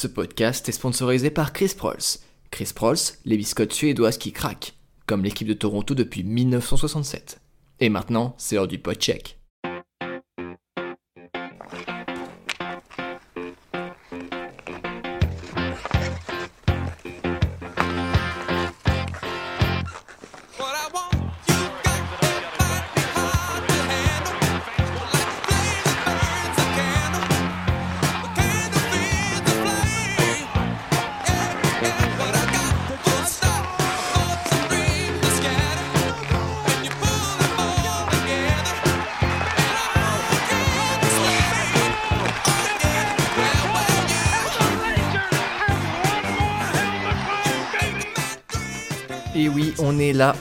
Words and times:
Ce 0.00 0.06
podcast 0.06 0.66
est 0.66 0.72
sponsorisé 0.72 1.28
par 1.28 1.52
Chris 1.52 1.74
Prols. 1.76 2.16
Chris 2.50 2.70
Prols, 2.74 2.96
les 3.26 3.36
biscottes 3.36 3.74
suédoises 3.74 4.16
qui 4.16 4.32
craquent, 4.32 4.72
comme 5.04 5.22
l'équipe 5.22 5.46
de 5.46 5.52
Toronto 5.52 5.94
depuis 5.94 6.24
1967. 6.24 7.38
Et 7.80 7.90
maintenant, 7.90 8.34
c'est 8.38 8.54
l'heure 8.54 8.66
du 8.66 8.78
pod 8.78 8.96
check. 8.96 9.39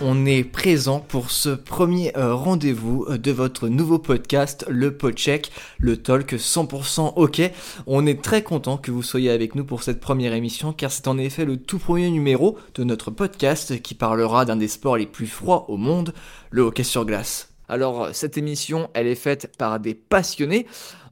On 0.02 0.26
est 0.26 0.44
présent 0.44 1.00
pour 1.00 1.32
ce 1.32 1.50
premier 1.50 2.16
euh, 2.18 2.34
rendez-vous 2.34 3.06
euh, 3.10 3.18
de 3.18 3.32
votre 3.32 3.68
nouveau 3.70 3.98
podcast, 3.98 4.66
le 4.68 4.96
Podcheck, 4.96 5.52
le 5.78 5.98
talk 5.98 6.34
100% 6.34 7.14
OK. 7.16 7.42
On 7.88 8.06
est 8.06 8.22
très 8.22 8.44
content 8.44 8.78
que 8.78 8.92
vous 8.92 9.04
soyez 9.04 9.30
avec 9.30 9.56
nous 9.56 9.64
pour 9.64 9.84
cette 9.84 10.00
première 10.00 10.34
émission 10.34 10.74
car 10.74 10.92
c'est 10.92 11.08
en 11.08 11.18
effet 11.18 11.46
le 11.46 11.58
tout 11.58 11.80
premier 11.80 12.10
numéro 12.10 12.58
de 12.76 12.84
notre 12.84 13.12
podcast 13.12 13.82
qui 13.82 13.96
parlera 13.96 14.44
d'un 14.44 14.58
des 14.58 14.68
sports 14.68 14.98
les 14.98 15.06
plus 15.06 15.28
froids 15.28 15.70
au 15.70 15.78
monde, 15.78 16.14
le 16.52 16.64
hockey 16.64 16.84
sur 16.84 17.06
glace. 17.06 17.54
Alors 17.70 18.10
cette 18.14 18.38
émission, 18.38 18.90
elle 18.94 19.08
est 19.08 19.16
faite 19.16 19.56
par 19.58 19.80
des 19.80 19.94
passionnés. 19.94 20.66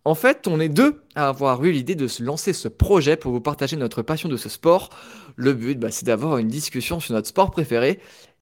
En 0.08 0.16
fait, 0.16 0.48
on 0.48 0.62
est 0.62 0.70
deux 0.70 1.02
à 1.16 1.28
avoir 1.28 1.62
eu 1.66 1.72
l'idée 1.74 1.96
de 1.96 2.08
se 2.08 2.24
lancer 2.24 2.54
ce 2.54 2.70
projet 2.70 3.18
pour 3.18 3.34
vous 3.34 3.42
partager 3.42 3.76
notre 3.76 4.02
passion 4.02 4.30
de 4.30 4.38
ce 4.38 4.48
sport. 4.48 4.90
Le 5.36 5.52
but, 5.52 5.78
bah, 5.78 5.92
c'est 5.92 6.06
d'avoir 6.06 6.38
une 6.38 6.48
discussion 6.48 7.02
sur 7.02 7.14
notre 7.14 7.28
sport 7.28 7.52
préféré. 7.52 8.00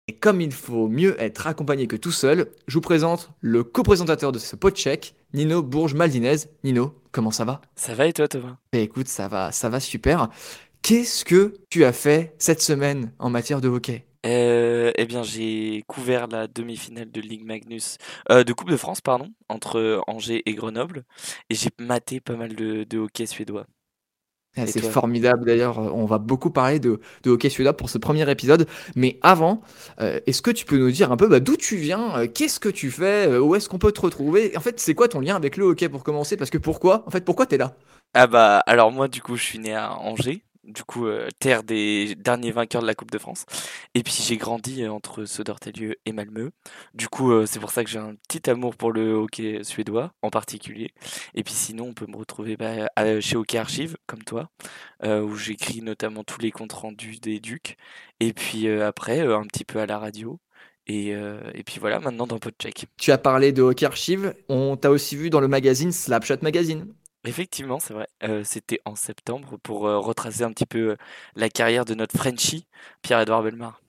Et 0.07 0.13
comme 0.13 0.39
il 0.39 0.51
faut 0.51 0.87
mieux 0.87 1.19
être 1.19 1.47
accompagné 1.47 1.87
que 1.87 1.95
tout 1.95 2.11
seul, 2.11 2.51
je 2.67 2.75
vous 2.75 2.81
présente 2.81 3.31
le 3.41 3.63
co-présentateur 3.63 4.31
de 4.31 4.37
ce 4.37 4.55
podcheck, 4.55 5.15
Nino 5.33 5.63
Bourges-Maldinez. 5.63 6.35
Nino, 6.63 6.93
comment 7.11 7.31
ça 7.31 7.43
va? 7.43 7.61
Ça 7.75 7.95
va 7.95 8.05
et 8.05 8.13
toi, 8.13 8.27
Thomas? 8.27 8.57
Eh, 8.73 8.83
Écoute, 8.83 9.07
ça 9.07 9.27
va, 9.27 9.51
ça 9.51 9.67
va 9.69 9.79
super. 9.79 10.29
Qu'est-ce 10.83 11.25
que 11.25 11.55
tu 11.71 11.85
as 11.85 11.93
fait 11.93 12.35
cette 12.37 12.61
semaine 12.61 13.13
en 13.17 13.31
matière 13.31 13.61
de 13.61 13.67
hockey? 13.67 14.05
Euh, 14.27 14.91
Eh 14.95 15.05
bien, 15.05 15.23
j'ai 15.23 15.83
couvert 15.87 16.27
la 16.27 16.47
demi-finale 16.47 17.11
de 17.11 17.21
Ligue 17.21 17.43
Magnus, 17.43 17.97
euh, 18.29 18.43
de 18.43 18.53
Coupe 18.53 18.69
de 18.69 18.77
France, 18.77 19.01
pardon, 19.01 19.29
entre 19.49 20.01
Angers 20.05 20.43
et 20.45 20.53
Grenoble, 20.53 21.03
et 21.49 21.55
j'ai 21.55 21.69
maté 21.79 22.19
pas 22.19 22.35
mal 22.35 22.55
de, 22.55 22.83
de 22.83 22.97
hockey 22.99 23.25
suédois. 23.25 23.65
C'est 24.55 24.79
toi 24.79 24.89
formidable 24.89 25.45
d'ailleurs, 25.45 25.77
on 25.77 26.05
va 26.05 26.17
beaucoup 26.17 26.49
parler 26.49 26.79
de, 26.79 26.99
de 27.23 27.31
hockey 27.31 27.49
suédois 27.49 27.75
pour 27.75 27.89
ce 27.89 27.97
premier 27.97 28.29
épisode. 28.29 28.67
Mais 28.95 29.19
avant, 29.21 29.61
euh, 29.99 30.19
est-ce 30.27 30.41
que 30.41 30.51
tu 30.51 30.65
peux 30.65 30.77
nous 30.77 30.91
dire 30.91 31.11
un 31.11 31.17
peu 31.17 31.27
bah, 31.27 31.39
d'où 31.39 31.57
tu 31.57 31.75
viens, 31.75 32.17
euh, 32.17 32.27
qu'est-ce 32.27 32.59
que 32.59 32.69
tu 32.69 32.89
fais, 32.91 33.27
euh, 33.27 33.39
où 33.39 33.55
est-ce 33.55 33.67
qu'on 33.67 33.79
peut 33.79 33.91
te 33.91 34.01
retrouver? 34.01 34.55
En 34.55 34.61
fait, 34.61 34.79
c'est 34.79 34.93
quoi 34.93 35.07
ton 35.07 35.19
lien 35.19 35.35
avec 35.35 35.57
le 35.57 35.65
hockey 35.65 35.89
pour 35.89 36.03
commencer? 36.03 36.37
Parce 36.37 36.49
que 36.49 36.57
pourquoi 36.57 37.03
En 37.05 37.11
fait, 37.11 37.25
pourquoi 37.25 37.45
t'es 37.45 37.57
là? 37.57 37.75
Ah 38.13 38.27
bah, 38.27 38.59
alors 38.65 38.91
moi, 38.91 39.09
du 39.09 39.21
coup, 39.21 39.35
je 39.35 39.43
suis 39.43 39.59
né 39.59 39.75
à 39.75 39.93
Angers, 39.93 40.44
du 40.65 40.83
coup, 40.83 41.07
euh, 41.07 41.29
terre 41.39 41.63
des 41.63 42.15
derniers 42.15 42.51
vainqueurs 42.51 42.81
de 42.81 42.87
la 42.87 42.95
Coupe 42.95 43.11
de 43.11 43.17
France, 43.17 43.45
et 43.93 44.03
puis 44.03 44.13
j'ai 44.25 44.37
grandi 44.37 44.83
euh, 44.83 44.91
entre 44.91 45.25
Södertälje 45.25 45.95
et 46.05 46.11
Malmö. 46.11 46.51
Du 46.93 47.07
coup, 47.07 47.31
euh, 47.31 47.45
c'est 47.45 47.59
pour 47.59 47.71
ça 47.71 47.83
que 47.83 47.89
j'ai 47.89 47.99
un 47.99 48.15
petit 48.27 48.49
amour 48.49 48.75
pour 48.75 48.91
le 48.91 49.13
hockey 49.13 49.63
suédois 49.63 50.13
en 50.21 50.29
particulier. 50.29 50.93
Et 51.35 51.43
puis 51.43 51.53
sinon, 51.53 51.87
on 51.89 51.93
peut 51.93 52.07
me 52.07 52.17
retrouver 52.17 52.57
bah, 52.57 52.89
chez 53.21 53.37
Hockey 53.37 53.57
Archive, 53.57 53.97
comme 54.07 54.23
toi, 54.23 54.49
où 55.03 55.35
j'écris 55.35 55.81
notamment 55.81 56.23
tous 56.23 56.39
les 56.41 56.51
comptes 56.51 56.73
rendus 56.73 57.17
des 57.19 57.39
Ducs. 57.39 57.77
Et 58.19 58.33
puis 58.33 58.67
après, 58.69 59.19
un 59.21 59.43
petit 59.43 59.65
peu 59.65 59.79
à 59.79 59.85
la 59.85 59.99
radio. 59.99 60.39
Et, 60.87 61.09
et 61.09 61.63
puis 61.65 61.79
voilà, 61.79 61.99
maintenant 61.99 62.27
dans 62.27 62.39
Podcheck. 62.39 62.85
Tu 62.97 63.11
as 63.11 63.17
parlé 63.17 63.51
de 63.51 63.61
hockey 63.61 63.85
archive, 63.85 64.33
on 64.49 64.77
t'a 64.77 64.91
aussi 64.91 65.15
vu 65.15 65.29
dans 65.29 65.39
le 65.39 65.47
magazine 65.47 65.91
Slapshot 65.91 66.37
Magazine. 66.41 66.93
Effectivement, 67.25 67.79
c'est 67.79 67.93
vrai. 67.93 68.07
Euh, 68.23 68.43
c'était 68.43 68.79
en 68.85 68.95
septembre 68.95 69.57
pour 69.63 69.87
euh, 69.87 69.99
retracer 69.99 70.43
un 70.43 70.51
petit 70.51 70.65
peu 70.65 70.91
euh, 70.91 70.95
la 71.35 71.49
carrière 71.49 71.85
de 71.85 71.95
notre 71.95 72.15
Frenchie, 72.17 72.67
Pierre-Edouard 73.01 73.43
Bellemare. 73.43 73.81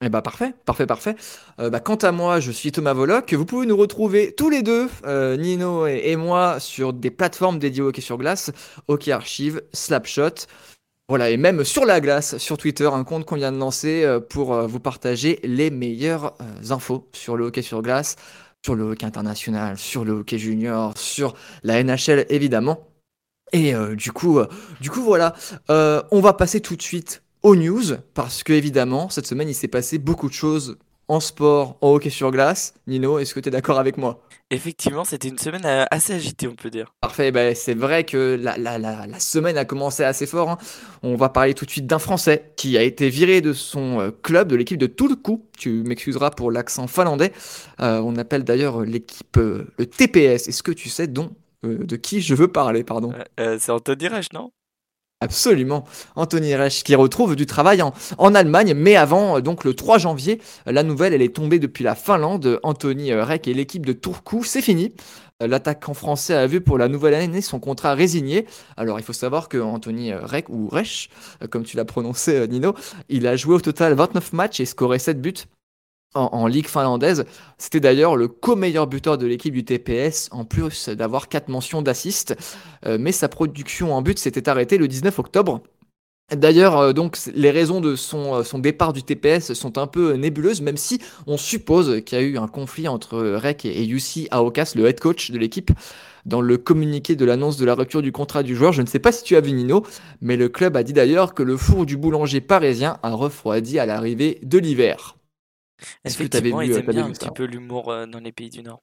Eh 0.00 0.08
bah 0.08 0.22
parfait, 0.22 0.52
parfait, 0.66 0.86
parfait. 0.86 1.16
Bah, 1.56 1.80
quant 1.80 1.94
à 1.94 2.12
moi, 2.12 2.38
je 2.38 2.50
suis 2.50 2.72
Thomas 2.72 2.92
Voloc. 2.92 3.32
Vous 3.32 3.46
pouvez 3.46 3.64
nous 3.64 3.76
retrouver 3.76 4.34
tous 4.34 4.50
les 4.50 4.62
deux, 4.62 4.90
Nino 5.38 5.86
et, 5.86 6.16
moi, 6.16 6.60
sur 6.60 6.92
des 6.92 7.10
plateformes 7.10 7.58
dédiées 7.58 7.80
au 7.80 7.88
hockey 7.88 8.02
sur 8.02 8.18
glace, 8.18 8.50
Hockey 8.88 9.12
Archive, 9.12 9.62
Slapshot. 9.72 10.46
Voilà, 11.08 11.30
et 11.30 11.38
même 11.38 11.64
sur 11.64 11.86
la 11.86 12.02
glace, 12.02 12.36
sur 12.36 12.58
Twitter, 12.58 12.86
un 12.92 13.04
compte 13.04 13.24
qu'on 13.24 13.36
vient 13.36 13.52
de 13.52 13.56
lancer 13.56 14.06
pour 14.28 14.54
vous 14.66 14.80
partager 14.80 15.40
les 15.42 15.70
meilleures 15.70 16.34
infos 16.68 17.08
sur 17.14 17.36
le 17.38 17.46
hockey 17.46 17.62
sur 17.62 17.80
glace, 17.80 18.16
sur 18.64 18.74
le 18.74 18.84
hockey 18.84 19.04
international, 19.04 19.76
sur 19.76 20.04
le 20.04 20.12
hockey 20.12 20.38
junior, 20.38 20.96
sur 20.96 21.34
la 21.62 21.82
NHL 21.82 22.24
évidemment. 22.30 22.88
Et 23.52 23.74
euh, 23.74 23.94
du 23.94 24.10
coup, 24.10 24.38
euh, 24.38 24.48
du 24.80 24.90
coup 24.90 25.02
voilà, 25.02 25.34
Euh, 25.70 26.02
on 26.10 26.20
va 26.20 26.32
passer 26.32 26.60
tout 26.60 26.76
de 26.76 26.82
suite 26.82 27.22
aux 27.42 27.56
news 27.56 27.84
parce 28.14 28.42
que 28.42 28.52
évidemment 28.54 29.10
cette 29.10 29.26
semaine 29.26 29.48
il 29.48 29.54
s'est 29.54 29.68
passé 29.68 29.98
beaucoup 29.98 30.28
de 30.28 30.34
choses 30.34 30.78
en 31.08 31.20
sport, 31.20 31.76
en 31.82 31.90
hockey 31.94 32.10
sur 32.10 32.30
glace. 32.30 32.74
Nino, 32.86 33.18
est-ce 33.18 33.34
que 33.34 33.40
tu 33.40 33.48
es 33.48 33.52
d'accord 33.52 33.78
avec 33.78 33.98
moi? 33.98 34.20
Effectivement, 34.50 35.04
c'était 35.04 35.28
une 35.28 35.38
semaine 35.38 35.64
euh, 35.64 35.84
assez 35.90 36.12
agitée, 36.12 36.46
on 36.46 36.54
peut 36.54 36.70
dire. 36.70 36.92
Parfait, 37.00 37.32
ben, 37.32 37.54
c'est 37.54 37.74
vrai 37.74 38.04
que 38.04 38.38
la, 38.40 38.56
la- 38.56 38.78
la- 38.78 39.06
la 39.06 39.18
semaine 39.18 39.56
a 39.56 39.64
commencé 39.64 40.04
assez 40.04 40.26
fort. 40.26 40.50
hein. 40.50 40.58
On 41.02 41.16
va 41.16 41.28
parler 41.30 41.54
tout 41.54 41.64
de 41.64 41.70
suite 41.70 41.86
d'un 41.86 41.98
Français 41.98 42.52
qui 42.56 42.76
a 42.78 42.82
été 42.82 43.08
viré 43.08 43.40
de 43.40 43.52
son 43.52 44.00
euh, 44.00 44.10
club, 44.10 44.48
de 44.48 44.56
l'équipe 44.56 44.78
de 44.78 44.86
Turku. 44.86 45.42
Tu 45.58 45.82
m'excuseras 45.84 46.30
pour 46.30 46.52
l'accent 46.52 46.86
finlandais. 46.86 47.32
Euh, 47.80 48.00
on 48.00 48.16
appelle 48.16 48.44
d'ailleurs 48.44 48.82
l'équipe 48.82 49.36
euh, 49.38 49.66
le 49.78 49.86
TPS. 49.86 50.46
Est-ce 50.48 50.62
que 50.62 50.72
tu 50.72 50.88
sais 50.88 51.06
dont, 51.06 51.30
euh, 51.64 51.78
de 51.84 51.96
qui 51.96 52.20
je 52.20 52.34
veux 52.34 52.48
parler 52.48 52.84
pardon? 52.84 53.12
C'est 53.38 53.70
Anthony 53.70 54.08
Reich, 54.08 54.32
non? 54.32 54.52
Absolument. 55.24 55.84
Anthony 56.16 56.54
Reich 56.54 56.82
qui 56.84 56.94
retrouve 56.94 57.34
du 57.34 57.46
travail 57.46 57.82
en, 57.82 58.34
Allemagne, 58.34 58.74
mais 58.74 58.94
avant, 58.94 59.38
euh, 59.38 59.40
donc 59.40 59.64
le 59.64 59.72
3 59.72 59.96
janvier, 59.96 60.38
la 60.66 60.82
nouvelle, 60.82 61.14
elle 61.14 61.22
est 61.22 61.34
tombée 61.34 61.58
depuis 61.58 61.82
la 61.82 61.94
Finlande. 61.94 62.60
Anthony 62.62 63.10
euh, 63.10 63.24
Reich 63.24 63.48
et 63.48 63.54
l'équipe 63.54 63.86
de 63.86 63.94
Turku, 63.94 64.44
c'est 64.44 64.60
fini. 64.60 64.92
Euh, 65.42 65.46
L'attaquant 65.46 65.94
français 65.94 66.34
a 66.34 66.46
vu 66.46 66.60
pour 66.60 66.76
la 66.76 66.88
nouvelle 66.88 67.14
année 67.14 67.40
son 67.40 67.58
contrat 67.58 67.94
résigné. 67.94 68.46
Alors 68.76 69.00
il 69.00 69.02
faut 69.02 69.14
savoir 69.14 69.48
que 69.48 69.56
Anthony 69.56 70.12
Reich, 70.12 70.44
ou 70.50 70.68
Reich, 70.68 71.08
comme 71.50 71.64
tu 71.64 71.78
l'as 71.78 71.86
prononcé 71.86 72.46
Nino, 72.46 72.74
il 73.08 73.26
a 73.26 73.36
joué 73.36 73.54
au 73.54 73.60
total 73.60 73.94
29 73.94 74.34
matchs 74.34 74.60
et 74.60 74.66
scoré 74.66 74.98
7 74.98 75.22
buts 75.22 75.46
en, 76.14 76.46
ligue 76.46 76.68
finlandaise. 76.68 77.24
C'était 77.58 77.80
d'ailleurs 77.80 78.16
le 78.16 78.28
co-meilleur 78.28 78.86
buteur 78.86 79.18
de 79.18 79.26
l'équipe 79.26 79.52
du 79.52 79.64
TPS, 79.64 80.28
en 80.30 80.44
plus 80.44 80.88
d'avoir 80.88 81.28
4 81.28 81.48
mentions 81.48 81.82
d'assist. 81.82 82.36
Euh, 82.86 82.98
mais 83.00 83.12
sa 83.12 83.28
production 83.28 83.94
en 83.94 84.02
but 84.02 84.18
s'était 84.18 84.48
arrêtée 84.48 84.78
le 84.78 84.88
19 84.88 85.18
octobre. 85.18 85.62
D'ailleurs, 86.34 86.78
euh, 86.78 86.92
donc 86.92 87.18
les 87.34 87.50
raisons 87.50 87.80
de 87.80 87.96
son, 87.96 88.42
euh, 88.42 88.58
départ 88.58 88.92
du 88.92 89.02
TPS 89.02 89.52
sont 89.52 89.76
un 89.76 89.86
peu 89.86 90.14
nébuleuses, 90.14 90.62
même 90.62 90.78
si 90.78 91.00
on 91.26 91.36
suppose 91.36 92.02
qu'il 92.04 92.18
y 92.18 92.20
a 92.20 92.24
eu 92.24 92.38
un 92.38 92.48
conflit 92.48 92.88
entre 92.88 93.18
Rek 93.36 93.66
et 93.66 93.84
Yussi 93.84 94.28
Aokas, 94.30 94.72
le 94.74 94.86
head 94.86 95.00
coach 95.00 95.30
de 95.30 95.38
l'équipe. 95.38 95.70
Dans 96.24 96.40
le 96.40 96.56
communiqué 96.56 97.16
de 97.16 97.24
l'annonce 97.26 97.58
de 97.58 97.66
la 97.66 97.74
rupture 97.74 98.00
du 98.00 98.10
contrat 98.10 98.42
du 98.42 98.56
joueur, 98.56 98.72
je 98.72 98.80
ne 98.80 98.86
sais 98.86 98.98
pas 98.98 99.12
si 99.12 99.22
tu 99.24 99.36
as 99.36 99.42
vu 99.42 99.52
Nino, 99.52 99.84
mais 100.22 100.36
le 100.36 100.48
club 100.48 100.78
a 100.78 100.82
dit 100.82 100.94
d'ailleurs 100.94 101.34
que 101.34 101.42
le 101.42 101.58
four 101.58 101.84
du 101.84 101.98
boulanger 101.98 102.40
parisien 102.40 102.96
a 103.02 103.10
refroidi 103.10 103.78
à 103.78 103.84
l'arrivée 103.84 104.38
de 104.42 104.56
l'hiver. 104.56 105.16
Est-ce 106.04 106.18
que 106.18 106.26
t'avais 106.26 106.52
Effectivement, 106.52 106.60
vu, 106.60 106.66
ils 106.66 106.72
euh, 106.72 106.78
aiment 106.78 106.88
bien 106.88 107.04
un 107.04 107.12
petit 107.12 107.30
peu 107.30 107.44
l'humour 107.44 107.90
euh, 107.90 108.06
dans 108.06 108.20
les 108.20 108.32
pays 108.32 108.48
du 108.48 108.62
Nord. 108.62 108.82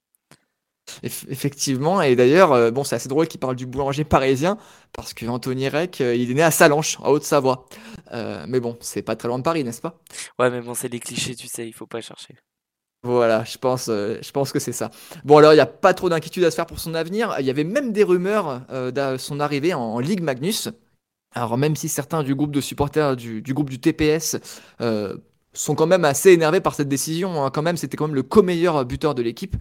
Eff- 1.03 1.25
Effectivement, 1.29 2.01
et 2.01 2.15
d'ailleurs, 2.15 2.51
euh, 2.53 2.71
bon, 2.71 2.83
c'est 2.83 2.95
assez 2.95 3.09
drôle 3.09 3.27
qu'il 3.27 3.39
parle 3.39 3.55
du 3.55 3.65
boulanger 3.65 4.03
parisien, 4.03 4.57
parce 4.93 5.13
que 5.13 5.25
Anthony 5.25 5.69
Reck, 5.69 5.99
il 5.99 6.29
est 6.31 6.33
né 6.33 6.43
à 6.43 6.51
Salanches, 6.51 6.97
en 7.01 7.09
Haute-Savoie. 7.11 7.65
Euh, 8.13 8.45
mais 8.47 8.59
bon, 8.59 8.77
c'est 8.81 9.01
pas 9.01 9.15
très 9.15 9.27
loin 9.27 9.37
de 9.39 9.43
Paris, 9.43 9.63
n'est-ce 9.63 9.81
pas? 9.81 9.99
Ouais, 10.39 10.49
mais 10.49 10.61
bon, 10.61 10.73
c'est 10.73 10.89
les 10.89 10.99
clichés, 10.99 11.35
tu 11.37 11.47
sais, 11.47 11.65
il 11.67 11.73
faut 11.73 11.87
pas 11.87 12.01
chercher. 12.01 12.35
Voilà, 13.03 13.43
je 13.45 13.57
pense, 13.57 13.87
je 13.87 14.31
pense 14.31 14.51
que 14.51 14.59
c'est 14.59 14.71
ça. 14.73 14.91
Bon, 15.25 15.37
alors, 15.37 15.53
il 15.53 15.55
n'y 15.55 15.59
a 15.61 15.65
pas 15.65 15.93
trop 15.95 16.07
d'inquiétude 16.07 16.43
à 16.43 16.51
se 16.51 16.55
faire 16.55 16.67
pour 16.67 16.79
son 16.79 16.93
avenir. 16.93 17.35
Il 17.39 17.45
y 17.47 17.49
avait 17.49 17.63
même 17.63 17.91
des 17.93 18.03
rumeurs 18.03 18.61
euh, 18.69 18.91
de 18.91 19.17
son 19.17 19.39
arrivée 19.39 19.73
en, 19.73 19.81
en 19.81 19.99
Ligue 19.99 20.21
Magnus. 20.21 20.69
Alors, 21.35 21.57
même 21.57 21.75
si 21.75 21.89
certains 21.89 22.23
du 22.23 22.35
groupe 22.35 22.51
de 22.51 22.61
supporters 22.61 23.15
du, 23.15 23.41
du 23.41 23.53
groupe 23.53 23.69
du 23.69 23.79
TPS 23.81 24.37
euh, 24.81 25.17
sont 25.53 25.75
quand 25.75 25.87
même 25.87 26.05
assez 26.05 26.31
énervés 26.31 26.61
par 26.61 26.75
cette 26.75 26.89
décision, 26.89 27.43
hein, 27.43 27.49
quand 27.51 27.61
même, 27.61 27.77
c'était 27.77 27.97
quand 27.97 28.07
même 28.07 28.15
le 28.15 28.23
co-meilleur 28.23 28.85
buteur 28.85 29.15
de 29.15 29.21
l'équipe. 29.21 29.55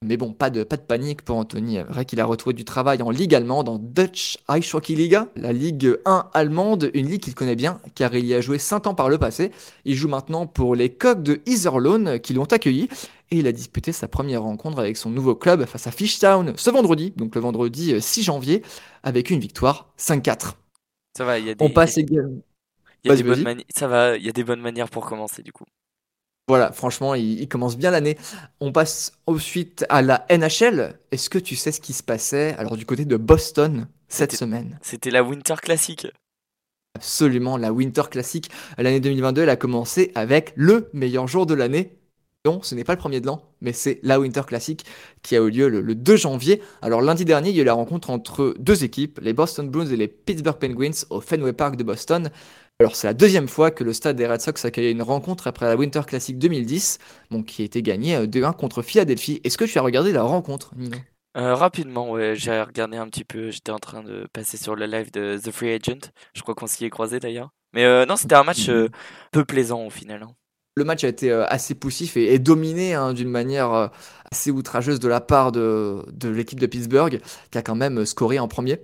Mais 0.00 0.16
bon, 0.16 0.32
pas 0.32 0.48
de, 0.48 0.62
pas 0.62 0.76
de 0.76 0.82
panique 0.82 1.22
pour 1.22 1.36
Anthony. 1.36 1.80
Vrai 1.88 2.04
qu'il 2.04 2.20
a 2.20 2.24
retrouvé 2.24 2.54
du 2.54 2.64
travail 2.64 3.02
en 3.02 3.10
Ligue 3.10 3.34
allemande, 3.34 3.68
en 3.68 3.78
Dutch 3.78 4.38
Eishockey 4.48 4.94
Liga, 4.94 5.26
la 5.34 5.52
Ligue 5.52 5.98
1 6.04 6.28
allemande, 6.34 6.92
une 6.94 7.08
ligue 7.08 7.20
qu'il 7.20 7.34
connaît 7.34 7.56
bien 7.56 7.80
car 7.96 8.14
il 8.14 8.24
y 8.24 8.32
a 8.32 8.40
joué 8.40 8.58
5 8.58 8.86
ans 8.86 8.94
par 8.94 9.08
le 9.08 9.18
passé. 9.18 9.50
Il 9.84 9.96
joue 9.96 10.06
maintenant 10.06 10.46
pour 10.46 10.76
les 10.76 10.90
Coqs 10.90 11.20
de 11.20 11.40
Iserlohn 11.46 12.20
qui 12.20 12.32
l'ont 12.32 12.44
accueilli 12.44 12.88
et 13.32 13.38
il 13.38 13.46
a 13.48 13.52
disputé 13.52 13.90
sa 13.90 14.06
première 14.06 14.42
rencontre 14.42 14.78
avec 14.78 14.96
son 14.96 15.10
nouveau 15.10 15.34
club 15.34 15.66
face 15.66 15.88
à 15.88 15.90
Fishtown 15.90 16.52
ce 16.56 16.70
vendredi, 16.70 17.12
donc 17.16 17.34
le 17.34 17.40
vendredi 17.40 17.94
euh, 17.94 18.00
6 18.00 18.22
janvier, 18.22 18.62
avec 19.02 19.30
une 19.30 19.40
victoire 19.40 19.92
5-4. 19.98 20.52
Ça 21.16 21.24
va, 21.24 21.40
il 21.40 21.46
y 21.46 21.50
a 21.50 21.54
des, 21.54 21.64
On 21.64 21.70
passe 21.70 21.98
également. 21.98 22.38
Il 23.04 23.08
y 23.08 23.12
a 23.12 23.16
des 23.16 23.22
bonnes 23.22 23.42
mani- 23.42 23.66
Ça 23.74 23.88
va, 23.88 24.16
il 24.16 24.24
y 24.24 24.28
a 24.28 24.32
des 24.32 24.44
bonnes 24.44 24.60
manières 24.60 24.88
pour 24.88 25.06
commencer 25.06 25.42
du 25.42 25.52
coup. 25.52 25.64
Voilà, 26.48 26.72
franchement, 26.72 27.14
il, 27.14 27.40
il 27.40 27.48
commence 27.48 27.76
bien 27.76 27.90
l'année. 27.90 28.16
On 28.60 28.72
passe 28.72 29.12
ensuite 29.26 29.84
à 29.90 30.00
la 30.00 30.24
NHL. 30.30 30.98
Est-ce 31.12 31.28
que 31.28 31.38
tu 31.38 31.56
sais 31.56 31.72
ce 31.72 31.80
qui 31.80 31.92
se 31.92 32.02
passait 32.02 32.54
alors 32.58 32.76
du 32.76 32.86
côté 32.86 33.04
de 33.04 33.16
Boston 33.18 33.86
cette 34.08 34.30
C'était- 34.32 34.36
semaine? 34.44 34.78
C'était 34.82 35.10
la 35.10 35.22
Winter 35.22 35.56
Classic. 35.60 36.06
Absolument, 36.96 37.56
la 37.56 37.72
Winter 37.72 38.02
Classic. 38.10 38.50
L'année 38.76 39.00
2022, 39.00 39.42
elle 39.42 39.50
a 39.50 39.56
commencé 39.56 40.10
avec 40.14 40.52
le 40.56 40.88
meilleur 40.92 41.28
jour 41.28 41.46
de 41.46 41.54
l'année. 41.54 41.98
Non, 42.44 42.62
ce 42.62 42.74
n'est 42.74 42.84
pas 42.84 42.94
le 42.94 42.98
premier 42.98 43.20
de 43.20 43.26
l'an, 43.26 43.42
mais 43.60 43.72
c'est 43.72 44.00
la 44.02 44.18
Winter 44.18 44.42
Classic 44.46 44.84
qui 45.22 45.36
a 45.36 45.40
eu 45.40 45.50
lieu 45.50 45.68
le, 45.68 45.80
le 45.82 45.94
2 45.94 46.16
janvier. 46.16 46.62
Alors 46.82 47.02
lundi 47.02 47.24
dernier, 47.24 47.50
il 47.50 47.56
y 47.56 47.58
a 47.58 47.62
eu 47.62 47.66
la 47.66 47.72
rencontre 47.74 48.10
entre 48.10 48.54
deux 48.58 48.84
équipes, 48.84 49.18
les 49.22 49.32
Boston 49.34 49.68
Bruins 49.68 49.86
et 49.90 49.96
les 49.96 50.08
Pittsburgh 50.08 50.56
Penguins 50.58 50.92
au 51.10 51.20
Fenway 51.20 51.52
Park 51.52 51.76
de 51.76 51.84
Boston. 51.84 52.30
Alors 52.80 52.94
c'est 52.94 53.08
la 53.08 53.14
deuxième 53.14 53.48
fois 53.48 53.72
que 53.72 53.82
le 53.82 53.92
stade 53.92 54.14
des 54.14 54.26
Red 54.28 54.40
Sox 54.40 54.64
accueille 54.64 54.92
une 54.92 55.02
rencontre 55.02 55.48
après 55.48 55.66
la 55.66 55.74
Winter 55.74 56.02
Classic 56.06 56.38
2010, 56.38 56.98
donc 57.32 57.46
qui 57.46 57.62
a 57.62 57.64
été 57.64 57.82
gagnée 57.82 58.14
euh, 58.14 58.26
2-1 58.26 58.54
contre 58.54 58.82
Philadelphie. 58.82 59.40
Est-ce 59.42 59.58
que 59.58 59.64
tu 59.64 59.78
as 59.78 59.82
regardé 59.82 60.12
la 60.12 60.22
rencontre, 60.22 60.70
Nino? 60.76 60.96
Euh, 61.36 61.56
rapidement, 61.56 62.12
ouais, 62.12 62.34
j'ai 62.36 62.62
regardé 62.62 62.96
un 62.96 63.08
petit 63.08 63.24
peu. 63.24 63.50
J'étais 63.50 63.72
en 63.72 63.78
train 63.80 64.04
de 64.04 64.28
passer 64.32 64.56
sur 64.56 64.76
le 64.76 64.86
live 64.86 65.10
de 65.10 65.38
The 65.42 65.50
Free 65.50 65.72
Agent. 65.72 66.10
Je 66.34 66.42
crois 66.42 66.54
qu'on 66.54 66.68
s'y 66.68 66.84
est 66.84 66.90
croisé 66.90 67.18
d'ailleurs. 67.18 67.50
Mais 67.74 67.84
euh, 67.84 68.06
non, 68.06 68.14
c'était 68.14 68.36
un 68.36 68.44
match 68.44 68.68
euh, 68.68 68.88
peu 69.32 69.44
plaisant 69.44 69.84
au 69.84 69.90
final. 69.90 70.22
hein. 70.22 70.30
Le 70.76 70.84
match 70.84 71.02
a 71.02 71.08
été 71.08 71.32
euh, 71.32 71.44
assez 71.48 71.74
poussif 71.74 72.16
et, 72.16 72.32
et 72.32 72.38
dominé 72.38 72.94
hein, 72.94 73.12
d'une 73.12 73.28
manière 73.28 73.72
euh, 73.72 73.88
assez 74.30 74.52
outrageuse 74.52 75.00
de 75.00 75.08
la 75.08 75.20
part 75.20 75.50
de, 75.50 76.04
de 76.12 76.28
l'équipe 76.28 76.60
de 76.60 76.66
Pittsburgh, 76.66 77.20
qui 77.50 77.58
a 77.58 77.62
quand 77.62 77.74
même 77.74 77.98
euh, 77.98 78.04
scoré 78.04 78.38
en 78.38 78.46
premier 78.46 78.78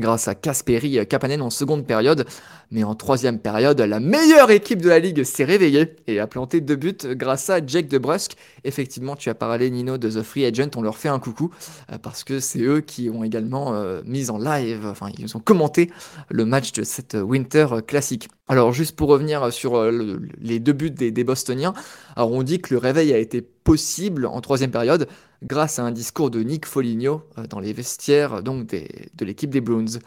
grâce 0.00 0.28
à 0.28 0.34
Kasperi 0.34 0.98
euh, 0.98 1.04
Kapanen 1.04 1.42
en 1.42 1.50
seconde 1.50 1.86
période. 1.86 2.24
Mais 2.70 2.82
en 2.82 2.94
troisième 2.94 3.38
période, 3.38 3.80
la 3.80 4.00
meilleure 4.00 4.50
équipe 4.50 4.82
de 4.82 4.88
la 4.88 4.98
ligue 4.98 5.22
s'est 5.22 5.44
réveillée 5.44 5.96
et 6.06 6.18
a 6.18 6.26
planté 6.26 6.60
deux 6.60 6.76
buts 6.76 6.96
grâce 7.10 7.50
à 7.50 7.64
Jake 7.64 7.88
DeBrusque. 7.88 8.36
Effectivement, 8.64 9.14
tu 9.14 9.28
as 9.28 9.34
parlé, 9.34 9.70
Nino, 9.70 9.96
de 9.98 10.10
The 10.10 10.22
Free 10.22 10.44
Agent. 10.46 10.70
On 10.76 10.82
leur 10.82 10.96
fait 10.96 11.10
un 11.10 11.18
coucou 11.18 11.50
euh, 11.92 11.98
parce 11.98 12.24
que 12.24 12.40
c'est 12.40 12.62
eux 12.62 12.80
qui 12.80 13.10
ont 13.10 13.22
également 13.22 13.74
euh, 13.74 14.00
mis 14.06 14.30
en 14.30 14.38
live, 14.38 14.86
enfin, 14.86 15.08
ils 15.18 15.36
ont 15.36 15.40
commenté 15.40 15.90
le 16.30 16.44
match 16.44 16.72
de 16.72 16.82
cette 16.82 17.16
Winter 17.20 17.66
Classic. 17.86 18.28
Alors, 18.48 18.72
juste 18.72 18.96
pour 18.96 19.08
revenir 19.08 19.52
sur 19.52 19.76
euh, 19.76 19.90
le- 19.90 20.22
les 20.40 20.58
deux 20.58 20.72
buts 20.72 20.90
des, 20.90 21.10
des 21.10 21.24
Bostoniens, 21.24 21.74
alors 22.16 22.32
on 22.32 22.42
dit 22.42 22.60
que 22.60 22.74
le 22.74 22.78
réveil 22.78 23.12
a 23.12 23.18
été 23.18 23.46
possible 23.64 24.26
en 24.26 24.40
troisième 24.40 24.70
période 24.70 25.08
grâce 25.42 25.78
à 25.78 25.84
un 25.84 25.92
discours 25.92 26.30
de 26.30 26.40
Nick 26.42 26.66
Foligno 26.66 27.22
euh, 27.38 27.46
dans 27.46 27.60
les 27.60 27.72
vestiaires 27.72 28.42
donc 28.42 28.66
de 28.68 29.24
l'équipe 29.24 29.50
des 29.50 29.60
Bruins. 29.60 29.98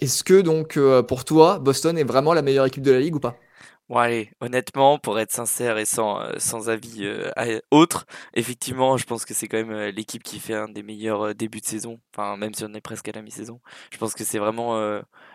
Est-ce 0.00 0.24
que 0.24 0.40
donc 0.42 0.76
euh, 0.76 1.02
pour 1.02 1.24
toi, 1.24 1.58
Boston 1.60 1.98
est 1.98 2.04
vraiment 2.04 2.34
la 2.34 2.42
meilleure 2.42 2.66
équipe 2.66 2.82
de 2.84 2.92
la 2.92 3.00
ligue 3.00 3.16
ou 3.16 3.20
pas? 3.20 3.47
Bon, 3.88 3.96
allez, 3.96 4.30
honnêtement, 4.42 4.98
pour 4.98 5.18
être 5.18 5.32
sincère 5.32 5.78
et 5.78 5.86
sans, 5.86 6.20
euh, 6.20 6.32
sans 6.36 6.68
avis 6.68 7.06
euh, 7.06 7.30
autre, 7.70 8.04
effectivement, 8.34 8.98
je 8.98 9.06
pense 9.06 9.24
que 9.24 9.32
c'est 9.32 9.48
quand 9.48 9.56
même 9.56 9.70
euh, 9.70 9.90
l'équipe 9.90 10.22
qui 10.22 10.40
fait 10.40 10.52
un 10.52 10.68
des 10.68 10.82
meilleurs 10.82 11.34
débuts 11.34 11.60
de 11.60 11.64
saison. 11.64 11.98
Enfin, 12.14 12.36
même 12.36 12.52
si 12.52 12.64
on 12.66 12.74
est 12.74 12.82
presque 12.82 13.08
à 13.08 13.12
la 13.12 13.22
mi-saison. 13.22 13.60
Je 13.90 13.96
pense 13.96 14.12
que 14.12 14.24
c'est 14.24 14.38
vraiment 14.38 14.78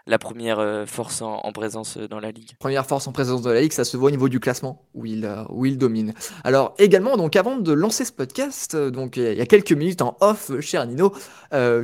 la 0.05 0.19
première 0.19 0.83
force 0.87 1.23
en, 1.23 1.37
en 1.37 1.51
présence 1.51 1.97
dans 1.97 2.19
la 2.19 2.29
ligue. 2.31 2.51
Première 2.59 2.85
force 2.85 3.07
en 3.07 3.11
présence 3.11 3.41
de 3.41 3.49
la 3.49 3.61
ligue, 3.61 3.71
ça 3.71 3.85
se 3.85 3.97
voit 3.97 4.09
au 4.09 4.11
niveau 4.11 4.29
du 4.29 4.39
classement 4.39 4.85
où 4.93 5.05
il, 5.07 5.27
où 5.49 5.67
domine. 5.69 6.13
Alors 6.43 6.75
également, 6.77 7.17
donc 7.17 7.35
avant 7.35 7.57
de 7.57 7.73
lancer 7.73 8.05
ce 8.05 8.11
podcast, 8.11 8.75
donc 8.75 9.17
il 9.17 9.33
y 9.33 9.41
a- 9.41 9.45
quelques 9.47 9.71
minutes 9.71 10.01
en 10.03 10.15
off, 10.21 10.51
cher 10.59 10.85
Nino, 10.85 11.13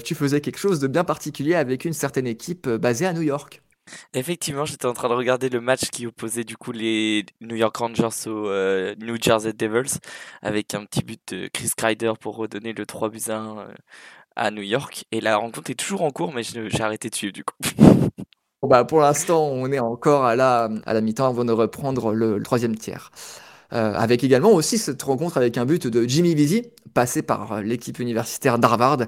tu 0.04 0.14
faisais 0.14 0.42
quelque 0.42 0.60
chose 0.60 0.80
de 0.80 0.88
bien 0.88 1.04
particulier 1.04 1.56
avec 1.56 1.86
une 1.86 1.94
certaine 1.94 2.28
équipe 2.28 2.70
basée 2.70 3.08
à 3.08 3.14
New 3.14 3.24
York. 3.24 3.64
Effectivement, 4.14 4.66
j'étais 4.66 4.86
en 4.86 4.94
train 4.94 5.10
de 5.10 5.14
regarder 5.14 5.50
le 5.50 5.62
match 5.62 5.90
qui 5.90 6.08
opposait 6.08 6.44
du 6.44 6.58
coup 6.58 6.72
les 6.72 7.26
New 7.42 7.56
York 7.56 7.76
Rangers 7.76 8.28
aux 8.28 8.48
euh, 8.48 8.96
New 9.00 9.16
Jersey 9.22 9.54
Devils 9.54 10.00
avec 10.42 10.74
un 10.74 10.86
petit 10.86 11.04
but 11.04 11.22
de 11.34 11.50
Chris 11.54 11.72
Kreider 11.76 12.14
pour 12.20 12.36
redonner 12.36 12.74
le 12.74 12.86
3 12.86 13.10
buts 13.10 13.20
à 13.30 13.38
1 13.38 13.58
euh, 13.58 13.68
à 14.36 14.52
New 14.52 14.62
York. 14.62 15.06
Et 15.12 15.22
la 15.22 15.38
rencontre 15.38 15.72
est 15.72 15.76
toujours 15.76 16.02
en 16.04 16.12
cours, 16.12 16.34
mais 16.34 16.44
j'ai 16.44 16.82
arrêté 16.82 17.10
de 17.10 17.16
suivre 17.16 17.34
du 17.34 17.44
coup. 17.44 17.56
Bah, 18.62 18.84
pour 18.84 19.00
l'instant, 19.00 19.46
on 19.46 19.72
est 19.72 19.80
encore 19.80 20.26
à 20.26 20.36
la, 20.36 20.70
mi-temps 21.02 21.28
avant 21.28 21.46
de 21.46 21.54
reprendre 21.54 22.14
le 22.14 22.44
troisième 22.44 22.76
tiers. 22.76 23.10
Euh, 23.72 23.94
avec 23.94 24.24
également 24.24 24.52
aussi 24.52 24.78
cette 24.80 25.02
rencontre 25.04 25.38
avec 25.38 25.58
un 25.58 25.66
but 25.66 25.86
de 25.88 26.08
Jimmy 26.08 26.34
Vizzy, 26.34 26.64
passé 26.94 27.22
par 27.22 27.62
l'équipe 27.62 28.00
universitaire 28.00 28.58
d'Harvard, 28.58 29.04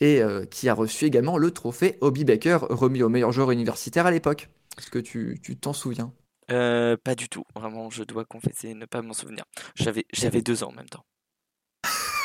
et 0.00 0.22
euh, 0.22 0.44
qui 0.44 0.68
a 0.68 0.74
reçu 0.74 1.04
également 1.06 1.36
le 1.36 1.50
trophée 1.50 1.98
Hobie 2.00 2.24
Baker, 2.24 2.58
remis 2.70 3.02
au 3.02 3.08
meilleur 3.08 3.32
joueur 3.32 3.50
universitaire 3.50 4.06
à 4.06 4.10
l'époque. 4.12 4.48
Est-ce 4.78 4.90
que 4.90 4.98
tu 5.00 5.40
tu 5.42 5.56
t'en 5.56 5.72
souviens? 5.72 6.12
Euh, 6.50 6.96
pas 7.02 7.14
du 7.14 7.28
tout, 7.28 7.44
vraiment, 7.54 7.90
je 7.90 8.02
dois 8.04 8.24
confesser 8.24 8.74
ne 8.74 8.86
pas 8.86 9.02
m'en 9.02 9.14
souvenir. 9.14 9.44
J'avais 9.74 10.04
j'avais 10.12 10.42
deux 10.42 10.62
ans 10.62 10.68
en 10.68 10.72
même 10.72 10.88
temps. 10.88 11.04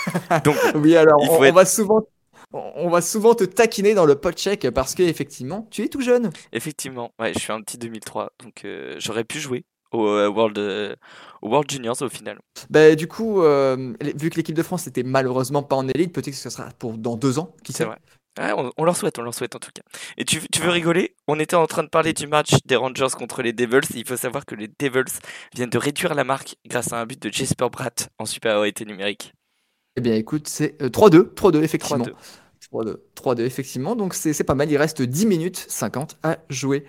Donc, 0.44 0.58
Oui, 0.76 0.96
alors 0.96 1.20
on, 1.30 1.40
on 1.48 1.52
va 1.52 1.66
souvent, 1.66 2.06
on 2.52 2.90
va 2.90 3.02
souvent 3.02 3.36
te 3.36 3.44
taquiner 3.44 3.94
dans 3.94 4.06
le 4.06 4.16
pot 4.16 4.32
check 4.36 4.70
parce 4.72 4.96
que 4.96 5.04
effectivement, 5.04 5.68
tu 5.72 5.84
es 5.84 5.90
tout 5.90 6.02
jeune. 6.02 6.32
effectivement, 6.52 7.12
ouais, 7.20 7.34
je 7.34 7.40
suis 7.40 7.54
un 7.54 7.62
petit 7.62 7.78
2003, 7.78 8.34
donc 8.44 8.66
j'aurais 8.98 9.24
pu 9.24 9.40
jouer 9.40 9.66
au 9.92 10.08
euh, 10.08 10.30
World, 10.30 10.58
euh, 10.58 10.96
au 11.42 11.50
World 11.50 11.70
Juniors 11.70 12.02
au 12.02 12.10
final. 12.10 12.40
Bah, 12.70 12.96
du 12.96 13.08
coup, 13.08 13.42
euh, 13.42 13.94
vu 14.16 14.30
que 14.30 14.36
l'équipe 14.36 14.56
de 14.56 14.64
France 14.64 14.86
n'était 14.86 15.04
malheureusement 15.04 15.64
pas 15.64 15.76
en 15.76 15.88
élite, 15.88 16.14
peut-être 16.14 16.32
que 16.32 16.36
ce 16.36 16.50
sera 16.50 16.70
pour 16.78 16.98
dans 16.98 17.16
deux 17.16 17.40
ans, 17.40 17.56
qui 17.64 17.74
sait? 17.74 17.86
vrai. 17.86 17.98
On, 18.38 18.72
on 18.78 18.84
leur 18.86 18.96
souhaite, 18.96 19.20
on 19.20 19.24
leur 19.24 19.34
souhaite 19.34 19.56
en 19.56 19.60
tout 19.60 19.72
cas. 19.74 19.82
Et 20.18 20.24
tu, 20.24 20.40
tu 20.52 20.62
veux 20.62 20.70
rigoler? 20.70 21.16
On 21.28 21.40
était 21.40 21.56
en 21.56 21.68
train 21.68 21.84
de 21.84 21.90
parler 21.90 22.14
du 22.14 22.26
match 22.26 22.52
des 22.66 22.78
Rangers 22.78 23.08
contre 23.18 23.42
les 23.42 23.52
Devils. 23.52 23.82
il 23.96 24.08
faut 24.08 24.16
savoir 24.16 24.46
que 24.46 24.56
les 24.56 24.70
Devils 24.80 25.20
viennent 25.54 25.70
de 25.70 25.78
réduire 25.78 26.14
la 26.14 26.24
marque 26.24 26.56
grâce 26.66 26.94
à 26.94 27.02
un 27.02 27.06
but 27.06 27.22
de 27.22 27.34
Jesper 27.34 27.68
Bratt 27.70 28.10
en 28.18 28.26
supériorité 28.26 28.86
numérique. 28.86 29.34
Eh 29.98 30.02
bien, 30.02 30.16
écoute, 30.16 30.48
c'est 30.48 30.82
euh, 30.82 30.88
3-2, 30.90 31.34
3-2, 31.34 31.64
effectivement. 31.64 32.06
3-2. 32.06 32.14
3-2, 32.72 32.98
3-2, 33.16 33.42
effectivement. 33.42 33.96
Donc, 33.98 34.14
c'est 34.14 34.44
pas 34.46 34.56
mal. 34.56 34.72
Il 34.72 34.78
reste 34.78 35.02
10 35.02 35.26
minutes 35.26 35.66
50 35.68 36.18
à 36.24 36.38
jouer 36.50 36.86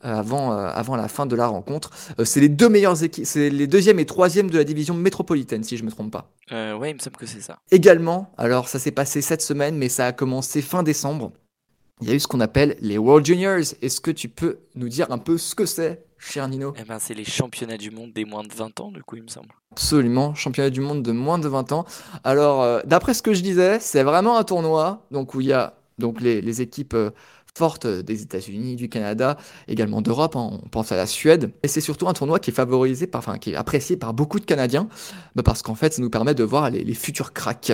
avant, 0.00 0.52
euh, 0.52 0.68
avant 0.68 0.96
la 0.96 1.08
fin 1.08 1.26
de 1.26 1.36
la 1.36 1.46
rencontre. 1.46 1.90
Euh, 2.18 2.24
c'est 2.24 2.40
les 2.40 2.48
deux 2.48 2.68
meilleures 2.68 3.02
équipes, 3.02 3.26
c'est 3.26 3.50
les 3.50 3.66
deuxième 3.66 3.98
et 3.98 4.06
troisième 4.06 4.50
de 4.50 4.58
la 4.58 4.64
division 4.64 4.94
métropolitaine, 4.94 5.62
si 5.62 5.76
je 5.76 5.84
me 5.84 5.90
trompe 5.90 6.10
pas. 6.10 6.30
Euh, 6.52 6.76
ouais, 6.76 6.90
il 6.90 6.94
me 6.94 6.98
semble 6.98 7.16
que 7.16 7.26
c'est 7.26 7.40
ça. 7.40 7.58
Également, 7.70 8.32
alors 8.38 8.68
ça 8.68 8.78
s'est 8.78 8.90
passé 8.90 9.20
cette 9.22 9.42
semaine, 9.42 9.76
mais 9.76 9.88
ça 9.88 10.06
a 10.06 10.12
commencé 10.12 10.62
fin 10.62 10.82
décembre. 10.82 11.32
Il 12.00 12.08
y 12.08 12.12
a 12.12 12.14
eu 12.14 12.20
ce 12.20 12.26
qu'on 12.26 12.40
appelle 12.40 12.76
les 12.80 12.96
World 12.96 13.26
Juniors. 13.26 13.74
Est-ce 13.82 14.00
que 14.00 14.10
tu 14.10 14.28
peux 14.28 14.60
nous 14.74 14.88
dire 14.88 15.10
un 15.12 15.18
peu 15.18 15.36
ce 15.36 15.54
que 15.54 15.66
c'est, 15.66 16.02
cher 16.18 16.48
Nino? 16.48 16.72
Eh 16.78 16.84
ben, 16.84 16.98
c'est 16.98 17.12
les 17.12 17.24
championnats 17.24 17.76
du 17.76 17.90
monde 17.90 18.12
des 18.14 18.24
moins 18.24 18.42
de 18.42 18.52
20 18.52 18.80
ans, 18.80 18.90
du 18.90 19.02
coup, 19.02 19.16
il 19.16 19.22
me 19.22 19.28
semble. 19.28 19.48
Absolument, 19.72 20.34
championnat 20.34 20.70
du 20.70 20.80
monde 20.80 21.02
de 21.02 21.12
moins 21.12 21.38
de 21.38 21.46
20 21.46 21.72
ans. 21.72 21.84
Alors, 22.24 22.62
euh, 22.62 22.80
d'après 22.86 23.12
ce 23.12 23.22
que 23.22 23.34
je 23.34 23.42
disais, 23.42 23.78
c'est 23.80 24.02
vraiment 24.02 24.38
un 24.38 24.44
tournoi 24.44 25.06
donc 25.10 25.34
où 25.34 25.42
il 25.42 25.48
y 25.48 25.52
a 25.52 25.74
donc 25.98 26.20
les, 26.22 26.40
les 26.40 26.62
équipes 26.62 26.94
euh, 26.94 27.10
fortes 27.56 27.86
des 27.86 28.22
États-Unis, 28.22 28.76
du 28.76 28.88
Canada, 28.88 29.36
également 29.68 30.02
d'Europe. 30.02 30.36
hein, 30.36 30.60
on 30.62 30.68
pense 30.68 30.92
à 30.92 30.96
la 30.96 31.06
Suède. 31.06 31.52
Et 31.62 31.68
c'est 31.68 31.80
surtout 31.80 32.08
un 32.08 32.12
tournoi 32.12 32.38
qui 32.38 32.50
est 32.50 32.54
favorisé, 32.54 33.06
par, 33.06 33.20
enfin 33.20 33.38
qui 33.38 33.52
est 33.52 33.56
apprécié 33.56 33.96
par 33.96 34.14
beaucoup 34.14 34.40
de 34.40 34.44
Canadiens, 34.44 34.88
bah, 35.34 35.42
parce 35.42 35.62
qu'en 35.62 35.74
fait, 35.74 35.94
ça 35.94 36.02
nous 36.02 36.10
permet 36.10 36.34
de 36.34 36.44
voir 36.44 36.70
les, 36.70 36.94
futurs 36.94 37.32
cracks. 37.32 37.72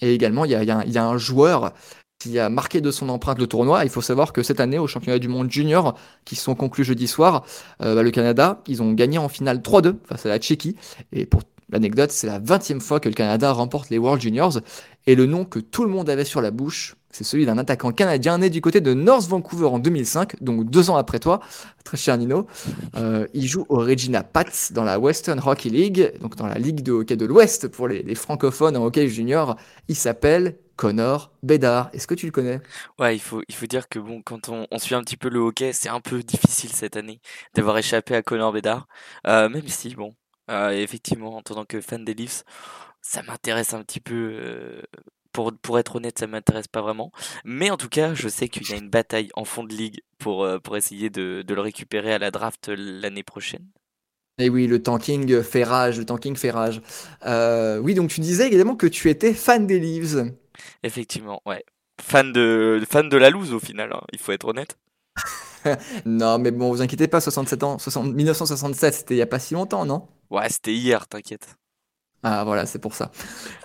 Et 0.00 0.14
également, 0.14 0.44
il 0.44 0.50
y 0.50 0.54
a, 0.54 0.62
y 0.62 0.90
y 0.90 0.98
a 0.98 1.04
un 1.04 1.18
joueur 1.18 1.72
qui 2.18 2.38
a 2.38 2.48
marqué 2.48 2.80
de 2.80 2.90
son 2.90 3.08
empreinte 3.08 3.38
le 3.38 3.46
tournoi. 3.46 3.84
Il 3.84 3.90
faut 3.90 4.00
savoir 4.00 4.32
que 4.32 4.42
cette 4.42 4.60
année, 4.60 4.78
au 4.78 4.86
championnat 4.86 5.18
du 5.18 5.28
monde 5.28 5.50
junior, 5.50 5.96
qui 6.24 6.36
sont 6.36 6.54
conclus 6.54 6.84
jeudi 6.84 7.06
soir, 7.06 7.44
euh, 7.82 7.94
bah, 7.94 8.02
le 8.02 8.10
Canada, 8.10 8.62
ils 8.66 8.82
ont 8.82 8.92
gagné 8.92 9.18
en 9.18 9.28
finale 9.28 9.58
3-2 9.58 9.96
face 10.06 10.26
à 10.26 10.28
la 10.28 10.38
Tchéquie. 10.38 10.76
Et 11.12 11.26
pour 11.26 11.42
l'anecdote, 11.70 12.10
c'est 12.10 12.26
la 12.26 12.40
20e 12.40 12.80
fois 12.80 13.00
que 13.00 13.08
le 13.08 13.14
Canada 13.14 13.52
remporte 13.52 13.90
les 13.90 13.98
World 13.98 14.22
Juniors. 14.22 14.60
Et 15.06 15.14
le 15.14 15.26
nom 15.26 15.44
que 15.44 15.58
tout 15.58 15.84
le 15.84 15.90
monde 15.90 16.08
avait 16.08 16.24
sur 16.24 16.40
la 16.40 16.50
bouche, 16.50 16.96
c'est 17.14 17.22
celui 17.24 17.46
d'un 17.46 17.58
attaquant 17.58 17.92
canadien 17.92 18.38
né 18.38 18.50
du 18.50 18.60
côté 18.60 18.80
de 18.80 18.92
North 18.92 19.28
Vancouver 19.28 19.66
en 19.66 19.78
2005, 19.78 20.42
donc 20.42 20.68
deux 20.68 20.90
ans 20.90 20.96
après 20.96 21.20
toi, 21.20 21.38
très 21.84 21.96
cher 21.96 22.18
Nino. 22.18 22.48
Euh, 22.96 23.28
il 23.34 23.46
joue 23.46 23.64
au 23.68 23.76
Regina 23.76 24.24
Pats 24.24 24.72
dans 24.72 24.82
la 24.82 24.98
Western 24.98 25.40
Hockey 25.44 25.68
League, 25.68 26.12
donc 26.20 26.34
dans 26.34 26.48
la 26.48 26.58
Ligue 26.58 26.82
de 26.82 26.90
hockey 26.90 27.16
de 27.16 27.24
l'Ouest 27.24 27.68
pour 27.68 27.86
les, 27.86 28.14
francophones 28.16 28.76
en 28.76 28.84
hockey 28.84 29.06
junior. 29.06 29.56
Il 29.86 29.94
s'appelle 29.94 30.58
Connor 30.74 31.32
Bedard. 31.44 31.88
Est-ce 31.92 32.08
que 32.08 32.14
tu 32.14 32.26
le 32.26 32.32
connais? 32.32 32.60
Ouais, 32.98 33.14
il 33.14 33.20
faut, 33.20 33.42
dire 33.68 33.88
que 33.88 34.00
quand 34.24 34.48
on, 34.48 34.78
suit 34.78 34.96
un 34.96 35.02
petit 35.02 35.16
peu 35.16 35.28
le 35.28 35.38
hockey, 35.38 35.72
c'est 35.72 35.88
un 35.88 36.00
peu 36.00 36.20
difficile 36.24 36.70
cette 36.70 36.96
année 36.96 37.20
d'avoir 37.54 37.78
échappé 37.78 38.16
à 38.16 38.22
Connor 38.22 38.52
Bedard. 38.52 38.88
Euh, 39.28 39.48
même 39.48 39.68
si, 39.68 39.94
bon, 39.94 40.16
euh, 40.50 40.70
effectivement, 40.70 41.36
en 41.36 41.42
tant 41.42 41.64
que 41.64 41.80
fan 41.80 42.04
des 42.04 42.14
Leafs, 42.14 42.42
ça 43.02 43.22
m'intéresse 43.22 43.72
un 43.72 43.82
petit 43.82 44.00
peu. 44.00 44.82
Pour, 45.34 45.52
pour 45.60 45.78
être 45.78 45.96
honnête, 45.96 46.18
ça 46.18 46.26
m'intéresse 46.26 46.68
pas 46.68 46.80
vraiment. 46.80 47.12
Mais 47.44 47.70
en 47.70 47.76
tout 47.76 47.90
cas, 47.90 48.14
je 48.14 48.28
sais 48.28 48.48
qu'il 48.48 48.66
y 48.70 48.72
a 48.72 48.76
une 48.76 48.88
bataille 48.88 49.28
en 49.34 49.44
fond 49.44 49.64
de 49.64 49.74
ligue 49.74 50.00
pour, 50.18 50.44
euh, 50.44 50.58
pour 50.58 50.78
essayer 50.78 51.10
de, 51.10 51.42
de 51.46 51.54
le 51.54 51.60
récupérer 51.60 52.14
à 52.14 52.18
la 52.18 52.30
draft 52.30 52.68
l'année 52.68 53.24
prochaine. 53.24 53.66
Et 54.38 54.48
oui, 54.48 54.66
le 54.66 54.82
tanking 54.82 55.42
fait 55.42 55.64
rage, 55.64 55.98
le 55.98 56.06
tanking 56.06 56.36
fait 56.36 56.50
rage. 56.50 56.80
Euh, 57.26 57.78
oui, 57.78 57.94
donc 57.94 58.10
tu 58.10 58.20
disais 58.20 58.46
également 58.46 58.76
que 58.76 58.86
tu 58.86 59.10
étais 59.10 59.34
fan 59.34 59.66
des 59.66 59.78
Leaves. 59.78 60.32
Effectivement, 60.82 61.42
ouais. 61.46 61.64
Fan 62.00 62.32
de, 62.32 62.82
fan 62.88 63.08
de 63.08 63.16
la 63.16 63.30
loose 63.30 63.52
au 63.52 63.60
final, 63.60 63.92
hein, 63.92 64.00
il 64.12 64.18
faut 64.18 64.32
être 64.32 64.48
honnête. 64.48 64.78
Non, 66.04 66.38
mais 66.38 66.50
bon, 66.50 66.70
vous 66.70 66.82
inquiétez 66.82 67.08
pas, 67.08 67.22
67 67.22 67.62
ans, 67.62 67.78
60 67.78 68.12
1967, 68.12 68.94
c'était 68.94 69.14
il 69.14 69.18
y 69.18 69.22
a 69.22 69.26
pas 69.26 69.38
si 69.38 69.54
longtemps, 69.54 69.86
non? 69.86 70.08
Ouais, 70.30 70.48
c'était 70.50 70.74
hier, 70.74 71.08
t'inquiète. 71.08 71.56
Ah 72.26 72.42
voilà, 72.44 72.64
c'est 72.64 72.78
pour 72.78 72.94
ça. 72.94 73.10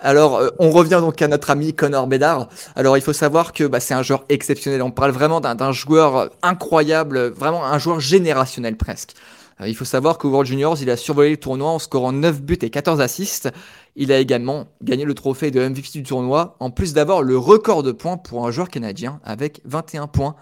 Alors, 0.00 0.36
euh, 0.36 0.50
on 0.58 0.70
revient 0.70 0.98
donc 1.00 1.22
à 1.22 1.28
notre 1.28 1.48
ami 1.48 1.72
Connor 1.72 2.06
Bedard. 2.06 2.50
Alors, 2.76 2.98
il 2.98 3.00
faut 3.00 3.14
savoir 3.14 3.54
que 3.54 3.64
bah, 3.64 3.80
c'est 3.80 3.94
un 3.94 4.02
joueur 4.02 4.26
exceptionnel. 4.28 4.82
On 4.82 4.90
parle 4.90 5.12
vraiment 5.12 5.40
d'un 5.40 5.72
joueur 5.72 6.28
incroyable, 6.42 7.28
vraiment 7.28 7.64
un 7.64 7.78
joueur 7.78 8.00
générationnel 8.00 8.76
presque. 8.76 9.14
Euh, 9.62 9.68
il 9.68 9.74
faut 9.74 9.86
savoir 9.86 10.18
qu'au 10.18 10.28
World 10.28 10.46
Juniors, 10.46 10.76
il 10.82 10.90
a 10.90 10.98
survolé 10.98 11.30
le 11.30 11.36
tournoi 11.38 11.70
en 11.70 11.78
scorant 11.78 12.12
9 12.12 12.42
buts 12.42 12.58
et 12.60 12.68
14 12.68 13.00
assists. 13.00 13.50
Il 13.96 14.12
a 14.12 14.18
également 14.18 14.66
gagné 14.82 15.06
le 15.06 15.14
trophée 15.14 15.50
de 15.50 15.66
MVP 15.66 15.88
du 15.94 16.02
tournoi, 16.02 16.56
en 16.60 16.70
plus 16.70 16.92
d'avoir 16.92 17.22
le 17.22 17.38
record 17.38 17.82
de 17.82 17.92
points 17.92 18.18
pour 18.18 18.46
un 18.46 18.50
joueur 18.50 18.68
canadien 18.68 19.20
avec 19.24 19.62
21 19.64 20.06
points. 20.06 20.36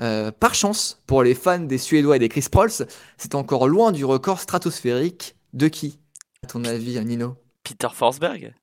Euh, 0.00 0.32
par 0.32 0.54
chance, 0.54 1.00
pour 1.06 1.22
les 1.22 1.34
fans 1.34 1.60
des 1.60 1.78
Suédois 1.78 2.16
et 2.16 2.18
des 2.18 2.28
Chris 2.28 2.46
Prols, 2.50 2.86
c'est 3.16 3.34
encore 3.34 3.68
loin 3.68 3.90
du 3.90 4.04
record 4.04 4.40
stratosphérique 4.40 5.36
de 5.54 5.68
qui, 5.68 5.98
à 6.42 6.48
ton 6.48 6.64
avis, 6.64 7.02
Nino? 7.04 7.36
Peter 7.64 7.88
Forsberg 7.92 8.54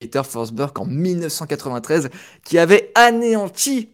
Peter 0.00 0.22
Forsberg 0.24 0.78
en 0.78 0.86
1993, 0.86 2.08
qui 2.42 2.58
avait 2.58 2.90
anéanti, 2.94 3.90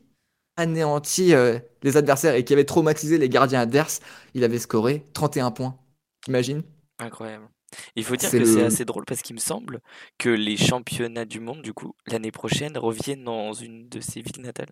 anéanti 0.57 1.35
euh, 1.35 1.59
les 1.83 1.97
adversaires 1.97 2.37
et 2.37 2.45
qui 2.45 2.53
avait 2.53 2.65
traumatisé 2.65 3.19
les 3.19 3.29
gardiens 3.29 3.61
adverses. 3.61 4.01
Il 4.33 4.45
avait 4.45 4.61
scoré 4.61 5.05
31 5.15 5.51
points. 5.51 5.77
T'imagines? 6.25 6.63
Incroyable. 7.01 7.49
Il 7.97 8.05
faut 8.05 8.15
dire 8.15 8.31
que 8.31 8.45
c'est 8.45 8.63
assez 8.63 8.85
drôle 8.85 9.05
parce 9.05 9.21
qu'il 9.21 9.35
me 9.35 9.41
semble 9.41 9.81
que 10.19 10.29
les 10.29 10.57
championnats 10.57 11.25
du 11.25 11.41
monde, 11.41 11.63
du 11.63 11.73
coup, 11.73 11.95
l'année 12.07 12.31
prochaine, 12.31 12.79
reviennent 12.79 13.25
dans 13.25 13.53
une 13.53 13.89
de 13.89 14.01
ses 14.01 14.23
villes 14.23 14.43
natales. 14.43 14.71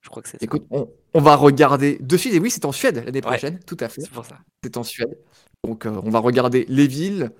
Je 0.00 0.08
crois 0.08 0.22
que 0.22 0.28
c'est 0.28 0.38
ça. 0.38 0.44
Écoute, 0.44 0.66
on, 0.70 0.88
on 1.14 1.20
va 1.20 1.36
regarder 1.36 1.98
de 2.00 2.16
suite. 2.16 2.34
Et 2.34 2.40
oui, 2.40 2.50
c'est 2.50 2.64
en 2.64 2.72
Suède 2.72 3.04
l'année 3.04 3.20
prochaine, 3.20 3.60
tout 3.60 3.76
à 3.80 3.88
fait. 3.88 4.02
C'est 4.02 4.10
pour 4.10 4.24
ça. 4.24 4.38
C'est 4.64 4.76
en 4.76 4.82
Suède. 4.82 5.16
Donc, 5.64 5.86
euh, 5.86 6.00
on 6.04 6.10
va 6.10 6.18
regarder 6.18 6.66
les 6.68 6.86
villes. 6.86 7.30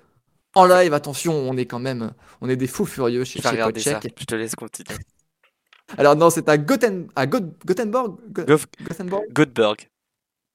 En 0.55 0.65
live, 0.65 0.93
attention, 0.93 1.33
on 1.33 1.55
est 1.57 1.65
quand 1.65 1.79
même, 1.79 2.11
on 2.41 2.49
est 2.49 2.55
des 2.55 2.67
fous 2.67 2.85
furieux 2.85 3.23
chez, 3.23 3.39
chez. 3.51 3.57
Podcheck. 4.01 4.13
Je 4.19 4.25
te 4.25 4.35
laisse 4.35 4.55
continuer. 4.55 4.97
Alors 5.97 6.15
non, 6.15 6.29
c'est 6.29 6.49
à, 6.49 6.57
Goten, 6.57 7.07
à 7.15 7.25
Gothenburg, 7.27 8.17
Gof- 8.31 8.65
Gothenburg. 8.83 9.23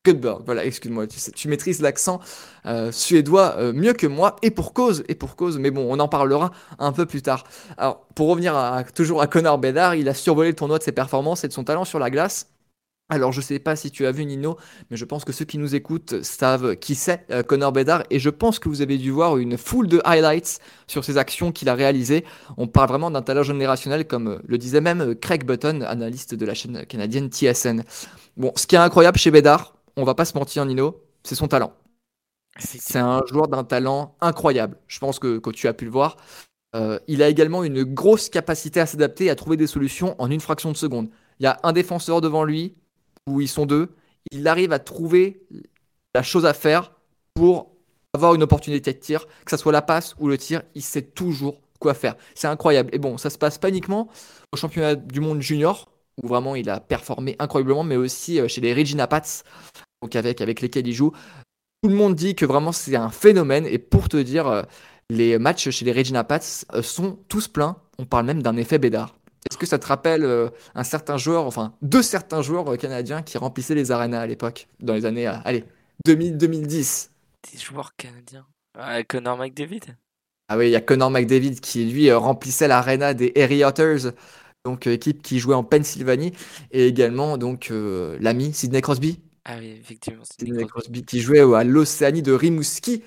Göteborg, 0.06 0.42
voilà, 0.44 0.66
excuse-moi, 0.66 1.06
tu 1.06 1.48
maîtrises 1.48 1.80
l'accent 1.80 2.20
euh, 2.66 2.92
suédois 2.92 3.56
euh, 3.56 3.72
mieux 3.72 3.94
que 3.94 4.06
moi, 4.06 4.36
et 4.42 4.50
pour 4.50 4.74
cause, 4.74 5.02
et 5.08 5.14
pour 5.14 5.34
cause, 5.34 5.58
mais 5.58 5.70
bon, 5.70 5.86
on 5.90 5.98
en 5.98 6.08
parlera 6.08 6.50
un 6.78 6.92
peu 6.92 7.06
plus 7.06 7.22
tard. 7.22 7.44
Alors, 7.78 8.06
pour 8.14 8.28
revenir 8.28 8.54
à, 8.54 8.84
toujours 8.84 9.22
à 9.22 9.26
Connor 9.28 9.58
Bedard, 9.58 9.94
il 9.94 10.08
a 10.10 10.14
survolé 10.14 10.50
le 10.50 10.56
tournoi 10.56 10.78
de 10.78 10.82
ses 10.82 10.92
performances 10.92 11.44
et 11.44 11.48
de 11.48 11.54
son 11.54 11.64
talent 11.64 11.86
sur 11.86 11.98
la 11.98 12.10
glace. 12.10 12.50
Alors, 13.10 13.32
je 13.32 13.42
sais 13.42 13.58
pas 13.58 13.76
si 13.76 13.90
tu 13.90 14.06
as 14.06 14.12
vu 14.12 14.24
Nino, 14.24 14.56
mais 14.90 14.96
je 14.96 15.04
pense 15.04 15.26
que 15.26 15.32
ceux 15.32 15.44
qui 15.44 15.58
nous 15.58 15.74
écoutent 15.74 16.22
savent 16.22 16.74
qui 16.76 16.94
c'est 16.94 17.26
euh, 17.30 17.42
Connor 17.42 17.70
Bedard, 17.70 18.02
et 18.08 18.18
je 18.18 18.30
pense 18.30 18.58
que 18.58 18.70
vous 18.70 18.80
avez 18.80 18.96
dû 18.96 19.10
voir 19.10 19.36
une 19.36 19.58
foule 19.58 19.88
de 19.88 20.00
highlights 20.06 20.58
sur 20.86 21.04
ses 21.04 21.18
actions 21.18 21.52
qu'il 21.52 21.68
a 21.68 21.74
réalisées. 21.74 22.24
On 22.56 22.66
parle 22.66 22.88
vraiment 22.88 23.10
d'un 23.10 23.20
talent 23.20 23.42
générationnel, 23.42 24.06
comme 24.06 24.28
euh, 24.28 24.38
le 24.46 24.56
disait 24.56 24.80
même 24.80 25.02
euh, 25.02 25.14
Craig 25.14 25.44
Button, 25.44 25.82
analyste 25.82 26.34
de 26.34 26.46
la 26.46 26.54
chaîne 26.54 26.86
canadienne 26.86 27.28
TSN. 27.30 27.82
Bon, 28.38 28.52
ce 28.56 28.66
qui 28.66 28.74
est 28.74 28.78
incroyable 28.78 29.18
chez 29.18 29.30
Bedard, 29.30 29.76
on 29.96 30.04
va 30.04 30.14
pas 30.14 30.24
se 30.24 30.36
mentir, 30.38 30.64
Nino, 30.64 31.02
c'est 31.24 31.34
son 31.34 31.46
talent. 31.46 31.74
C'est 32.58 33.00
un 33.00 33.20
joueur 33.28 33.48
d'un 33.48 33.64
talent 33.64 34.16
incroyable. 34.22 34.78
Je 34.86 34.98
pense 34.98 35.18
que, 35.18 35.38
que 35.38 35.50
tu 35.50 35.68
as 35.68 35.74
pu 35.74 35.84
le 35.84 35.90
voir. 35.90 36.16
Il 37.08 37.22
a 37.22 37.28
également 37.28 37.64
une 37.64 37.82
grosse 37.82 38.28
capacité 38.28 38.78
à 38.78 38.86
s'adapter 38.86 39.24
et 39.24 39.30
à 39.30 39.34
trouver 39.34 39.56
des 39.56 39.66
solutions 39.66 40.14
en 40.20 40.30
une 40.30 40.40
fraction 40.40 40.70
de 40.70 40.76
seconde. 40.76 41.08
Il 41.40 41.44
y 41.44 41.46
a 41.46 41.58
un 41.64 41.72
défenseur 41.72 42.20
devant 42.20 42.44
lui, 42.44 42.76
où 43.26 43.40
ils 43.40 43.48
sont 43.48 43.66
deux. 43.66 43.94
Il 44.30 44.46
arrive 44.48 44.72
à 44.72 44.78
trouver 44.78 45.42
la 46.14 46.22
chose 46.22 46.46
à 46.46 46.54
faire 46.54 46.92
pour 47.34 47.74
avoir 48.14 48.34
une 48.34 48.42
opportunité 48.42 48.92
de 48.92 48.98
tir, 48.98 49.26
que 49.44 49.50
ce 49.50 49.56
soit 49.56 49.72
la 49.72 49.82
passe 49.82 50.14
ou 50.18 50.28
le 50.28 50.38
tir, 50.38 50.62
il 50.74 50.82
sait 50.82 51.02
toujours 51.02 51.60
quoi 51.80 51.94
faire. 51.94 52.16
C'est 52.34 52.46
incroyable. 52.46 52.90
Et 52.92 52.98
bon, 52.98 53.18
ça 53.18 53.28
se 53.28 53.36
passe 53.36 53.58
pas 53.58 53.68
uniquement 53.68 54.08
au 54.52 54.56
championnat 54.56 54.94
du 54.94 55.20
monde 55.20 55.42
junior, 55.42 55.90
où 56.22 56.28
vraiment 56.28 56.54
il 56.54 56.70
a 56.70 56.78
performé 56.80 57.34
incroyablement, 57.40 57.82
mais 57.82 57.96
aussi 57.96 58.40
euh, 58.40 58.46
chez 58.46 58.60
les 58.60 58.72
Regina 58.72 59.08
Pats, 59.08 59.42
avec, 60.14 60.40
avec 60.40 60.60
lesquels 60.60 60.86
il 60.86 60.94
joue. 60.94 61.12
Tout 61.82 61.88
le 61.88 61.96
monde 61.96 62.14
dit 62.14 62.34
que 62.34 62.46
vraiment 62.46 62.72
c'est 62.72 62.94
un 62.94 63.10
phénomène, 63.10 63.66
et 63.66 63.78
pour 63.78 64.08
te 64.08 64.16
dire, 64.16 64.46
euh, 64.46 64.62
les 65.10 65.38
matchs 65.38 65.70
chez 65.70 65.84
les 65.84 65.92
Regina 65.92 66.22
Pats 66.22 66.40
euh, 66.72 66.82
sont 66.82 67.18
tous 67.28 67.48
pleins. 67.48 67.76
On 67.98 68.04
parle 68.04 68.26
même 68.26 68.42
d'un 68.42 68.56
effet 68.56 68.78
Bédard. 68.78 69.16
Est-ce 69.50 69.58
que 69.58 69.66
ça 69.66 69.78
te 69.78 69.86
rappelle 69.86 70.24
euh, 70.24 70.48
un 70.74 70.84
certain 70.84 71.16
joueur, 71.16 71.46
enfin 71.46 71.74
deux 71.82 72.02
certains 72.02 72.42
joueurs 72.42 72.72
euh, 72.72 72.76
canadiens 72.76 73.22
qui 73.22 73.38
remplissaient 73.38 73.74
les 73.74 73.90
arénas 73.90 74.20
à 74.20 74.26
l'époque, 74.26 74.68
dans 74.80 74.94
les 74.94 75.04
années, 75.06 75.28
euh, 75.28 75.34
allez, 75.44 75.64
2000-2010 76.06 77.10
Des 77.52 77.58
joueurs 77.58 77.94
canadiens. 77.96 78.46
Ah, 78.78 79.02
Connor 79.04 79.36
McDavid 79.38 79.80
Ah 80.48 80.56
oui, 80.58 80.68
il 80.68 80.70
y 80.72 80.76
a 80.76 80.80
Connor 80.80 81.10
McDavid 81.10 81.60
qui 81.60 81.84
lui 81.84 82.10
remplissait 82.12 82.68
l'aréna 82.68 83.14
des 83.14 83.32
Erie 83.34 83.64
Otters, 83.64 84.12
donc 84.64 84.86
équipe 84.86 85.22
qui 85.22 85.38
jouait 85.38 85.54
en 85.54 85.62
Pennsylvanie, 85.64 86.32
et 86.72 86.86
également 86.86 87.36
donc 87.38 87.68
euh, 87.70 88.16
l'ami 88.20 88.52
Sidney 88.54 88.80
Crosby, 88.80 89.20
Ah 89.44 89.56
oui, 89.60 89.76
effectivement. 89.80 90.24
Sidney 90.24 90.62
gros- 90.64 90.68
Crosby 90.80 91.04
qui 91.04 91.20
jouait 91.20 91.40
à 91.54 91.64
l'Océanie 91.64 92.22
de 92.22 92.32
Rimouski 92.32 93.02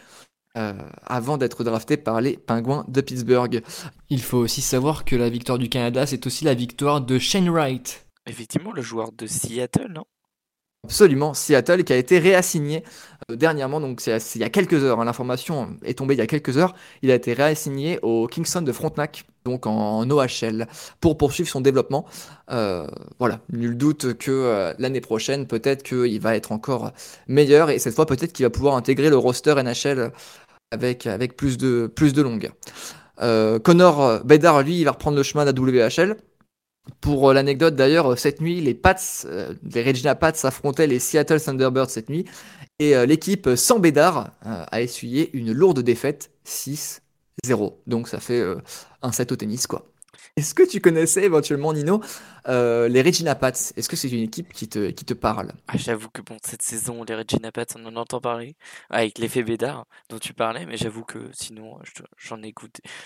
euh, 0.57 0.73
avant 1.05 1.37
d'être 1.37 1.63
drafté 1.63 1.95
par 1.97 2.19
les 2.19 2.35
Pingouins 2.35 2.83
de 2.87 3.01
Pittsburgh. 3.01 3.61
Il 4.09 4.21
faut 4.21 4.39
aussi 4.39 4.61
savoir 4.61 5.05
que 5.05 5.15
la 5.15 5.29
victoire 5.29 5.57
du 5.57 5.69
Canada, 5.69 6.05
c'est 6.05 6.25
aussi 6.25 6.45
la 6.45 6.55
victoire 6.55 6.99
de 6.99 7.19
Shane 7.19 7.49
Wright. 7.49 8.07
Effectivement, 8.25 8.71
le 8.73 8.81
joueur 8.81 9.11
de 9.11 9.27
Seattle, 9.27 9.91
non? 9.93 10.05
Absolument, 10.83 11.33
Seattle 11.33 11.83
qui 11.83 11.91
a 11.91 11.97
été 11.97 12.17
réassigné 12.17 12.83
euh, 13.29 13.35
dernièrement, 13.35 13.81
donc 13.81 13.99
c'est 13.99 14.19
c'est 14.19 14.39
il 14.39 14.41
y 14.41 14.45
a 14.45 14.49
quelques 14.49 14.83
heures, 14.83 15.01
hein, 15.01 15.05
l'information 15.05 15.75
est 15.83 15.97
tombée 15.97 16.13
il 16.13 16.19
y 16.19 16.21
a 16.21 16.27
quelques 16.27 16.57
heures, 16.57 16.75
il 17.01 17.11
a 17.11 17.15
été 17.15 17.33
réassigné 17.33 17.99
au 18.03 18.27
Kingston 18.27 18.61
de 18.61 18.71
Frontenac, 18.71 19.25
donc 19.43 19.65
en, 19.65 19.99
en 19.99 20.09
OHL, 20.09 20.67
pour 21.01 21.17
poursuivre 21.17 21.49
son 21.49 21.61
développement. 21.61 22.05
Euh, 22.51 22.87
voilà, 23.19 23.41
nul 23.51 23.75
doute 23.75 24.17
que 24.17 24.31
euh, 24.31 24.73
l'année 24.79 25.01
prochaine, 25.01 25.45
peut-être 25.45 25.83
qu'il 25.83 26.21
va 26.21 26.37
être 26.37 26.53
encore 26.53 26.93
meilleur, 27.27 27.69
et 27.69 27.79
cette 27.79 27.95
fois 27.95 28.05
peut-être 28.05 28.31
qu'il 28.31 28.45
va 28.45 28.49
pouvoir 28.49 28.75
intégrer 28.75 29.09
le 29.09 29.17
roster 29.17 29.55
NHL 29.61 30.13
avec, 30.71 31.07
avec 31.07 31.36
plus, 31.38 31.57
de, 31.57 31.88
plus 31.88 32.13
de 32.13 32.21
longueur. 32.21 32.53
Euh, 33.21 33.59
Connor 33.59 34.24
Bedard, 34.24 34.63
lui, 34.63 34.79
il 34.79 34.83
va 34.83 34.91
reprendre 34.91 35.17
le 35.17 35.24
chemin 35.24 35.45
de 35.45 35.51
la 35.51 35.88
WHL. 35.88 36.17
Pour 37.01 37.29
euh, 37.29 37.33
l'anecdote 37.33 37.75
d'ailleurs, 37.75 38.13
euh, 38.13 38.15
cette 38.15 38.41
nuit, 38.41 38.62
les 38.62 38.74
Pats, 38.74 38.95
euh, 39.25 39.53
les 39.71 39.83
Regina 39.83 40.15
Pats 40.15 40.33
affrontaient 40.43 40.88
les 40.88 41.00
Seattle 41.00 41.41
Thunderbirds 41.41 41.89
cette 41.89 42.09
nuit 42.09 42.25
et 42.79 42.93
l'équipe 43.07 43.50
sans 43.55 43.79
Bédard 43.79 44.29
a 44.43 44.81
essuyé 44.81 45.36
une 45.36 45.51
lourde 45.51 45.79
défaite 45.79 46.29
6-0. 46.45 47.01
Donc 47.88 48.07
ça 48.07 48.19
fait 48.19 48.43
un 49.01 49.12
set 49.12 49.31
au 49.31 49.36
tennis 49.36 49.65
quoi. 49.65 49.88
Est-ce 50.36 50.53
que 50.53 50.63
tu 50.63 50.81
connaissais 50.81 51.24
éventuellement 51.24 51.74
Nino 51.74 52.01
euh, 52.47 52.88
les 52.88 53.01
Regina 53.01 53.36
Pats? 53.36 53.51
Est-ce 53.75 53.89
que 53.89 53.95
c'est 53.95 54.09
une 54.09 54.24
équipe 54.24 54.53
qui 54.53 54.67
te, 54.67 54.89
qui 54.91 55.05
te 55.05 55.13
parle? 55.13 55.53
Ah, 55.67 55.77
j'avoue 55.77 56.09
que 56.09 56.21
bon, 56.21 56.38
cette 56.43 56.62
saison, 56.62 57.03
les 57.05 57.15
Regina 57.15 57.51
Pats, 57.53 57.65
on 57.75 57.86
en 57.86 57.95
entend 57.95 58.19
parler, 58.21 58.55
avec 58.89 59.17
l'effet 59.17 59.43
Bédard 59.43 59.86
dont 60.09 60.19
tu 60.19 60.33
parlais, 60.33 60.65
mais 60.65 60.77
j'avoue 60.77 61.03
que 61.05 61.29
sinon, 61.33 61.79
je- 61.83 62.03
j'en 62.17 62.38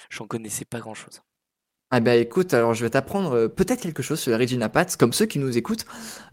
j'en 0.10 0.27
connaissais 0.27 0.65
pas 0.65 0.80
grand-chose. 0.80 1.22
Ah 1.94 2.00
bah 2.00 2.15
écoute, 2.15 2.53
alors 2.53 2.74
je 2.74 2.86
vais 2.86 2.89
t'apprendre 2.89 3.34
euh, 3.36 3.48
peut-être 3.50 3.82
quelque 3.82 4.01
chose 4.01 4.20
sur 4.20 4.32
les 4.32 4.38
Regina 4.38 4.70
Pats, 4.70 4.86
comme 4.98 5.12
ceux 5.12 5.25
qui 5.25 5.39
nous 5.39 5.58
écoutent. 5.58 5.86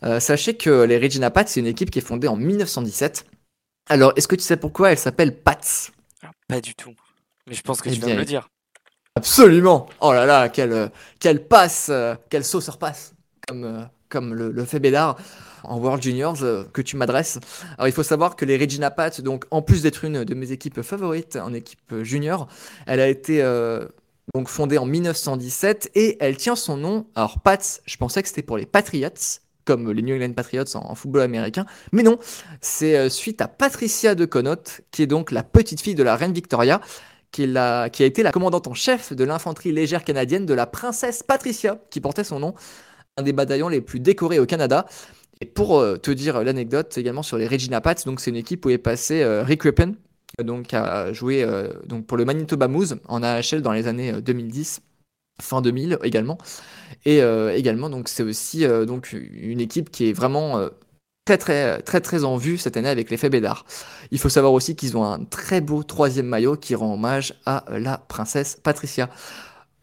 Euh, 0.04 0.20
sachez 0.20 0.56
que 0.56 0.84
les 0.84 0.98
Regina 0.98 1.30
Pats, 1.30 1.46
c'est 1.46 1.58
une 1.60 1.66
équipe 1.66 1.90
qui 1.90 1.98
est 1.98 2.02
fondée 2.02 2.28
en 2.28 2.36
1917. 2.36 3.26
Alors, 3.88 4.12
est-ce 4.16 4.28
que 4.28 4.36
tu 4.36 4.42
sais 4.42 4.56
pourquoi 4.56 4.92
elle 4.92 4.98
s'appelle 4.98 5.36
Pats? 5.42 5.90
Alors, 6.22 6.34
pas 6.46 6.60
du 6.60 6.74
tout. 6.76 6.94
Mais 7.46 7.54
je 7.54 7.62
pense 7.62 7.80
que 7.80 7.88
Eh 7.88 7.90
tu 7.90 8.00
viens 8.00 8.10
de 8.10 8.14
le 8.16 8.24
dire. 8.24 8.48
Absolument 9.18 9.88
Oh 10.00 10.12
là 10.12 10.26
là, 10.26 10.48
quelle, 10.48 10.72
euh, 10.72 10.88
quelle 11.18 11.44
passe, 11.44 11.88
euh, 11.90 12.14
quelle 12.30 12.44
sauceur 12.44 12.78
passe, 12.78 13.14
comme, 13.48 13.64
euh, 13.64 13.82
comme 14.08 14.32
le, 14.32 14.64
fait 14.64 14.78
Bédard 14.78 15.16
en 15.64 15.80
World 15.80 16.00
Juniors 16.00 16.38
que 16.72 16.80
tu 16.80 16.96
m'adresses. 16.96 17.40
Alors 17.76 17.88
il 17.88 17.92
faut 17.92 18.04
savoir 18.04 18.36
que 18.36 18.44
les 18.44 18.56
Regina 18.56 18.92
Pats, 18.92 19.20
donc 19.20 19.44
en 19.50 19.60
plus 19.60 19.82
d'être 19.82 20.04
une 20.04 20.22
de 20.22 20.34
mes 20.34 20.52
équipes 20.52 20.82
favorites 20.82 21.34
en 21.34 21.52
équipe 21.52 22.02
junior, 22.02 22.46
elle 22.86 23.00
a 23.00 23.08
été 23.08 23.42
donc 24.34 24.48
fondée 24.48 24.78
en 24.78 24.86
1917 24.86 25.90
et 25.96 26.16
elle 26.20 26.36
tient 26.36 26.54
son 26.54 26.76
nom. 26.76 27.06
Alors 27.16 27.40
Pats, 27.40 27.80
je 27.84 27.96
pensais 27.96 28.22
que 28.22 28.28
c'était 28.28 28.42
pour 28.42 28.56
les 28.56 28.66
Patriots, 28.66 29.10
comme 29.64 29.90
les 29.90 30.00
New 30.00 30.14
England 30.14 30.32
Patriots 30.32 30.76
en, 30.76 30.94
football 30.94 31.22
américain, 31.22 31.66
mais 31.90 32.04
non, 32.04 32.20
c'est 32.60 33.10
suite 33.10 33.42
à 33.42 33.48
Patricia 33.48 34.14
de 34.14 34.26
Connaught, 34.26 34.82
qui 34.92 35.02
est 35.02 35.08
donc 35.08 35.32
la 35.32 35.42
petite 35.42 35.80
fille 35.80 35.96
de 35.96 36.04
la 36.04 36.14
reine 36.14 36.32
Victoria, 36.32 36.80
qui, 37.30 37.44
a 37.56 37.88
été 37.98 38.22
la 38.22 38.32
commandante 38.32 38.66
en 38.66 38.74
chef 38.74 39.12
de 39.12 39.24
l'infanterie 39.24 39.72
légère 39.72 40.04
canadienne 40.04 40.46
de 40.46 40.54
la 40.54 40.66
princesse 40.66 41.22
Patricia, 41.22 41.78
qui 41.90 42.00
portait 42.00 42.24
son 42.24 42.40
nom, 42.40 42.54
un 43.16 43.22
des 43.22 43.32
bataillons 43.32 43.68
les 43.68 43.80
plus 43.80 44.00
décorés 44.00 44.38
au 44.38 44.46
Canada. 44.46 44.86
Et 45.40 45.46
pour 45.46 45.78
euh, 45.78 45.96
te 45.96 46.10
dire 46.10 46.42
l'anecdote 46.42 46.98
également 46.98 47.22
sur 47.22 47.38
les 47.38 47.46
Regina 47.46 47.80
Pats, 47.80 47.94
donc 48.06 48.20
c'est 48.20 48.30
une 48.30 48.36
équipe 48.36 48.64
où 48.66 48.70
est 48.70 48.78
passé 48.78 49.22
euh, 49.22 49.44
Rick 49.44 49.62
Rippon, 49.62 49.94
euh, 50.40 50.44
donc 50.44 50.74
a 50.74 51.12
joué 51.12 51.46
pour 52.06 52.16
le 52.16 52.24
Manitoba 52.24 52.66
Moose 52.66 52.96
en 53.06 53.22
AHL 53.22 53.62
dans 53.62 53.72
les 53.72 53.86
années 53.86 54.14
euh, 54.14 54.20
2010, 54.20 54.80
fin 55.40 55.62
2000 55.62 55.98
également. 56.02 56.38
Et 57.04 57.20
également 57.54 57.90
c'est 58.06 58.22
aussi 58.22 58.66
donc 58.66 59.12
une 59.12 59.60
équipe 59.60 59.90
qui 59.90 60.08
est 60.08 60.12
vraiment 60.12 60.68
très 61.28 61.36
très 61.36 61.82
très 61.82 62.00
très 62.00 62.24
en 62.24 62.38
vue 62.38 62.56
cette 62.56 62.78
année 62.78 62.88
avec 62.88 63.10
l'effet 63.10 63.28
Bédard. 63.28 63.66
Il 64.10 64.18
faut 64.18 64.30
savoir 64.30 64.54
aussi 64.54 64.76
qu'ils 64.76 64.96
ont 64.96 65.04
un 65.04 65.24
très 65.24 65.60
beau 65.60 65.82
troisième 65.82 66.24
maillot 66.24 66.56
qui 66.56 66.74
rend 66.74 66.94
hommage 66.94 67.34
à 67.44 67.64
la 67.68 67.98
princesse 67.98 68.58
Patricia. 68.62 69.10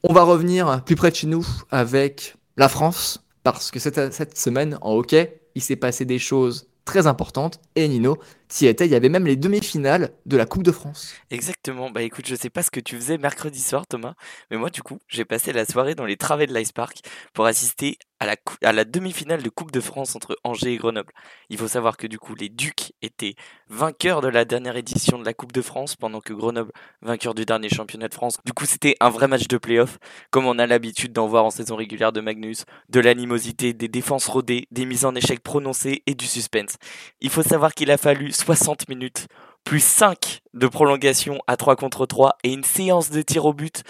On 0.02 0.12
va 0.12 0.24
revenir 0.24 0.84
plus 0.86 0.96
près 0.96 1.12
de 1.12 1.16
chez 1.16 1.28
nous 1.28 1.46
avec 1.70 2.36
la 2.58 2.68
France 2.68 3.24
parce 3.44 3.70
que 3.70 3.78
cette 3.78 4.38
semaine 4.40 4.80
en 4.82 4.94
hockey, 4.94 5.40
il 5.54 5.62
s'est 5.62 5.76
passé 5.76 6.04
des 6.04 6.18
choses 6.18 6.68
très 6.84 7.06
importantes 7.06 7.60
et 7.76 7.88
Nino, 7.88 8.18
t'y 8.48 8.68
étais, 8.68 8.86
il 8.86 8.92
y 8.92 8.96
avait 8.96 9.10
même 9.10 9.26
les 9.26 9.36
demi-finales 9.36 10.12
de 10.26 10.38
la 10.38 10.46
Coupe 10.46 10.64
de 10.64 10.72
France. 10.72 11.14
Exactement. 11.32 11.90
Bah 11.92 12.02
écoute, 12.02 12.28
je 12.28 12.36
sais 12.36 12.50
pas 12.50 12.64
ce 12.64 12.72
que 12.72 12.80
tu 12.80 12.96
faisais 12.96 13.18
mercredi 13.18 13.60
soir, 13.60 13.88
Thomas, 13.88 14.16
mais 14.52 14.58
moi, 14.58 14.70
du 14.70 14.82
coup, 14.82 15.00
j'ai 15.08 15.26
passé 15.26 15.54
la 15.54 15.66
soirée 15.66 15.96
dans 15.96 16.06
les 16.06 16.18
travées 16.18 16.48
de 16.48 16.54
l'Ice 16.54 16.72
Park 16.72 17.00
pour 17.34 17.46
assister 17.46 17.98
à 18.20 18.26
la, 18.26 18.36
à 18.64 18.72
la 18.72 18.86
demi-finale 18.86 19.44
de 19.44 19.50
Coupe 19.50 19.72
de 19.72 19.82
France 19.82 20.16
entre 20.16 20.38
Angers 20.44 20.74
et 20.74 20.78
Grenoble. 20.78 21.12
Il 21.50 21.58
faut 21.58 21.68
savoir 21.68 21.98
que 21.98 22.08
du 22.08 22.18
coup, 22.18 22.34
les 22.36 22.50
Ducs 22.50 22.94
étaient 23.02 23.36
vainqueurs 23.70 24.22
de 24.22 24.28
la 24.28 24.46
dernière 24.46 24.78
édition 24.78 25.20
de 25.20 25.26
la 25.26 25.34
Coupe 25.34 25.52
de 25.52 25.62
France, 25.62 25.96
pendant 25.96 26.22
que 26.22 26.34
Grenoble, 26.34 26.72
vainqueur 27.02 27.34
du 27.34 27.46
dernier 27.46 27.70
championnat 27.70 28.08
de 28.08 28.14
France. 28.14 28.38
Du 28.46 28.54
coup, 28.54 28.66
c'était 28.66 28.96
un 29.00 29.10
vrai 29.10 29.28
match 29.28 29.48
de 29.48 29.58
play-off, 29.58 29.98
comme 30.32 30.46
on 30.46 30.60
a 30.60 30.68
l'habitude 30.68 31.12
d'en 31.12 31.28
voir 31.28 31.46
en 31.46 31.50
saison 31.50 31.76
régulière 31.76 32.14
de 32.14 32.22
Magnus, 32.22 32.66
de 32.90 33.00
l'animosité, 33.00 33.74
des 33.74 33.88
défenses 33.90 34.28
rodées, 34.28 34.68
des 34.72 34.86
mises 34.86 35.06
en 35.06 35.14
échec 35.16 35.42
prononcées 35.42 36.04
et 36.06 36.16
du 36.16 36.26
suspense. 36.26 36.76
Il 37.20 37.30
faut 37.30 37.44
savoir 37.44 37.74
qu'il 37.74 37.92
a 37.92 37.98
fallu 37.98 38.32
60 38.36 38.88
minutes 38.90 39.28
plus 39.64 39.84
5 39.84 40.42
de 40.54 40.68
prolongation 40.68 41.40
à 41.48 41.58
3 41.58 41.76
contre 41.76 42.06
3 42.06 42.38
et 42.44 42.54
une 42.54 42.64
séance 42.64 43.10
de 43.10 43.22
tir 43.22 43.46
au 43.46 43.54
but 43.54 43.84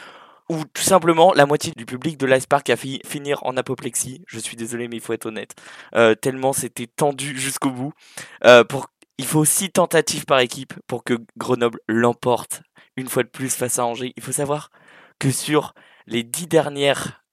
où 0.47 0.63
tout 0.73 0.83
simplement 0.83 1.33
la 1.33 1.45
moitié 1.45 1.73
du 1.75 1.85
public 1.85 2.17
de 2.17 2.25
l'Ice 2.27 2.45
Park 2.45 2.69
a 2.69 2.75
fi- 2.77 3.01
finir 3.05 3.39
en 3.43 3.57
apoplexie. 3.57 4.21
Je 4.27 4.37
suis 4.39 4.55
désolé, 4.55 4.87
mais 4.87 4.97
il 4.97 5.01
faut 5.01 5.13
être 5.13 5.25
honnête. 5.25 5.55
Euh, 5.95 6.13
tellement 6.15 6.53
c'était 6.53 6.87
tendu 6.87 7.37
jusqu'au 7.37 7.71
bout. 7.71 7.93
Euh, 8.45 8.63
pour... 8.63 8.87
Il 9.17 9.25
faut 9.25 9.45
6 9.45 9.71
tentatives 9.71 10.25
par 10.25 10.39
équipe 10.39 10.73
pour 10.87 11.03
que 11.03 11.13
Grenoble 11.37 11.79
l'emporte 11.87 12.61
une 12.97 13.07
fois 13.09 13.23
de 13.23 13.29
plus 13.29 13.53
face 13.55 13.79
à 13.79 13.85
Angers. 13.85 14.13
Il 14.15 14.23
faut 14.23 14.31
savoir 14.33 14.69
que 15.19 15.31
sur 15.31 15.73
les 16.05 16.23
10 16.23 16.47
dernières 16.47 17.23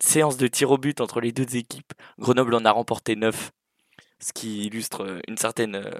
séances 0.00 0.36
de 0.36 0.46
tir 0.46 0.70
au 0.70 0.78
but 0.78 1.00
entre 1.00 1.20
les 1.20 1.32
deux 1.32 1.56
équipes, 1.56 1.92
Grenoble 2.18 2.54
en 2.54 2.64
a 2.64 2.70
remporté 2.70 3.16
9. 3.16 3.50
Ce 4.20 4.32
qui 4.32 4.66
illustre 4.66 5.20
une 5.28 5.38
certaine 5.38 5.76
euh, 5.76 5.90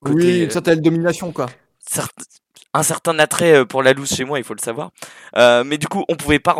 côté, 0.00 0.14
oui, 0.14 0.44
une 0.44 0.50
certaine 0.50 0.80
domination 0.80 1.32
quoi. 1.32 1.46
certes- 1.78 2.39
un 2.72 2.82
certain 2.82 3.18
attrait 3.18 3.54
euh, 3.54 3.64
pour 3.64 3.82
la 3.82 3.92
loose 3.92 4.14
chez 4.14 4.24
moi, 4.24 4.38
il 4.38 4.44
faut 4.44 4.54
le 4.54 4.60
savoir. 4.60 4.90
Euh, 5.36 5.64
mais 5.64 5.78
du 5.78 5.88
coup, 5.88 6.04
on 6.08 6.16
pouvait 6.16 6.38
pas, 6.38 6.56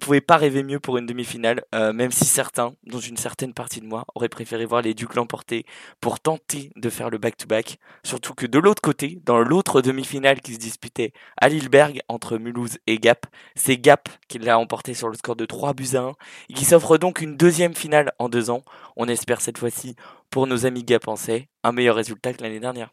pouvait 0.00 0.20
pas 0.20 0.36
rêver 0.36 0.62
mieux 0.62 0.80
pour 0.80 0.98
une 0.98 1.06
demi-finale, 1.06 1.62
euh, 1.74 1.92
même 1.92 2.10
si 2.10 2.24
certains, 2.24 2.72
dans 2.84 2.98
une 2.98 3.16
certaine 3.16 3.54
partie 3.54 3.80
de 3.80 3.86
moi, 3.86 4.04
auraient 4.14 4.28
préféré 4.28 4.64
voir 4.64 4.82
les 4.82 4.94
Ducs 4.94 5.14
l'emporter 5.14 5.64
pour 6.00 6.20
tenter 6.20 6.70
de 6.76 6.90
faire 6.90 7.10
le 7.10 7.18
back-to-back. 7.18 7.78
Surtout 8.04 8.34
que 8.34 8.46
de 8.46 8.58
l'autre 8.58 8.82
côté, 8.82 9.20
dans 9.24 9.38
l'autre 9.38 9.80
demi-finale 9.82 10.40
qui 10.40 10.54
se 10.54 10.58
disputait 10.58 11.12
à 11.40 11.48
Lilleberg 11.48 12.00
entre 12.08 12.38
Mulhouse 12.38 12.78
et 12.86 12.98
Gap, 12.98 13.26
c'est 13.54 13.78
Gap 13.78 14.08
qui 14.28 14.38
l'a 14.38 14.58
emporté 14.58 14.94
sur 14.94 15.08
le 15.08 15.14
score 15.14 15.36
de 15.36 15.46
3 15.46 15.74
buts 15.74 15.94
à 15.94 16.00
1 16.00 16.12
et 16.50 16.54
qui 16.54 16.64
s'offre 16.64 16.98
donc 16.98 17.20
une 17.20 17.36
deuxième 17.36 17.74
finale 17.74 18.12
en 18.18 18.28
deux 18.28 18.50
ans. 18.50 18.64
On 18.96 19.06
espère 19.06 19.40
cette 19.40 19.58
fois-ci, 19.58 19.94
pour 20.30 20.46
nos 20.46 20.66
amis 20.66 20.82
gapençais, 20.82 21.48
un 21.62 21.72
meilleur 21.72 21.96
résultat 21.96 22.32
que 22.32 22.42
l'année 22.42 22.60
dernière. 22.60 22.90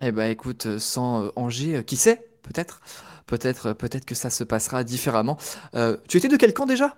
Eh 0.00 0.12
ben 0.12 0.30
écoute, 0.30 0.66
euh, 0.66 0.78
sans 0.78 1.24
euh, 1.24 1.32
Angers, 1.36 1.76
euh, 1.76 1.82
qui 1.82 1.96
sait, 1.96 2.26
peut-être, 2.42 2.80
peut-être, 3.26 3.72
peut-être 3.72 4.04
que 4.04 4.14
ça 4.14 4.30
se 4.30 4.44
passera 4.44 4.84
différemment. 4.84 5.38
Euh, 5.74 5.96
tu 6.08 6.16
étais 6.16 6.28
de 6.28 6.36
quel 6.36 6.52
camp 6.54 6.66
déjà? 6.66 6.96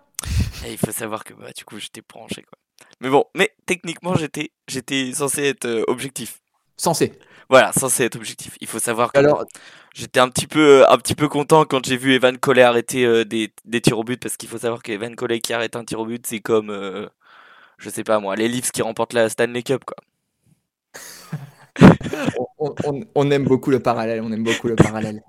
Et 0.67 0.73
il 0.73 0.79
faut 0.79 0.91
savoir 0.91 1.25
que 1.25 1.35
bah, 1.35 1.51
du 1.57 1.65
coup 1.65 1.79
j'étais 1.79 2.03
branché 2.03 2.43
quoi. 2.43 2.59
Mais 3.01 3.11
bon, 3.11 3.25
mais 3.35 3.55
techniquement 3.67 4.15
j'étais 4.17 4.51
j'étais 4.67 5.13
censé 5.13 5.45
être 5.45 5.85
objectif. 5.87 6.41
Censé. 6.77 7.13
Voilà, 7.49 7.73
censé 7.73 8.05
être 8.05 8.17
objectif. 8.17 8.57
Il 8.61 8.67
faut 8.67 8.79
savoir 8.79 9.13
que 9.13 9.19
Alors, 9.19 9.45
j'étais 9.95 10.21
un 10.21 10.29
petit 10.29 10.47
peu 10.47 10.85
un 10.89 10.99
petit 10.99 11.15
peu 11.15 11.29
content 11.29 11.65
quand 11.65 11.85
j'ai 11.87 11.97
vu 11.97 12.15
Evan 12.15 12.37
Collet 12.39 12.63
arrêter 12.63 13.05
euh, 13.05 13.25
des, 13.25 13.53
des 13.65 13.81
tirs 13.81 13.99
au 13.99 14.05
but 14.05 14.21
parce 14.21 14.37
qu'il 14.37 14.49
faut 14.49 14.59
savoir 14.59 14.83
qu'Evan 14.83 15.15
Collet 15.15 15.41
qui 15.41 15.53
arrête 15.53 15.77
un 15.77 15.85
tir 15.85 16.01
au 16.01 16.07
but, 16.07 16.27
c'est 16.27 16.41
comme 16.41 16.71
euh, 16.71 17.09
je 17.79 17.91
sais 17.91 18.05
pas 18.05 18.19
moi, 18.21 18.37
les 18.37 18.49
Leafs 18.49 18.73
qui 18.73 18.83
remportent 18.83 19.13
la 19.15 19.29
Stanley 19.29 19.63
Cup 19.63 19.85
quoi. 19.85 19.97
On, 23.15 23.31
aime 23.31 23.45
beaucoup 23.45 23.71
le 23.71 23.81
parallèle, 23.81 24.21
on 24.23 24.33
aime 24.33 24.45
beaucoup 24.45 24.69
le 24.69 24.77
parallèle. 24.77 25.23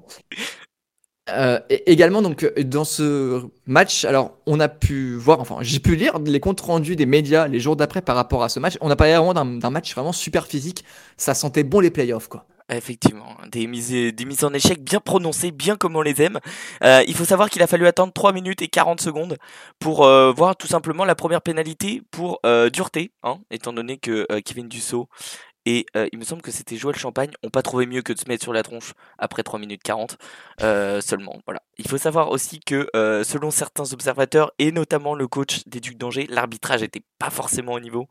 Euh, 1.29 1.59
également, 1.69 2.21
donc, 2.21 2.51
dans 2.59 2.83
ce 2.83 3.43
match, 3.65 4.05
alors, 4.05 4.38
on 4.45 4.59
a 4.59 4.67
pu 4.67 5.15
voir, 5.15 5.39
enfin, 5.39 5.57
j'ai 5.62 5.79
pu 5.79 5.95
lire 5.95 6.17
les 6.19 6.39
comptes 6.39 6.62
rendus 6.62 6.95
des 6.95 7.05
médias 7.05 7.47
les 7.47 7.59
jours 7.59 7.75
d'après 7.75 8.01
par 8.01 8.15
rapport 8.15 8.43
à 8.43 8.49
ce 8.49 8.59
match. 8.59 8.77
On 8.81 8.89
a 8.89 8.95
parlé 8.95 9.15
vraiment 9.15 9.33
d'un 9.33 9.69
match 9.69 9.93
vraiment 9.93 10.12
super 10.12 10.47
physique. 10.47 10.83
Ça 11.17 11.33
sentait 11.33 11.63
bon 11.63 11.79
les 11.79 11.91
playoffs, 11.91 12.27
quoi. 12.27 12.45
Effectivement, 12.71 13.35
des 13.51 13.65
mises, 13.65 14.43
en 14.43 14.53
échec 14.53 14.83
bien 14.83 14.99
prononcées, 14.99 15.49
bien 15.49 15.75
comme 15.75 15.95
on 15.95 16.03
les 16.03 16.21
aime. 16.21 16.39
Euh, 16.83 17.03
il 17.07 17.15
faut 17.15 17.25
savoir 17.25 17.49
qu'il 17.49 17.63
a 17.63 17.67
fallu 17.67 17.88
attendre 17.88 18.13
3 18.13 18.31
minutes 18.31 18.62
et 18.62 18.67
40 18.67 19.01
secondes 19.01 19.38
pour 19.79 20.05
euh, 20.05 20.31
voir 20.31 20.55
tout 20.55 20.67
simplement 20.67 21.03
la 21.03 21.15
première 21.15 21.41
pénalité 21.41 22.03
pour 22.12 22.39
dureté, 22.71 23.12
hein, 23.23 23.39
étant 23.49 23.73
donné 23.73 23.97
que 23.97 24.27
Kevin 24.41 24.67
Dussault 24.67 25.09
et 25.69 25.86
euh, 25.95 26.08
il 26.12 26.17
me 26.17 26.23
semble 26.23 26.41
que 26.41 26.49
c'était 26.49 26.77
Joël 26.77 26.97
Champagne 26.97 27.29
ont 27.43 27.51
pas 27.51 27.62
trouvé 27.62 27.86
mieux 27.86 28.01
que 28.01 28.12
de 28.12 28.17
se 28.17 28.27
mettre 28.27 28.41
sur 28.41 28.53
la 28.53 28.63
tronche 28.63 28.93
après 29.19 29.43
3 29.43 29.60
minutes 29.60 29.84
40 29.84 30.17
euh, 30.63 30.99
seulement. 30.99 31.39
Voilà. 31.45 31.62
Il 31.77 31.88
faut 31.88 31.99
savoir 31.99 32.32
aussi 32.32 32.60
que 32.60 32.89
euh, 32.95 33.23
selon 33.23 33.51
certains 33.51 33.93
observateurs 33.93 34.51
et 34.58 34.71
notamment 34.71 35.13
le 35.13 35.27
coach 35.27 35.62
des 35.67 35.79
Ducs 35.79 35.99
d'Angers, 35.99 36.25
l'arbitrage 36.27 36.82
était 36.82 37.03
pas 37.19 37.29
forcément 37.29 37.73
au 37.73 37.79
niveau, 37.79 38.08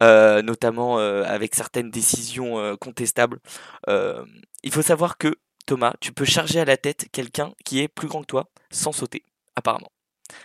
notamment 0.00 0.96
avec 0.96 1.54
certaines 1.54 1.90
décisions 1.90 2.76
contestables. 2.78 3.38
Il 3.86 4.72
faut 4.72 4.82
savoir 4.82 5.18
que 5.18 5.34
Thomas, 5.66 5.92
tu 6.00 6.12
peux 6.12 6.24
charger 6.24 6.60
à 6.60 6.64
la 6.64 6.78
tête 6.78 7.08
quelqu'un 7.12 7.52
qui 7.66 7.80
est 7.80 7.88
plus 7.88 8.08
grand 8.08 8.22
que 8.22 8.26
toi 8.26 8.48
sans 8.70 8.92
sauter, 8.92 9.24
apparemment. 9.56 9.90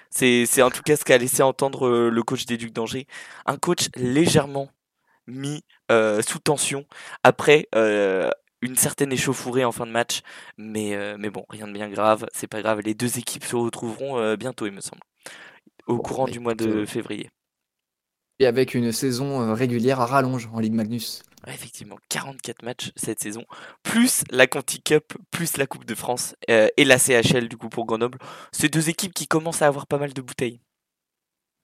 C'est 0.09 0.61
en 0.61 0.71
tout 0.71 0.81
cas 0.81 0.97
ce 0.97 1.05
qu'a 1.05 1.17
laissé 1.17 1.41
entendre 1.41 2.09
le 2.09 2.23
coach 2.23 2.45
des 2.45 2.57
Ducs 2.57 2.73
d'Angers. 2.73 3.07
Un 3.45 3.57
coach 3.57 3.87
légèrement 3.95 4.69
mis 5.29 5.63
euh, 5.91 6.21
sous 6.21 6.39
tension 6.39 6.85
après 7.23 7.67
euh, 7.75 8.29
une 8.61 8.75
certaine 8.75 9.11
échauffourée 9.13 9.65
en 9.65 9.71
fin 9.71 9.85
de 9.85 9.91
match. 9.91 10.21
Mais, 10.57 10.95
euh, 10.95 11.17
mais 11.19 11.29
bon, 11.29 11.45
rien 11.49 11.67
de 11.67 11.73
bien 11.73 11.89
grave, 11.89 12.25
c'est 12.33 12.47
pas 12.47 12.61
grave. 12.61 12.81
Les 12.81 12.93
deux 12.93 13.17
équipes 13.17 13.45
se 13.45 13.55
retrouveront 13.55 14.35
bientôt, 14.35 14.67
il 14.67 14.73
me 14.73 14.81
semble. 14.81 15.01
Au 15.87 15.97
Bon, 15.97 16.03
courant 16.03 16.25
bah, 16.25 16.31
du 16.31 16.39
mois 16.39 16.55
de 16.55 16.85
février. 16.85 17.29
Et 18.39 18.45
avec 18.45 18.73
une 18.73 18.91
saison 18.91 19.53
régulière 19.53 19.99
à 19.99 20.05
rallonge 20.05 20.49
en 20.53 20.59
Ligue 20.59 20.73
Magnus. 20.73 21.23
Ouais, 21.47 21.53
effectivement, 21.53 21.97
44 22.09 22.63
matchs 22.63 22.91
cette 22.95 23.19
saison, 23.21 23.45
plus 23.83 24.23
la 24.29 24.47
Conti 24.47 24.81
Cup, 24.81 25.13
plus 25.31 25.57
la 25.57 25.67
Coupe 25.67 25.85
de 25.85 25.95
France 25.95 26.35
et 26.47 26.83
la 26.85 26.97
CHL 26.97 27.47
du 27.47 27.57
coup 27.57 27.69
pour 27.69 27.85
Grenoble. 27.85 28.19
C'est 28.51 28.69
deux 28.69 28.89
équipes 28.89 29.13
qui 29.13 29.27
commencent 29.27 29.61
à 29.61 29.67
avoir 29.67 29.87
pas 29.87 29.97
mal 29.97 30.13
de 30.13 30.21
bouteilles. 30.21 30.61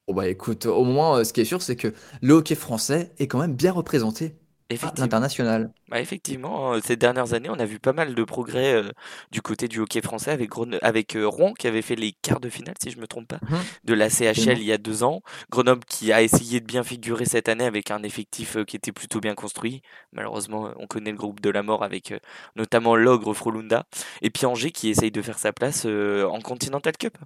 Bon, 0.08 0.14
bah 0.14 0.28
écoute, 0.30 0.66
au 0.68 0.84
moins, 0.84 1.20
euh, 1.20 1.24
ce 1.24 1.34
qui 1.34 1.42
est 1.42 1.46
sûr, 1.46 1.62
c'est 1.62 1.76
que 1.76 1.94
le 2.22 2.34
hockey 2.36 2.56
français 2.56 3.14
est 3.18 3.28
quand 3.28 3.40
même 3.40 3.56
bien 3.56 3.72
représenté 3.72 4.36
à 4.70 4.74
Effectivement. 4.76 5.04
l'international. 5.04 5.74
Bah, 5.90 6.02
effectivement, 6.02 6.74
euh, 6.74 6.80
ces 6.84 6.96
dernières 6.98 7.34
années, 7.34 7.50
on 7.52 7.60
a 7.60 7.66
vu 7.66 7.80
pas 7.80 7.94
mal 7.94 8.16
de 8.16 8.24
progrès 8.24 8.74
euh, 8.74 8.92
du 9.32 9.42
côté 9.42 9.68
du 9.68 9.80
hockey 9.80 10.02
français 10.02 10.32
avec, 10.32 10.50
Greno- 10.50 10.80
avec 10.82 11.16
euh, 11.16 11.28
Rouen 11.28 11.54
qui 11.54 11.68
avait 11.68 11.84
fait 11.84 11.96
les 11.96 12.14
quarts 12.14 12.40
de 12.40 12.50
finale, 12.50 12.76
si 12.82 12.92
je 12.92 13.00
me 13.00 13.08
trompe 13.08 13.28
pas, 13.28 13.40
Mhm. 13.44 13.66
de 13.84 13.94
la 13.96 14.10
CHL 14.10 14.60
il 14.60 14.66
y 14.66 14.72
a 14.72 14.78
deux 14.80 15.04
ans. 15.04 15.22
Grenoble 15.52 15.86
qui 15.86 16.12
a 16.14 16.22
essayé 16.24 16.60
de 16.62 16.66
bien 16.66 16.84
figurer 16.84 17.26
cette 17.26 17.50
année 17.50 17.66
avec 17.66 17.92
un 17.92 18.04
effectif 18.04 18.58
euh, 18.58 18.64
qui 18.66 18.76
était 18.76 18.92
plutôt 18.92 19.20
bien 19.22 19.36
construit. 19.36 19.82
Malheureusement, 20.14 20.68
euh, 20.68 20.72
on 20.78 20.88
connaît 20.88 21.12
le 21.12 21.18
groupe 21.18 21.42
de 21.42 21.50
la 21.52 21.64
mort 21.64 21.84
avec 21.84 22.12
euh, 22.12 22.20
notamment 22.56 22.96
l'ogre 22.96 23.34
Frolunda. 23.36 23.86
Et 24.24 24.30
puis 24.32 24.46
Angers 24.48 24.72
qui 24.72 24.90
essaye 24.90 25.12
de 25.12 25.22
faire 25.22 25.40
sa 25.40 25.54
place 25.54 25.84
euh, 25.86 26.26
en 26.28 26.42
Continental 26.42 26.94
Cup. 26.98 27.18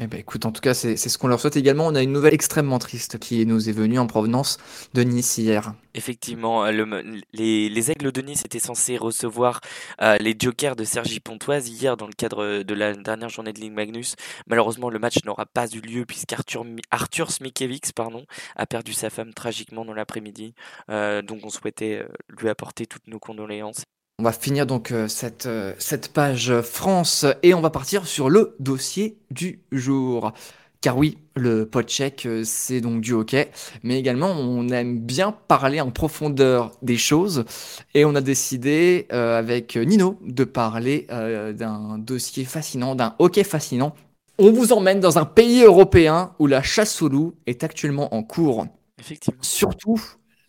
Eh 0.00 0.06
ben 0.06 0.18
écoute, 0.18 0.46
en 0.46 0.52
tout 0.52 0.62
cas, 0.62 0.72
c'est 0.74 0.96
ce 0.96 1.18
qu'on 1.18 1.28
leur 1.28 1.38
souhaite 1.38 1.56
également. 1.56 1.86
On 1.86 1.94
a 1.94 2.02
une 2.02 2.12
nouvelle 2.12 2.32
extrêmement 2.34 2.78
triste 2.78 3.18
qui 3.18 3.44
nous 3.44 3.68
est 3.68 3.72
venue 3.72 3.98
en 3.98 4.06
provenance 4.06 4.56
de 4.94 5.02
Nice 5.02 5.36
hier. 5.36 5.74
Effectivement, 5.94 6.64
euh, 6.64 6.72
le- 6.72 7.20
les, 7.34 7.68
les 7.68 7.90
Aigles 7.90 8.10
de 8.10 8.22
Nice 8.22 8.42
étaient 8.46 8.58
censés 8.58 8.96
recevoir 8.96 9.60
euh, 10.00 10.16
les 10.16 10.34
Jokers 10.38 10.76
de 10.76 10.84
Sergi 10.84 11.20
Pontoise 11.20 11.68
hier 11.68 11.98
dans 11.98 12.06
le 12.06 12.14
cadre 12.14 12.62
de 12.62 12.74
la 12.74 12.94
dernière 12.94 13.28
journée 13.28 13.52
de 13.52 13.60
Ligue 13.60 13.74
Magnus. 13.74 14.16
Malheureusement, 14.46 14.88
le 14.88 14.98
match 14.98 15.16
n'aura 15.26 15.44
pas 15.44 15.68
eu 15.68 15.80
lieu 15.80 16.06
puisqu'Arthur 16.06 16.64
Arthur 16.90 17.30
Smikiewicz 17.30 17.92
pardon, 17.92 18.24
a 18.56 18.66
perdu 18.66 18.94
sa 18.94 19.10
femme 19.10 19.34
tragiquement 19.34 19.84
dans 19.84 19.94
l'après-midi. 19.94 20.54
Euh, 20.88 21.20
donc 21.20 21.40
on 21.44 21.50
souhaitait 21.50 22.06
lui 22.40 22.48
apporter 22.48 22.86
toutes 22.86 23.06
nos 23.08 23.18
condoléances. 23.18 23.84
On 24.22 24.24
va 24.24 24.30
finir 24.30 24.66
donc 24.66 24.92
euh, 24.92 25.08
cette, 25.08 25.46
euh, 25.46 25.74
cette 25.80 26.12
page 26.12 26.60
France 26.60 27.26
et 27.42 27.54
on 27.54 27.60
va 27.60 27.70
partir 27.70 28.06
sur 28.06 28.30
le 28.30 28.54
dossier 28.60 29.16
du 29.32 29.58
jour. 29.72 30.32
Car 30.80 30.96
oui, 30.96 31.18
le 31.34 31.66
podcheck, 31.66 32.24
euh, 32.26 32.42
c'est 32.44 32.80
donc 32.80 33.00
du 33.00 33.14
hockey, 33.14 33.50
mais 33.82 33.98
également 33.98 34.30
on 34.30 34.68
aime 34.68 35.00
bien 35.00 35.32
parler 35.32 35.80
en 35.80 35.90
profondeur 35.90 36.70
des 36.82 36.98
choses 36.98 37.44
et 37.94 38.04
on 38.04 38.14
a 38.14 38.20
décidé 38.20 39.08
euh, 39.12 39.36
avec 39.36 39.74
Nino 39.76 40.16
de 40.24 40.44
parler 40.44 41.08
euh, 41.10 41.52
d'un 41.52 41.98
dossier 41.98 42.44
fascinant, 42.44 42.94
d'un 42.94 43.16
hockey 43.18 43.42
fascinant. 43.42 43.92
On 44.38 44.52
vous 44.52 44.72
emmène 44.72 45.00
dans 45.00 45.18
un 45.18 45.24
pays 45.24 45.64
européen 45.64 46.32
où 46.38 46.46
la 46.46 46.62
chasse 46.62 47.02
au 47.02 47.08
loup 47.08 47.34
est 47.46 47.64
actuellement 47.64 48.14
en 48.14 48.22
cours. 48.22 48.68
Effectivement. 49.00 49.42
Surtout 49.42 50.00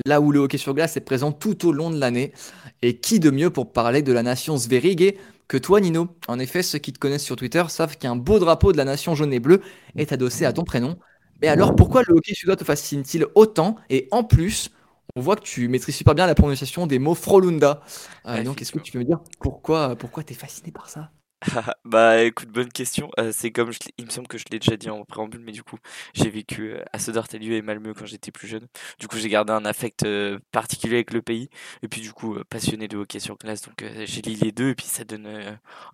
là 0.06 0.20
où 0.20 0.32
le 0.32 0.39
hockey 0.39 0.58
sur 0.58 0.74
glace 0.74 0.98
est 0.98 1.02
présent 1.02 1.32
tout 1.32 1.68
au 1.68 1.72
long 1.72 1.89
de 1.89 1.98
l'année. 1.98 2.34
Et 2.82 2.98
qui 2.98 3.20
de 3.20 3.30
mieux 3.30 3.50
pour 3.50 3.72
parler 3.72 4.02
de 4.02 4.12
la 4.12 4.24
nation 4.24 4.58
Sverige 4.58 5.13
que 5.48 5.58
toi, 5.58 5.80
Nino? 5.80 6.08
En 6.28 6.39
effet, 6.39 6.63
ceux 6.63 6.80
qui 6.80 6.94
te 6.94 7.00
connaissent 7.00 7.24
sur 7.24 7.36
Twitter 7.36 7.63
savent 7.70 7.98
qu'un 7.98 8.16
beau 8.16 8.39
drapeau 8.39 8.72
de 8.72 8.78
la 8.78 8.86
nation 8.86 9.16
jaune 9.16 9.34
et 9.34 9.39
bleue 9.39 9.62
est 9.96 10.12
adossé 10.12 10.46
à 10.46 10.54
ton 10.54 10.63
prénom. 10.63 10.98
Mais 11.42 11.48
alors, 11.48 11.76
pourquoi 11.76 12.04
le 12.08 12.13
hockey 12.16 12.34
suédois 12.34 12.56
te 12.56 12.63
fascine-t-il 12.63 13.28
autant? 13.36 13.76
Et 13.89 14.08
en 14.12 14.24
plus, 14.24 14.70
on 15.16 15.22
voit 15.22 15.36
que 15.36 15.44
tu 15.44 15.68
maîtrises 15.68 15.96
super 15.96 16.16
bien 16.16 16.26
la 16.28 16.36
prononciation 16.36 16.88
des 16.88 17.00
mots 17.00 17.16
Frolunda. 17.16 17.82
Euh, 18.26 18.44
donc, 18.44 18.62
est-ce 18.62 18.72
que 18.72 18.80
tu 18.80 18.92
peux 18.92 19.00
me 19.00 19.04
dire 19.06 19.20
pourquoi, 19.39 19.96
pourquoi 19.96 20.24
t'es 20.24 20.34
fasciné 20.34 20.72
par 20.72 20.89
ça? 20.89 21.12
Bah 21.86 22.21
écoute, 22.23 22.49
bonne 22.49 22.71
question. 22.71 23.10
Euh, 23.19 23.32
c'est 23.34 23.51
comme 23.51 23.71
je 23.71 23.79
il 23.97 24.06
me 24.06 24.10
semble 24.10 24.27
que 24.27 24.38
je 24.38 24.45
l'ai 24.51 24.60
déjà 24.60 24.77
dit 24.77 24.89
en 24.89 25.03
préambule, 25.06 25.41
mais 25.41 25.51
du 25.51 25.63
coup, 25.63 25.77
j'ai 26.13 26.29
vécu 26.29 26.71
euh, 26.73 26.84
à 26.93 26.99
Södertälje 26.99 27.49
et 27.51 27.62
Malmö 27.62 27.93
quand 27.93 28.06
j'étais 28.06 28.32
plus 28.32 28.47
jeune. 28.47 28.67
Du 28.99 29.08
coup, 29.08 29.17
j'ai 29.17 29.29
gardé 29.29 29.51
un 29.53 29.65
affect 29.65 30.03
euh, 30.03 30.39
particulier 30.51 30.95
avec 30.95 31.12
le 31.13 31.21
pays. 31.21 31.49
Et 31.82 31.88
puis 31.88 32.01
du 32.01 32.13
coup, 32.13 32.36
euh, 32.36 32.43
passionné 32.49 32.88
de 32.88 32.97
hockey 32.97 33.19
sur 33.19 33.38
glace, 33.38 33.62
donc 33.63 33.84
j'ai 34.06 34.21
lié 34.21 34.36
les 34.41 34.51
deux 34.51 34.69
et 34.69 34.75
puis 34.75 34.86
ça 34.88 35.03
donne 35.03 35.27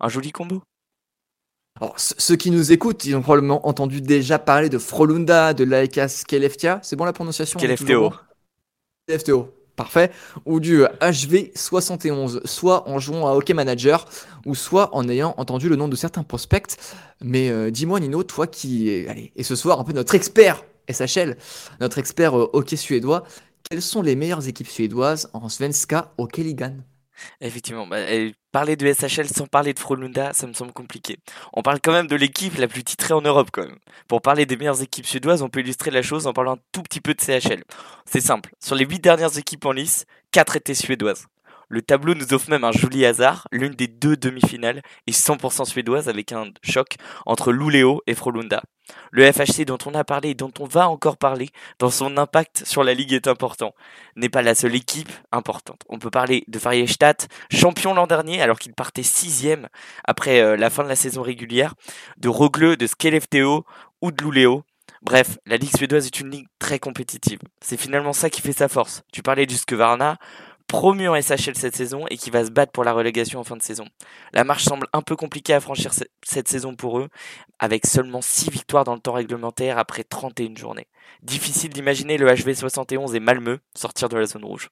un 0.00 0.08
joli 0.08 0.30
combo. 0.32 0.62
Alors, 1.80 1.98
ce- 1.98 2.14
ceux 2.18 2.36
qui 2.36 2.50
nous 2.50 2.72
écoutent, 2.72 3.04
ils 3.04 3.16
ont 3.16 3.22
probablement 3.22 3.66
entendu 3.66 4.00
déjà 4.00 4.38
parler 4.38 4.68
de 4.68 4.78
Frolunda, 4.78 5.54
de 5.54 5.64
l'AEK 5.64 6.08
Skellefteå. 6.08 6.78
C'est 6.82 6.96
bon 6.96 7.04
la 7.04 7.12
prononciation 7.12 7.58
on 7.58 7.62
est 7.70 7.76
Parfait, 9.80 10.10
ou 10.44 10.60
du 10.60 10.82
HV71, 11.00 12.46
soit 12.46 12.86
en 12.86 12.98
jouant 12.98 13.26
à 13.26 13.32
Hockey 13.32 13.54
Manager, 13.54 14.06
ou 14.44 14.54
soit 14.54 14.94
en 14.94 15.08
ayant 15.08 15.32
entendu 15.38 15.70
le 15.70 15.76
nom 15.76 15.88
de 15.88 15.96
certains 15.96 16.22
prospects. 16.22 16.76
Mais 17.22 17.48
euh, 17.48 17.70
dis-moi 17.70 17.98
Nino, 17.98 18.22
toi 18.22 18.46
qui 18.46 19.06
allez, 19.08 19.32
et 19.36 19.42
ce 19.42 19.56
soir 19.56 19.80
un 19.80 19.84
peu 19.84 19.94
notre 19.94 20.14
expert 20.14 20.66
SHL, 20.92 21.38
notre 21.80 21.96
expert 21.96 22.38
euh, 22.38 22.50
hockey 22.52 22.76
suédois, 22.76 23.24
quelles 23.70 23.80
sont 23.80 24.02
les 24.02 24.16
meilleures 24.16 24.46
équipes 24.46 24.68
suédoises 24.68 25.30
en 25.32 25.48
Svenska 25.48 26.12
Hockey 26.18 26.42
Ligan 26.42 26.74
Effectivement, 27.40 27.86
bah, 27.86 27.98
parler 28.52 28.76
de 28.76 28.92
SHL 28.92 29.28
sans 29.28 29.46
parler 29.46 29.74
de 29.74 29.78
Frölunda, 29.78 30.32
ça 30.32 30.46
me 30.46 30.52
semble 30.52 30.72
compliqué. 30.72 31.18
On 31.52 31.62
parle 31.62 31.80
quand 31.82 31.92
même 31.92 32.06
de 32.06 32.16
l'équipe 32.16 32.56
la 32.58 32.68
plus 32.68 32.84
titrée 32.84 33.14
en 33.14 33.20
Europe 33.20 33.50
quand 33.52 33.64
même. 33.64 33.78
Pour 34.08 34.22
parler 34.22 34.46
des 34.46 34.56
meilleures 34.56 34.82
équipes 34.82 35.06
suédoises, 35.06 35.42
on 35.42 35.48
peut 35.48 35.60
illustrer 35.60 35.90
la 35.90 36.02
chose 36.02 36.26
en 36.26 36.32
parlant 36.32 36.54
un 36.54 36.60
tout 36.72 36.82
petit 36.82 37.00
peu 37.00 37.14
de 37.14 37.20
CHL. 37.20 37.64
C'est 38.04 38.20
simple, 38.20 38.50
sur 38.60 38.74
les 38.74 38.84
8 38.84 39.00
dernières 39.00 39.38
équipes 39.38 39.64
en 39.66 39.72
lice, 39.72 40.06
4 40.32 40.56
étaient 40.56 40.74
suédoises. 40.74 41.26
Le 41.72 41.82
tableau 41.82 42.14
nous 42.14 42.34
offre 42.34 42.50
même 42.50 42.64
un 42.64 42.72
joli 42.72 43.06
hasard, 43.06 43.46
l'une 43.52 43.74
des 43.74 43.86
deux 43.86 44.16
demi-finales 44.16 44.82
est 45.06 45.12
100% 45.12 45.64
suédoise 45.64 46.08
avec 46.08 46.32
un 46.32 46.46
choc 46.64 46.96
entre 47.26 47.52
Luleå 47.52 48.02
et 48.08 48.16
Frölunda. 48.16 48.60
Le 49.12 49.30
FHC 49.30 49.64
dont 49.64 49.78
on 49.86 49.94
a 49.94 50.02
parlé 50.02 50.30
et 50.30 50.34
dont 50.34 50.50
on 50.58 50.64
va 50.64 50.88
encore 50.88 51.16
parler 51.16 51.50
dans 51.78 51.90
son 51.90 52.16
impact 52.16 52.64
sur 52.66 52.82
la 52.82 52.92
ligue 52.92 53.12
est 53.12 53.28
important. 53.28 53.72
N'est 54.16 54.28
pas 54.28 54.42
la 54.42 54.56
seule 54.56 54.74
équipe 54.74 55.12
importante. 55.30 55.82
On 55.88 56.00
peut 56.00 56.10
parler 56.10 56.42
de 56.48 56.58
Färjestad, 56.58 57.28
champion 57.52 57.94
l'an 57.94 58.08
dernier 58.08 58.42
alors 58.42 58.58
qu'il 58.58 58.74
partait 58.74 59.04
sixième 59.04 59.68
après 60.02 60.40
euh, 60.40 60.56
la 60.56 60.70
fin 60.70 60.82
de 60.82 60.88
la 60.88 60.96
saison 60.96 61.22
régulière, 61.22 61.74
de 62.16 62.28
Rögle, 62.28 62.78
de 62.78 62.88
Skellefteå 62.88 63.64
ou 64.02 64.10
de 64.10 64.24
Luleå. 64.24 64.64
Bref, 65.02 65.38
la 65.46 65.56
ligue 65.56 65.74
suédoise 65.74 66.06
est 66.06 66.20
une 66.20 66.30
ligue 66.30 66.48
très 66.58 66.78
compétitive. 66.78 67.38
C'est 67.62 67.78
finalement 67.78 68.12
ça 68.12 68.28
qui 68.28 68.42
fait 68.42 68.52
sa 68.52 68.68
force. 68.68 69.02
Tu 69.12 69.22
parlais 69.22 69.46
du 69.46 69.56
Skvarna, 69.56 70.18
promu 70.70 71.08
en 71.08 71.14
SHL 71.20 71.56
cette 71.56 71.76
saison 71.76 72.06
et 72.08 72.16
qui 72.16 72.30
va 72.30 72.44
se 72.44 72.50
battre 72.50 72.72
pour 72.72 72.84
la 72.84 72.92
relégation 72.92 73.40
en 73.40 73.44
fin 73.44 73.56
de 73.56 73.62
saison. 73.62 73.84
La 74.32 74.44
marche 74.44 74.64
semble 74.64 74.86
un 74.92 75.02
peu 75.02 75.16
compliquée 75.16 75.52
à 75.54 75.60
franchir 75.60 75.92
ce- 75.92 76.04
cette 76.24 76.48
saison 76.48 76.74
pour 76.76 76.98
eux, 77.00 77.08
avec 77.58 77.86
seulement 77.86 78.22
6 78.22 78.50
victoires 78.50 78.84
dans 78.84 78.94
le 78.94 79.00
temps 79.00 79.12
réglementaire 79.12 79.78
après 79.78 80.04
31 80.04 80.54
journées. 80.56 80.86
Difficile 81.22 81.70
d'imaginer 81.70 82.16
le 82.18 82.28
HV71 82.28 83.14
et 83.14 83.20
Malmö 83.20 83.58
sortir 83.76 84.08
de 84.08 84.16
la 84.16 84.26
zone 84.26 84.44
rouge. 84.44 84.68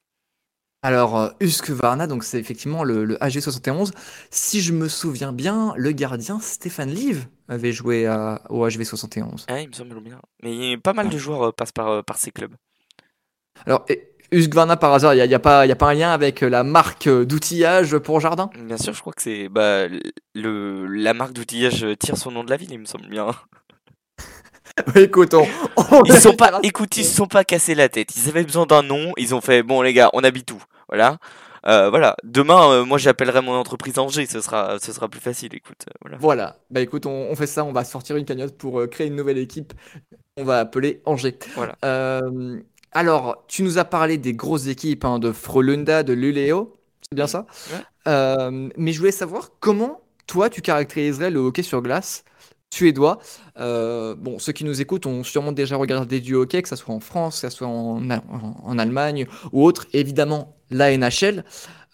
Alors, 0.83 1.19
euh, 1.19 1.31
Husqvarna, 1.41 2.07
donc 2.07 2.23
c'est 2.23 2.39
effectivement 2.39 2.85
le, 2.85 3.05
le 3.05 3.17
HV71. 3.17 3.91
Si 4.31 4.61
je 4.61 4.73
me 4.73 4.89
souviens 4.89 5.33
bien, 5.33 5.75
le 5.77 5.91
gardien 5.91 6.39
Stéphane 6.39 6.91
Liv 6.91 7.27
avait 7.49 7.73
joué 7.73 8.07
à- 8.07 8.41
au 8.49 8.65
HV71. 8.65 9.45
Ah, 9.49 9.61
il 9.61 9.69
me 9.69 9.73
semble 9.73 10.01
bien. 10.01 10.21
Mais 10.45 10.77
pas 10.79 10.93
mal 10.93 11.09
de 11.09 11.19
joueurs 11.19 11.49
euh, 11.49 11.53
passent 11.53 11.73
par, 11.73 11.89
euh, 11.89 12.03
par 12.03 12.17
ces 12.17 12.31
clubs. 12.31 12.55
Alors, 13.67 13.85
et- 13.89 14.13
Husqvarna, 14.31 14.77
par 14.77 14.93
hasard, 14.93 15.15
il 15.15 15.17
n'y 15.17 15.23
a, 15.23 15.27
y 15.27 15.35
a 15.35 15.39
pas, 15.39 15.67
y 15.67 15.73
a 15.73 15.77
pas 15.77 15.89
un 15.89 15.95
lien 15.95 16.11
avec 16.11 16.41
la 16.43 16.63
marque 16.65 17.07
euh, 17.07 17.25
d'outillage 17.25 17.97
pour 17.99 18.21
jardin? 18.21 18.51
Bien 18.59 18.77
sûr, 18.77 18.93
je 18.93 19.01
crois 19.01 19.13
que 19.13 19.23
c'est 19.23 19.49
bah, 19.49 19.87
le, 20.35 20.87
la 20.87 21.15
marque 21.15 21.33
d'outillage 21.33 21.85
euh, 21.85 21.97
tire 21.97 22.17
son 22.17 22.31
nom 22.31 22.45
de 22.45 22.51
la 22.51 22.57
ville, 22.57 22.73
il 22.73 22.79
me 22.79 22.85
semble 22.85 23.09
bien. 23.09 23.29
Écoute, 24.95 25.35
on, 25.35 25.47
on 25.77 26.03
Ils 26.05 26.15
sont 26.15 26.35
pas, 26.35 26.61
écoute, 26.63 26.97
ils 26.97 27.05
se 27.05 27.15
sont 27.17 27.27
pas 27.27 27.45
cassés 27.45 27.75
la 27.75 27.89
tête. 27.89 28.17
Ils 28.17 28.29
avaient 28.29 28.45
besoin 28.45 28.67
d'un 28.67 28.83
nom. 28.83 29.13
Ils 29.17 29.35
ont 29.35 29.41
fait, 29.41 29.63
bon 29.63 29.83
les 29.83 29.93
gars, 29.93 30.11
on 30.13 30.23
habite 30.23 30.51
où? 30.53 30.63
Voilà. 30.89 31.19
Euh, 31.67 31.91
voilà. 31.91 32.17
Demain, 32.23 32.71
euh, 32.71 32.85
moi 32.85 32.99
j'appellerai 32.99 33.41
mon 33.41 33.55
entreprise 33.55 33.99
Angers. 33.99 34.27
Ce 34.27 34.41
sera, 34.41 34.79
ce 34.79 34.93
sera 34.93 35.09
plus 35.09 35.21
facile. 35.21 35.55
Écoute, 35.55 35.85
euh, 35.89 35.93
voilà. 36.01 36.17
Voilà, 36.21 36.57
bah 36.71 36.81
écoute, 36.81 37.07
on, 37.07 37.29
on 37.31 37.35
fait 37.35 37.47
ça, 37.47 37.65
on 37.65 37.73
va 37.73 37.85
sortir 37.85 38.17
une 38.17 38.25
cagnotte 38.25 38.57
pour 38.57 38.81
euh, 38.81 38.87
créer 38.87 39.09
une 39.09 39.17
nouvelle 39.17 39.39
équipe. 39.39 39.73
On 40.37 40.45
va 40.45 40.61
appeler 40.61 41.03
Angers. 41.05 41.39
Voilà. 41.57 41.77
Alors, 42.93 43.45
tu 43.49 43.63
nous 43.63 43.79
as 43.79 43.85
parlé 43.85 44.19
des 44.19 44.33
grosses 44.35 44.67
équipes 44.67 45.05
hein, 45.05 45.19
de 45.19 45.33
Frölunda, 45.33 46.03
de 46.03 46.13
Luleå, 46.13 46.77
c'est 47.03 47.15
bien 47.15 47.27
ça? 47.27 47.47
Ouais. 47.73 47.81
Euh, 48.09 48.69
Mais 48.77 48.93
je 48.93 48.99
voulais 48.99 49.13
savoir 49.13 49.51
comment 49.61 50.01
toi 50.27 50.49
tu 50.51 50.63
caractériserais 50.63 51.31
le 51.31 51.41
hockey 51.41 51.63
sur 51.63 51.83
glace 51.83 52.25
suédois? 52.73 53.19
Euh, 53.59 54.15
bon, 54.15 54.39
ceux 54.39 54.53
qui 54.53 54.65
nous 54.65 54.81
écoutent 54.81 55.07
ont 55.07 55.23
sûrement 55.25 55.53
déjà 55.53 55.77
regardé 55.77 56.21
du 56.21 56.35
hockey, 56.35 56.63
que 56.63 56.69
ce 56.69 56.77
soit 56.77 56.95
en 56.95 57.01
France, 57.01 57.41
que 57.43 57.49
ce 57.51 57.57
soit 57.59 57.67
en, 57.69 58.03
en- 58.11 58.21
en 58.65 58.79
Allemagne 58.79 59.27
ou 59.53 59.65
autre. 59.65 59.87
Évidemment, 59.93 60.57
la 60.71 60.91
NHL. 60.97 61.45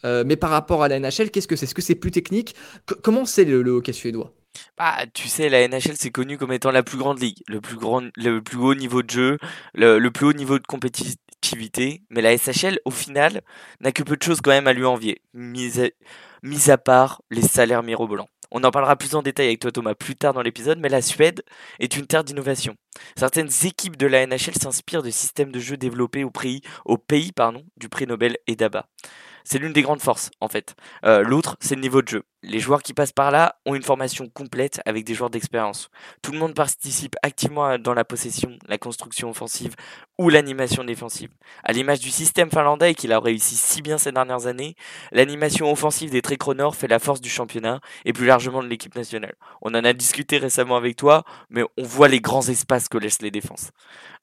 Euh, 0.04 0.22
mais 0.26 0.36
par 0.36 0.50
rapport 0.50 0.82
à 0.82 0.88
la 0.88 0.96
NHL, 1.00 1.30
qu'est-ce 1.30 1.48
que 1.48 1.56
c'est? 1.56 1.64
Est-ce 1.66 1.74
que 1.74 1.82
c'est 1.82 1.94
plus 1.94 2.10
technique? 2.10 2.54
Co- 2.86 2.96
Comment 3.02 3.24
c'est 3.24 3.44
le, 3.44 3.62
le 3.62 3.70
hockey 3.72 3.92
suédois? 3.92 4.32
Ah, 4.78 5.04
tu 5.12 5.28
sais, 5.28 5.48
la 5.48 5.66
NHL 5.68 5.96
c'est 5.96 6.10
connu 6.10 6.38
comme 6.38 6.52
étant 6.52 6.70
la 6.70 6.82
plus 6.82 6.98
grande 6.98 7.20
ligue, 7.20 7.42
le 7.48 7.60
plus 7.60 7.76
haut 8.58 8.74
niveau 8.74 9.02
de 9.02 9.10
jeu, 9.10 9.38
le, 9.74 10.08
plus 10.10 10.26
haut 10.26 10.32
niveau 10.32 10.58
de 10.58 10.66
compétitivité. 10.66 12.02
Mais 12.10 12.22
la 12.22 12.36
SHL, 12.36 12.80
au 12.84 12.90
final, 12.90 13.42
n'a 13.80 13.92
que 13.92 14.02
peu 14.02 14.16
de 14.16 14.22
choses 14.22 14.40
quand 14.40 14.50
même 14.50 14.66
à 14.66 14.72
lui 14.72 14.84
envier, 14.84 15.20
mis 15.32 16.70
à, 16.70 16.78
part 16.78 17.22
les 17.30 17.42
salaires 17.42 17.82
mirobolants. 17.82 18.28
On 18.50 18.62
en 18.62 18.70
parlera 18.70 18.96
plus 18.96 19.14
en 19.14 19.22
détail 19.22 19.46
avec 19.46 19.60
toi 19.60 19.72
Thomas 19.72 19.94
plus 19.94 20.14
tard 20.14 20.32
dans 20.32 20.42
l'épisode, 20.42 20.78
mais 20.78 20.88
la 20.88 21.02
Suède 21.02 21.42
est 21.80 21.96
une 21.96 22.06
terre 22.06 22.22
d'innovation. 22.22 22.76
Certaines 23.16 23.50
équipes 23.64 23.96
de 23.96 24.06
la 24.06 24.26
NHL 24.26 24.54
s'inspirent 24.54 25.02
de 25.02 25.10
systèmes 25.10 25.50
de 25.50 25.58
jeu 25.58 25.76
développés 25.76 26.22
au 26.22 26.30
pays, 26.30 26.60
au 26.84 26.96
pays 26.96 27.32
du 27.76 27.88
prix 27.88 28.06
Nobel 28.06 28.38
et 28.46 28.54
d'ABA. 28.54 28.86
C'est 29.44 29.58
l'une 29.58 29.72
des 29.72 29.82
grandes 29.82 30.00
forces, 30.00 30.30
en 30.40 30.48
fait. 30.48 30.74
Euh, 31.04 31.22
L'autre, 31.22 31.56
c'est 31.60 31.74
le 31.74 31.82
niveau 31.82 32.00
de 32.00 32.08
jeu. 32.08 32.22
Les 32.46 32.60
joueurs 32.60 32.82
qui 32.82 32.92
passent 32.92 33.12
par 33.12 33.30
là 33.30 33.56
ont 33.64 33.74
une 33.74 33.82
formation 33.82 34.28
complète 34.28 34.82
avec 34.84 35.04
des 35.04 35.14
joueurs 35.14 35.30
d'expérience. 35.30 35.88
Tout 36.20 36.30
le 36.30 36.38
monde 36.38 36.54
participe 36.54 37.16
activement 37.22 37.78
dans 37.78 37.94
la 37.94 38.04
possession, 38.04 38.58
la 38.68 38.76
construction 38.76 39.30
offensive 39.30 39.74
ou 40.18 40.28
l'animation 40.28 40.84
défensive. 40.84 41.30
À 41.62 41.72
l'image 41.72 42.00
du 42.00 42.10
système 42.10 42.50
finlandais 42.50 42.92
qu'il 42.94 43.12
a 43.12 43.18
réussi 43.18 43.56
si 43.56 43.80
bien 43.80 43.96
ces 43.96 44.12
dernières 44.12 44.46
années, 44.46 44.76
l'animation 45.10 45.72
offensive 45.72 46.10
des 46.10 46.20
Tricolores 46.20 46.76
fait 46.76 46.86
la 46.86 46.98
force 46.98 47.22
du 47.22 47.30
championnat 47.30 47.80
et 48.04 48.12
plus 48.12 48.26
largement 48.26 48.62
de 48.62 48.68
l'équipe 48.68 48.94
nationale. 48.94 49.34
On 49.62 49.74
en 49.74 49.82
a 49.82 49.94
discuté 49.94 50.36
récemment 50.36 50.76
avec 50.76 50.96
toi, 50.96 51.24
mais 51.48 51.62
on 51.78 51.84
voit 51.84 52.08
les 52.08 52.20
grands 52.20 52.46
espaces 52.46 52.88
que 52.90 52.98
laissent 52.98 53.22
les 53.22 53.30
défenses. 53.30 53.70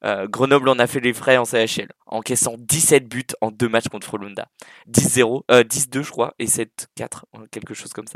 Euh, 0.04 0.28
Grenoble 0.28 0.70
en 0.70 0.80
a 0.80 0.88
fait 0.88 1.00
les 1.00 1.14
frais 1.14 1.38
en 1.38 1.46
CHL, 1.46 1.90
encaissant 2.08 2.56
17 2.58 3.08
buts 3.08 3.26
en 3.42 3.52
deux 3.52 3.70
matchs 3.70 3.88
contre 3.88 4.08
Frölunda. 4.08 4.48
10-0, 4.88 5.44
euh, 5.52 5.64
10-2 5.64 6.04
je 6.04 6.12
crois, 6.12 6.34
et 6.40 6.48
7-4, 6.48 7.26
euh, 7.36 7.46
quelque 7.52 7.74
chose 7.74 7.94
comme 7.94 8.08
ça. 8.08 8.11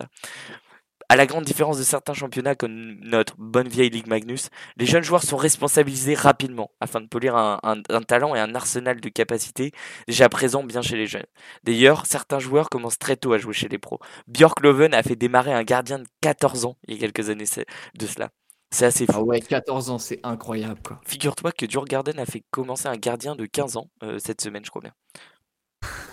À 1.08 1.16
la 1.16 1.28
grande 1.28 1.44
différence 1.46 1.78
de 1.78 1.84
certains 1.84 2.16
championnats 2.16 2.56
comme 2.56 2.96
notre 3.02 3.36
bonne 3.38 3.68
vieille 3.68 3.92
Ligue 3.92 4.08
Magnus, 4.08 4.50
les 4.78 4.88
jeunes 4.88 5.04
joueurs 5.04 5.22
sont 5.22 5.38
responsabilisés 5.38 6.16
rapidement 6.16 6.72
afin 6.80 7.00
de 7.00 7.06
polir 7.08 7.36
un, 7.36 7.60
un- 7.62 7.82
un 7.90 8.02
talent 8.02 8.34
et 8.34 8.40
un 8.40 8.56
arsenal 8.56 9.00
de 9.00 9.10
capacités 9.10 9.72
déjà 10.08 10.30
présents 10.30 10.64
bien 10.64 10.82
chez 10.82 10.96
les 10.98 11.06
jeunes. 11.06 11.26
D'ailleurs, 11.64 12.08
certains 12.08 12.40
joueurs 12.40 12.70
commencent 12.72 12.98
très 12.98 13.18
tôt 13.18 13.34
à 13.34 13.38
jouer 13.38 13.54
chez 13.54 13.68
les 13.68 13.78
pros. 13.78 14.00
Björk 14.28 14.62
Loven 14.62 14.96
a 14.96 15.04
fait 15.04 15.16
démarrer 15.16 15.54
un 15.54 15.64
gardien 15.64 16.00
de 16.00 16.08
14 16.22 16.66
ans 16.66 16.76
il 16.88 16.96
y 16.96 16.98
a 16.98 17.02
quelques 17.02 17.30
années 17.30 17.46
de 17.94 18.08
cela. 18.08 18.32
C'est 18.72 18.86
assez 18.86 19.06
Ah 19.08 19.14
fou. 19.14 19.22
ouais, 19.22 19.42
14 19.42 19.90
ans, 19.90 19.98
c'est 20.00 20.20
incroyable 20.24 20.82
quoi. 20.84 21.04
Figure-toi 21.06 21.52
que 21.52 21.68
Djurgården 21.70 22.20
a 22.20 22.26
fait 22.26 22.44
commencer 22.52 22.88
un 22.88 22.98
gardien 22.98 23.36
de 23.36 23.46
15 23.46 23.78
ans 23.78 23.90
euh, 24.04 24.20
cette 24.20 24.42
semaine, 24.42 24.66
je 24.66 24.70
crois 24.72 24.82
bien. 24.82 24.94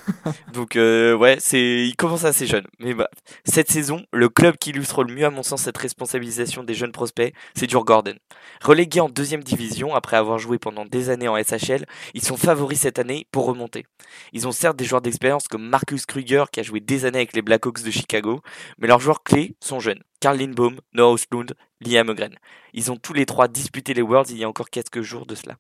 Donc 0.53 0.77
euh, 0.77 1.15
ouais, 1.15 1.38
il 1.53 1.95
commence 1.97 2.25
assez 2.25 2.47
jeune. 2.47 2.67
Mais 2.79 2.95
bah, 2.95 3.09
cette 3.45 3.71
saison, 3.71 4.05
le 4.12 4.29
club 4.29 4.57
qui 4.57 4.71
illustre 4.71 5.05
le 5.05 5.15
mieux 5.15 5.25
à 5.25 5.31
mon 5.31 5.43
sens 5.43 5.62
cette 5.62 5.79
responsabilisation 5.79 6.62
des 6.65 6.75
jeunes 6.75 6.93
prospects, 6.93 7.35
c'est 7.55 7.69
Djurgården. 7.69 8.19
Relégués 8.62 9.01
en 9.01 9.09
deuxième 9.09 9.43
division 9.43 9.95
après 9.95 10.17
avoir 10.17 10.38
joué 10.38 10.59
pendant 10.59 10.85
des 10.85 11.11
années 11.11 11.29
en 11.29 11.37
SHL, 11.37 11.87
ils 12.15 12.25
sont 12.25 12.37
favoris 12.37 12.81
cette 12.81 12.99
année 12.99 13.27
pour 13.33 13.47
remonter. 13.47 13.87
Ils 14.33 14.47
ont 14.47 14.53
certes 14.53 14.77
des 14.77 14.85
joueurs 14.85 15.03
d'expérience 15.03 15.49
comme 15.49 15.69
Marcus 15.69 16.07
Kruger 16.07 16.45
qui 16.53 16.61
a 16.61 16.62
joué 16.62 16.81
des 16.81 17.05
années 17.05 17.19
avec 17.19 17.35
les 17.35 17.43
Blackhawks 17.43 17.83
de 17.83 17.91
Chicago, 17.91 18.41
mais 18.79 18.88
leurs 18.88 19.01
joueurs 19.01 19.23
clés 19.23 19.57
sont 19.61 19.81
jeunes. 19.81 20.03
Karl 20.21 20.38
Lindbaum, 20.38 20.79
Noah 20.93 21.15
Östlund, 21.15 21.55
Liam 21.87 22.09
Ögren. 22.11 22.37
Ils 22.73 22.90
ont 22.90 22.97
tous 22.97 23.12
les 23.12 23.27
trois 23.27 23.49
disputé 23.49 23.95
les 23.95 24.03
Worlds 24.03 24.31
il 24.31 24.38
y 24.38 24.45
a 24.45 24.49
encore 24.49 24.71
quelques 24.71 25.03
jours 25.03 25.27
de 25.27 25.35
cela. 25.35 25.57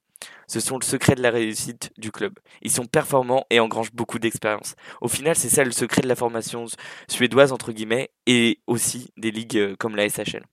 Ce 0.46 0.60
sont 0.60 0.78
le 0.78 0.84
secret 0.84 1.14
de 1.14 1.22
la 1.22 1.30
réussite 1.30 1.90
du 1.98 2.12
club. 2.12 2.38
Ils 2.62 2.70
sont 2.70 2.86
performants 2.86 3.44
et 3.50 3.60
engrangent 3.60 3.92
beaucoup 3.92 4.18
d'expérience. 4.18 4.74
Au 5.00 5.08
final, 5.08 5.36
c'est 5.36 5.48
ça 5.48 5.64
le 5.64 5.72
secret 5.72 6.02
de 6.02 6.08
la 6.08 6.16
formation 6.16 6.66
suédoise, 7.08 7.52
entre 7.52 7.72
guillemets, 7.72 8.10
et 8.26 8.60
aussi 8.66 9.10
des 9.16 9.30
ligues 9.30 9.56
euh, 9.56 9.76
comme 9.78 9.96
la 9.96 10.08
SHL. 10.08 10.44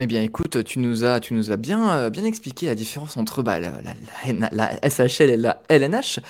Eh 0.00 0.06
bien, 0.06 0.22
écoute, 0.22 0.62
tu 0.64 0.78
nous 0.78 1.04
as, 1.04 1.20
tu 1.20 1.34
nous 1.34 1.50
as 1.50 1.56
bien, 1.56 1.96
euh, 1.96 2.10
bien 2.10 2.24
expliqué 2.24 2.66
la 2.66 2.74
différence 2.74 3.16
entre 3.16 3.42
bah, 3.42 3.58
la, 3.58 4.88
SHL 4.88 5.30
et 5.30 5.36
la 5.36 5.62
LNH. 5.68 6.20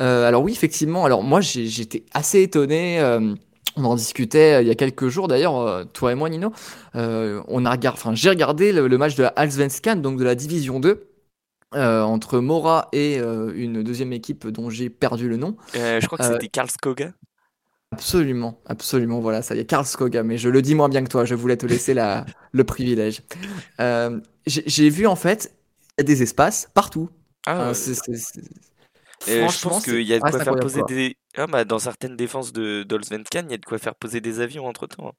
Euh, 0.00 0.28
alors 0.28 0.42
oui, 0.42 0.52
effectivement. 0.52 1.04
Alors 1.04 1.22
moi, 1.24 1.40
j'étais 1.40 2.04
assez 2.12 2.42
étonné. 2.42 3.00
On 3.76 3.84
en 3.84 3.94
discutait 3.96 4.54
euh, 4.56 4.62
il 4.62 4.68
y 4.68 4.70
a 4.70 4.74
quelques 4.74 5.08
jours 5.08 5.28
d'ailleurs, 5.28 5.56
euh, 5.58 5.84
toi 5.84 6.12
et 6.12 6.14
moi, 6.14 6.28
Nino. 6.28 6.52
Euh, 6.94 7.42
on 7.48 7.64
a 7.64 7.70
regardé, 7.70 7.98
enfin, 7.98 8.14
j'ai 8.14 8.28
regardé 8.30 8.72
le, 8.72 8.88
le 8.88 8.98
match 8.98 9.14
de 9.14 9.22
la 9.22 9.28
Allsvenskan, 9.28 9.96
donc 9.96 10.18
de 10.18 10.24
la 10.24 10.34
Division 10.34 10.80
2, 10.80 11.08
euh, 11.74 12.02
entre 12.02 12.38
Mora 12.40 12.88
et 12.92 13.18
euh, 13.20 13.52
une 13.54 13.82
deuxième 13.82 14.12
équipe 14.12 14.46
dont 14.48 14.70
j'ai 14.70 14.90
perdu 14.90 15.28
le 15.28 15.36
nom. 15.36 15.56
Je 15.74 16.06
crois 16.06 16.18
que 16.18 16.24
c'était 16.24 16.48
Karl 16.48 16.70
Skoga. 16.70 17.12
Absolument, 17.90 18.60
absolument, 18.66 19.20
voilà, 19.20 19.40
ça 19.40 19.54
y 19.54 19.60
est, 19.60 19.64
Karl 19.64 19.86
Skoga, 19.86 20.22
mais 20.22 20.36
je 20.36 20.50
le 20.50 20.60
dis 20.60 20.74
moins 20.74 20.90
bien 20.90 21.02
que 21.02 21.08
toi, 21.08 21.24
je 21.24 21.34
voulais 21.34 21.56
te 21.56 21.64
laisser 21.66 21.94
la, 21.94 22.26
le 22.52 22.64
privilège. 22.64 23.22
J'ai 24.46 24.90
vu 24.90 25.06
en 25.06 25.16
fait, 25.16 25.52
il 25.96 26.00
y 26.00 26.02
a 26.02 26.04
des 26.04 26.22
espaces 26.22 26.70
partout. 26.74 27.08
Ah, 27.46 27.70
euh, 27.70 27.74
c'est- 27.74 27.94
et 29.26 29.48
je 29.48 29.60
pense 29.60 29.84
qu'il 29.84 30.02
y 30.02 30.14
a 30.14 30.18
de 30.18 30.24
ouais, 30.24 30.30
quoi 30.30 30.40
faire 30.40 30.56
poser 30.56 30.80
quoi. 30.80 30.88
des. 30.88 31.16
Ah, 31.36 31.46
bah, 31.46 31.64
dans 31.64 31.78
certaines 31.78 32.16
défenses 32.16 32.52
de 32.52 32.82
d'Olsvenskan, 32.82 33.42
il 33.44 33.50
y 33.50 33.54
a 33.54 33.58
de 33.58 33.64
quoi 33.64 33.78
faire 33.78 33.94
poser 33.94 34.20
des 34.20 34.40
avions 34.40 34.66
entre 34.66 34.86
temps. 34.86 35.12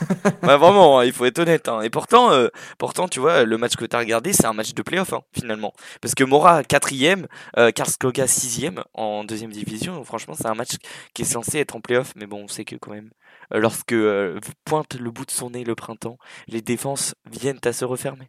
bah, 0.42 0.56
vraiment, 0.56 0.98
hein, 1.00 1.04
il 1.04 1.12
faut 1.12 1.26
être 1.26 1.38
honnête. 1.38 1.68
hein. 1.68 1.82
Et 1.82 1.90
pourtant, 1.90 2.32
euh, 2.32 2.48
pourtant, 2.78 3.08
tu 3.08 3.20
vois, 3.20 3.44
le 3.44 3.58
match 3.58 3.76
que 3.76 3.84
tu 3.84 3.94
as 3.94 3.98
regardé, 3.98 4.32
c'est 4.32 4.46
un 4.46 4.52
match 4.54 4.72
de 4.74 4.82
playoff, 4.82 5.12
hein, 5.12 5.22
finalement. 5.34 5.74
Parce 6.00 6.14
que 6.14 6.24
Mora, 6.24 6.64
quatrième, 6.64 7.26
euh, 7.58 7.70
Karlskoga, 7.70 8.26
sixième 8.26 8.82
en 8.94 9.24
deuxième 9.24 9.50
division. 9.52 10.02
Franchement, 10.04 10.34
c'est 10.34 10.46
un 10.46 10.54
match 10.54 10.76
qui 11.14 11.22
est 11.22 11.26
censé 11.26 11.58
être 11.58 11.76
en 11.76 11.80
playoff. 11.80 12.12
Mais 12.16 12.26
bon, 12.26 12.44
on 12.44 12.48
sait 12.48 12.64
que 12.64 12.76
quand 12.76 12.92
même, 12.92 13.10
euh, 13.54 13.58
lorsque 13.60 13.92
euh, 13.92 14.40
pointe 14.64 14.94
le 14.94 15.10
bout 15.10 15.26
de 15.26 15.30
son 15.30 15.50
nez 15.50 15.64
le 15.64 15.74
printemps, 15.74 16.18
les 16.48 16.62
défenses 16.62 17.14
viennent 17.30 17.60
à 17.64 17.72
se 17.72 17.84
refermer. 17.84 18.28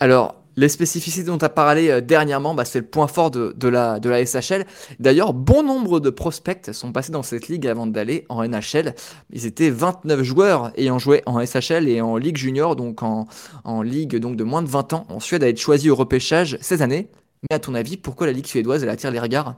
Alors, 0.00 0.36
les 0.58 0.68
spécificités 0.68 1.26
dont 1.26 1.38
tu 1.38 1.44
as 1.44 1.50
parlé 1.50 1.88
euh, 1.88 2.00
dernièrement, 2.00 2.52
bah, 2.52 2.64
c'est 2.64 2.80
le 2.80 2.86
point 2.86 3.06
fort 3.06 3.30
de, 3.30 3.68
la, 3.68 4.00
de 4.00 4.10
la 4.10 4.24
SHL. 4.24 4.66
D'ailleurs, 4.98 5.32
bon 5.32 5.62
nombre 5.62 6.00
de 6.00 6.10
prospects 6.10 6.72
sont 6.72 6.90
passés 6.90 7.12
dans 7.12 7.22
cette 7.22 7.48
ligue 7.48 7.66
avant 7.66 7.86
d'aller 7.86 8.26
en 8.28 8.46
NHL. 8.46 8.94
Ils 9.32 9.46
étaient 9.46 9.70
29 9.70 10.22
joueurs 10.22 10.72
ayant 10.76 10.98
joué 10.98 11.22
en 11.26 11.44
SHL 11.44 11.88
et 11.88 12.00
en 12.00 12.16
Ligue 12.16 12.36
Junior, 12.36 12.74
donc 12.74 13.04
en, 13.04 13.26
en 13.62 13.82
Ligue 13.82 14.16
donc 14.16 14.34
de 14.34 14.44
moins 14.44 14.62
de 14.62 14.68
20 14.68 14.94
ans, 14.94 15.06
en 15.08 15.20
Suède, 15.20 15.44
à 15.44 15.48
être 15.48 15.60
choisis 15.60 15.90
au 15.90 15.94
repêchage 15.94 16.58
ces 16.60 16.82
années. 16.82 17.08
Mais 17.48 17.54
à 17.54 17.60
ton 17.60 17.74
avis, 17.74 17.96
pourquoi 17.96 18.26
la 18.26 18.32
Ligue 18.32 18.46
suédoise, 18.46 18.82
elle 18.82 18.90
attire 18.90 19.12
les 19.12 19.20
regards? 19.20 19.54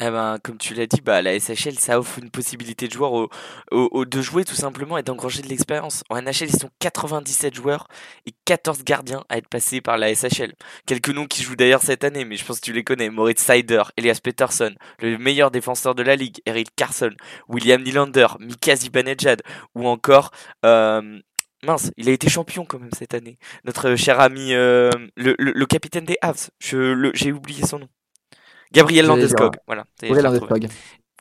Eh 0.00 0.10
ben, 0.10 0.38
comme 0.42 0.58
tu 0.58 0.74
l'as 0.74 0.86
dit, 0.86 1.00
bah, 1.00 1.22
la 1.22 1.38
SHL, 1.38 1.78
ça 1.78 1.98
offre 1.98 2.18
une 2.18 2.30
possibilité 2.30 2.86
de 2.88 2.92
joueurs 2.92 3.12
au- 3.12 3.28
au- 3.70 4.04
de 4.04 4.22
jouer 4.22 4.44
tout 4.44 4.54
simplement 4.54 4.96
et 4.98 5.02
d'engranger 5.02 5.42
de 5.42 5.48
l'expérience. 5.48 6.02
En 6.10 6.16
NHL, 6.16 6.48
ils 6.48 6.58
sont 6.58 6.70
97 6.78 7.54
joueurs 7.54 7.86
et 8.26 8.32
14 8.44 8.82
gardiens 8.84 9.24
à 9.28 9.36
être 9.38 9.48
passés 9.48 9.80
par 9.80 9.98
la 9.98 10.10
SHL. 10.14 10.54
Quelques 10.86 11.10
noms 11.10 11.26
qui 11.26 11.42
jouent 11.42 11.56
d'ailleurs 11.56 11.82
cette 11.82 12.04
année, 12.04 12.24
mais 12.24 12.36
je 12.36 12.44
pense 12.44 12.60
que 12.60 12.64
tu 12.64 12.72
les 12.72 12.84
connais. 12.84 13.10
Moritz 13.10 13.42
Seider, 13.42 13.82
Elias 13.96 14.20
Peterson, 14.22 14.74
le 15.00 15.18
meilleur 15.18 15.50
défenseur 15.50 15.94
de 15.94 16.02
la 16.02 16.16
ligue, 16.16 16.38
Eric 16.46 16.68
Carson, 16.76 17.10
William 17.48 17.82
Nylander, 17.82 18.26
Mika 18.40 18.76
Zibanejad, 18.76 19.42
ou 19.74 19.86
encore... 19.88 20.30
euh, 20.64 21.18
Mince, 21.62 21.90
il 21.98 22.08
a 22.08 22.12
été 22.12 22.30
champion 22.30 22.64
quand 22.64 22.78
même 22.78 22.88
cette 22.98 23.12
année. 23.12 23.36
Notre 23.64 23.94
cher 23.94 24.18
ami, 24.18 24.54
euh, 24.54 24.88
le, 25.16 25.34
le- 25.38 25.52
le 25.54 25.66
capitaine 25.66 26.06
des 26.06 26.16
Havs, 26.22 26.48
j'ai 26.58 27.32
oublié 27.32 27.66
son 27.66 27.80
nom. 27.80 27.88
Gabriel 28.72 29.06
dire, 29.06 29.14
Landeskog, 29.14 29.56
voilà. 29.66 29.84
retrouvé. 30.02 30.36
Spog. 30.36 30.68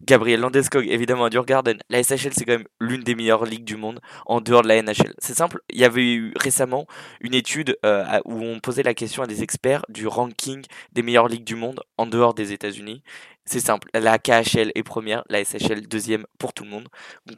Gabriel 0.06 0.40
Landeskog, 0.40 0.86
évidemment 0.88 1.26
à 1.26 1.30
Djurgården. 1.30 1.78
La 1.90 2.02
SHL, 2.02 2.32
c'est 2.34 2.46
quand 2.46 2.54
même 2.54 2.68
l'une 2.80 3.04
des 3.04 3.16
meilleures 3.16 3.46
ligues 3.46 3.66
du 3.66 3.76
monde 3.76 4.00
en 4.26 4.40
dehors 4.40 4.62
de 4.62 4.68
la 4.70 4.82
NHL. 4.82 5.14
C'est 5.20 5.36
simple, 5.36 5.60
il 5.70 5.80
y 5.80 5.84
avait 5.84 6.14
eu 6.14 6.34
récemment 6.38 6.86
une 7.20 7.34
étude 7.34 7.78
euh, 7.86 8.06
où 8.26 8.42
on 8.42 8.60
posait 8.60 8.84
la 8.84 8.94
question 8.94 9.24
à 9.24 9.28
des 9.28 9.44
experts 9.44 9.86
du 9.90 10.08
ranking 10.08 10.64
des 10.94 11.02
meilleures 11.02 11.28
ligues 11.28 11.44
du 11.44 11.56
monde 11.56 11.82
en 11.98 12.06
dehors 12.06 12.34
des 12.34 12.54
États-Unis. 12.54 13.04
C'est 13.46 13.60
simple, 13.60 13.90
la 13.94 14.20
KHL 14.20 14.72
est 14.76 14.84
première, 14.84 15.24
la 15.30 15.44
SHL 15.44 15.88
deuxième 15.88 16.26
pour 16.38 16.54
tout 16.54 16.64
le 16.64 16.70
monde. 16.70 16.88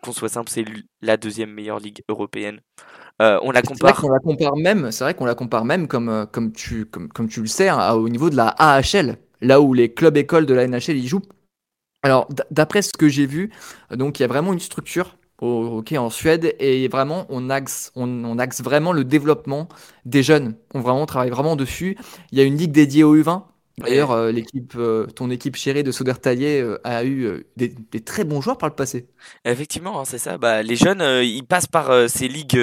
Qu'on 0.03 0.11
soit 0.11 0.29
simple, 0.29 0.49
c'est 0.51 0.65
la 1.01 1.17
deuxième 1.17 1.51
meilleure 1.51 1.79
ligue 1.79 2.03
européenne. 2.09 2.59
Euh, 3.21 3.39
on 3.43 3.51
la 3.51 3.61
C'est 3.63 3.81
vrai 3.81 3.93
compare. 3.93 4.01
qu'on 4.01 4.09
la 4.09 4.19
compare 4.19 4.57
même, 4.57 4.91
c'est 4.91 5.03
vrai 5.03 5.13
qu'on 5.13 5.25
la 5.25 5.35
compare 5.35 5.65
même 5.65 5.87
comme, 5.87 6.09
euh, 6.09 6.25
comme, 6.25 6.51
tu, 6.51 6.85
comme, 6.85 7.07
comme 7.09 7.27
tu 7.27 7.41
le 7.41 7.47
sais, 7.47 7.69
hein, 7.69 7.93
au 7.93 8.09
niveau 8.09 8.29
de 8.29 8.35
la 8.35 8.49
AHL, 8.49 9.17
là 9.41 9.61
où 9.61 9.73
les 9.73 9.93
clubs 9.93 10.17
écoles 10.17 10.45
de 10.45 10.53
la 10.53 10.67
NHL 10.67 10.97
y 10.97 11.07
jouent. 11.07 11.21
Alors, 12.03 12.27
d'après 12.49 12.81
ce 12.81 12.93
que 12.93 13.07
j'ai 13.09 13.25
vu, 13.25 13.51
donc 13.91 14.19
il 14.19 14.23
y 14.23 14.25
a 14.25 14.27
vraiment 14.27 14.53
une 14.53 14.59
structure 14.59 15.17
au 15.41 15.83
en 15.97 16.09
Suède 16.11 16.55
et 16.59 16.87
vraiment 16.87 17.25
on 17.29 17.49
axe, 17.49 17.91
on, 17.95 18.23
on 18.23 18.37
axe 18.37 18.61
vraiment 18.61 18.93
le 18.93 19.03
développement 19.03 19.67
des 20.05 20.23
jeunes. 20.23 20.55
On 20.73 20.81
vraiment 20.81 21.01
on 21.01 21.05
travaille 21.05 21.31
vraiment 21.31 21.55
dessus. 21.55 21.97
Il 22.31 22.37
y 22.37 22.41
a 22.41 22.43
une 22.43 22.57
ligue 22.57 22.71
dédiée 22.71 23.03
aux 23.03 23.17
U20. 23.17 23.43
D'ailleurs, 23.83 24.11
euh, 24.11 24.31
l'équipe, 24.31 24.73
euh, 24.75 25.07
ton 25.07 25.29
équipe 25.29 25.55
chérie 25.55 25.83
de 25.83 25.91
Sodertalje 25.91 26.43
euh, 26.43 26.77
a 26.83 27.03
eu 27.05 27.45
des, 27.55 27.69
des 27.69 28.01
très 28.01 28.23
bons 28.23 28.41
joueurs 28.41 28.57
par 28.57 28.69
le 28.69 28.75
passé. 28.75 29.07
Effectivement, 29.45 29.99
hein, 29.99 30.05
c'est 30.05 30.17
ça. 30.17 30.37
Bah, 30.37 30.63
les 30.63 30.75
jeunes, 30.75 31.01
ils 31.23 31.43
passent 31.43 31.67
par 31.67 32.09
ces 32.09 32.27
ligues, 32.27 32.59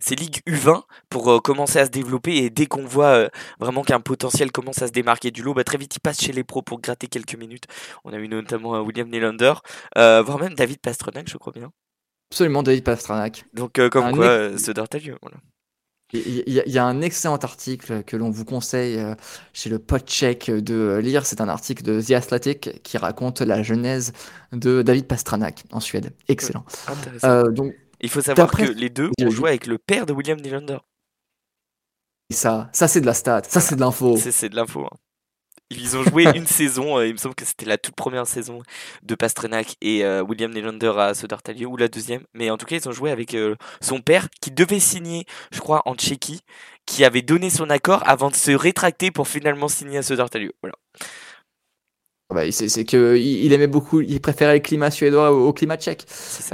ces 0.00 0.14
ligues 0.14 0.38
U20 0.46 0.82
pour 1.10 1.42
commencer 1.42 1.78
à 1.78 1.86
se 1.86 1.90
développer. 1.90 2.36
Et 2.36 2.50
dès 2.50 2.66
qu'on 2.66 2.84
voit 2.84 3.28
vraiment 3.58 3.82
qu'un 3.82 4.00
potentiel 4.00 4.52
commence 4.52 4.82
à 4.82 4.88
se 4.88 4.92
démarquer 4.92 5.30
du 5.30 5.42
lot, 5.42 5.54
bah, 5.54 5.64
très 5.64 5.78
vite 5.78 5.96
ils 5.96 6.00
passent 6.00 6.20
chez 6.20 6.32
les 6.32 6.44
pros 6.44 6.62
pour 6.62 6.80
gratter 6.80 7.06
quelques 7.06 7.36
minutes. 7.36 7.64
On 8.04 8.12
a 8.12 8.16
eu 8.16 8.28
notamment 8.28 8.80
William 8.80 9.08
Nylander, 9.08 9.54
voire 9.94 10.38
même 10.38 10.54
David 10.54 10.80
Pastrnak, 10.80 11.28
je 11.28 11.36
crois 11.36 11.52
bien. 11.52 11.70
Absolument, 12.30 12.62
David 12.62 12.84
Pastrnak. 12.84 13.44
Donc 13.54 13.80
comme 13.90 14.04
Un 14.04 14.12
quoi, 14.12 14.58
Södertälje, 14.58 15.12
voilà. 15.22 15.36
Il 16.14 16.48
y, 16.48 16.60
a- 16.60 16.64
il 16.66 16.72
y 16.72 16.78
a 16.78 16.84
un 16.84 17.00
excellent 17.00 17.36
article 17.36 18.04
que 18.04 18.16
l'on 18.16 18.30
vous 18.30 18.44
conseille 18.44 18.98
euh, 18.98 19.14
chez 19.52 19.68
le 19.68 19.78
Podcheck 19.80 20.50
de 20.50 20.98
lire. 21.02 21.26
C'est 21.26 21.40
un 21.40 21.48
article 21.48 21.82
de 21.82 22.00
The 22.00 22.12
Athletic 22.12 22.82
qui 22.82 22.98
raconte 22.98 23.40
la 23.40 23.62
genèse 23.62 24.12
de 24.52 24.82
David 24.82 25.06
Pastrnak 25.06 25.64
en 25.72 25.80
Suède. 25.80 26.12
Excellent. 26.28 26.64
Euh, 27.24 27.50
donc 27.50 27.74
Il 28.00 28.08
faut 28.10 28.20
savoir 28.20 28.50
que 28.50 28.72
les 28.72 28.90
deux 28.90 29.10
ont 29.20 29.30
joué 29.30 29.48
avec 29.50 29.66
le 29.66 29.78
père 29.78 30.06
de 30.06 30.12
William 30.12 30.38
Nylander. 30.40 30.78
ça, 32.30 32.68
ça 32.72 32.88
c'est 32.88 33.00
de 33.00 33.06
la 33.06 33.14
stat, 33.14 33.42
ça 33.48 33.60
c'est 33.60 33.74
de 33.76 33.80
l'info. 33.80 34.16
C'est 34.16 34.32
c'est 34.32 34.48
de 34.48 34.56
l'info. 34.56 34.86
hein. 34.86 34.96
Ils 35.70 35.96
ont 35.96 36.02
joué 36.02 36.24
une 36.36 36.46
saison, 36.46 36.98
euh, 36.98 37.06
il 37.06 37.12
me 37.12 37.18
semble 37.18 37.34
que 37.34 37.44
c'était 37.44 37.66
la 37.66 37.78
toute 37.78 37.94
première 37.94 38.26
saison 38.26 38.62
de 39.02 39.14
Pasternak 39.14 39.76
et 39.80 40.04
euh, 40.04 40.22
William 40.22 40.52
Nylander 40.52 40.92
à 40.98 41.14
Södertälje, 41.14 41.66
ou 41.66 41.76
la 41.76 41.88
deuxième. 41.88 42.22
Mais 42.34 42.50
en 42.50 42.56
tout 42.56 42.66
cas, 42.66 42.76
ils 42.76 42.88
ont 42.88 42.92
joué 42.92 43.10
avec 43.10 43.34
euh, 43.34 43.56
son 43.80 44.00
père 44.00 44.28
qui 44.40 44.50
devait 44.50 44.80
signer, 44.80 45.24
je 45.52 45.60
crois, 45.60 45.82
en 45.86 45.94
Tchéquie, 45.94 46.40
qui 46.86 47.04
avait 47.04 47.22
donné 47.22 47.50
son 47.50 47.70
accord 47.70 48.02
avant 48.06 48.30
de 48.30 48.36
se 48.36 48.52
rétracter 48.52 49.10
pour 49.10 49.28
finalement 49.28 49.68
signer 49.68 49.98
à 49.98 50.02
Södertälje. 50.02 50.50
Voilà. 50.62 50.74
Bah, 52.30 52.50
c'est 52.50 52.84
que 52.84 53.16
il, 53.16 53.52
aimait 53.52 53.66
beaucoup, 53.66 54.00
il 54.00 54.20
préférait 54.20 54.54
le 54.54 54.60
climat 54.60 54.90
suédois 54.90 55.30
au, 55.30 55.48
au 55.48 55.52
climat 55.52 55.76
tchèque. 55.76 56.04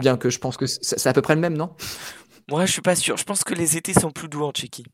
Bien 0.00 0.16
que 0.16 0.28
je 0.28 0.38
pense 0.38 0.56
que 0.56 0.66
c'est 0.66 0.98
c'est 0.98 1.08
à 1.08 1.12
peu 1.12 1.22
près 1.22 1.34
le 1.34 1.40
même, 1.40 1.56
non? 1.56 1.74
Moi, 2.50 2.66
je 2.66 2.72
suis 2.72 2.82
pas 2.82 2.96
sûr. 2.96 3.16
Je 3.16 3.24
pense 3.24 3.44
que 3.44 3.54
les 3.54 3.76
étés 3.76 3.94
sont 3.94 4.10
plus 4.10 4.28
doux 4.28 4.42
en 4.42 4.50
Tchéquie. 4.50 4.84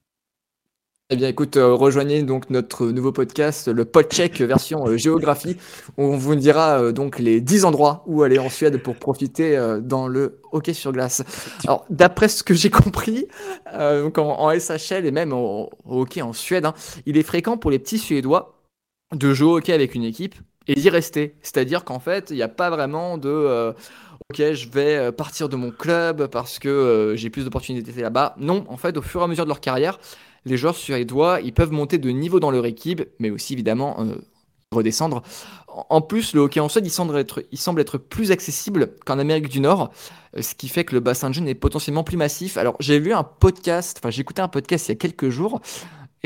Eh 1.08 1.14
bien, 1.14 1.28
écoute, 1.28 1.56
euh, 1.56 1.72
rejoignez 1.72 2.24
donc 2.24 2.50
notre 2.50 2.86
nouveau 2.86 3.12
podcast, 3.12 3.68
le 3.68 3.84
Podcheck 3.84 4.40
version 4.40 4.88
euh, 4.88 4.96
géographie, 4.96 5.56
où 5.96 6.02
on 6.02 6.16
vous 6.16 6.34
dira 6.34 6.80
euh, 6.80 6.90
donc 6.90 7.20
les 7.20 7.40
10 7.40 7.64
endroits 7.64 8.02
où 8.08 8.24
aller 8.24 8.40
en 8.40 8.50
Suède 8.50 8.82
pour 8.82 8.96
profiter 8.96 9.56
dans 9.82 10.08
le 10.08 10.40
hockey 10.50 10.74
sur 10.74 10.90
glace. 10.90 11.22
Alors, 11.62 11.86
d'après 11.90 12.26
ce 12.26 12.42
que 12.42 12.54
j'ai 12.54 12.70
compris, 12.70 13.28
en, 13.72 14.50
SHL 14.58 15.06
et 15.06 15.12
même 15.12 15.32
au, 15.32 15.70
hockey 15.84 16.22
en 16.22 16.32
Suède, 16.32 16.66
hein, 16.66 16.74
il 17.06 17.16
est 17.16 17.22
fréquent 17.22 17.56
pour 17.56 17.70
les 17.70 17.78
petits 17.78 17.98
Suédois 17.98 18.60
de 19.14 19.32
jouer 19.32 19.48
au 19.48 19.56
hockey 19.58 19.72
avec 19.72 19.94
une 19.94 20.02
équipe 20.02 20.34
et 20.66 20.74
d'y 20.74 20.90
rester. 20.90 21.36
C'est-à-dire 21.40 21.84
qu'en 21.84 22.00
fait, 22.00 22.30
il 22.30 22.36
n'y 22.36 22.42
a 22.42 22.48
pas 22.48 22.68
vraiment 22.68 23.16
de 23.16 23.72
OK, 24.28 24.38
je 24.38 24.68
vais 24.70 25.12
partir 25.12 25.48
de 25.48 25.54
mon 25.54 25.70
club 25.70 26.26
parce 26.26 26.58
que 26.58 27.12
j'ai 27.14 27.30
plus 27.30 27.44
d'opportunités 27.44 27.92
là-bas. 28.02 28.34
Non, 28.38 28.64
en 28.68 28.76
fait, 28.76 28.96
au 28.96 29.02
fur 29.02 29.20
et 29.20 29.24
à 29.24 29.28
mesure 29.28 29.44
de 29.44 29.50
leur 29.50 29.60
carrière, 29.60 30.00
les 30.46 30.56
joueurs 30.56 30.76
suédois, 30.76 31.40
ils 31.42 31.52
peuvent 31.52 31.72
monter 31.72 31.98
de 31.98 32.08
niveau 32.08 32.40
dans 32.40 32.50
leur 32.50 32.64
équipe, 32.64 33.04
mais 33.18 33.30
aussi 33.30 33.52
évidemment 33.52 33.96
euh, 34.00 34.14
redescendre 34.72 35.22
en 35.90 36.00
plus, 36.00 36.32
le 36.32 36.40
hockey 36.40 36.58
en 36.58 36.70
Suède, 36.70 36.86
il 36.86 36.90
semble 36.90 37.18
être, 37.80 37.98
plus 37.98 38.30
accessible 38.30 38.92
qu'en 39.04 39.18
Amérique 39.18 39.50
du 39.50 39.60
Nord, 39.60 39.90
euh, 40.34 40.40
ce 40.40 40.54
qui 40.54 40.68
fait 40.68 40.84
que 40.84 40.94
le 40.94 41.00
bassin 41.00 41.28
de 41.28 41.34
jeunes 41.34 41.48
est 41.48 41.54
potentiellement 41.54 42.02
plus 42.02 42.16
massif. 42.16 42.56
Alors, 42.56 42.76
j'ai 42.80 42.98
vu 42.98 43.12
un 43.12 43.24
podcast, 43.24 43.98
enfin, 44.00 44.08
j'ai 44.08 44.24
un 44.38 44.48
podcast 44.48 44.88
il 44.88 44.92
y 44.92 44.94
a 44.94 44.96
quelques 44.96 45.28
jours, 45.28 45.60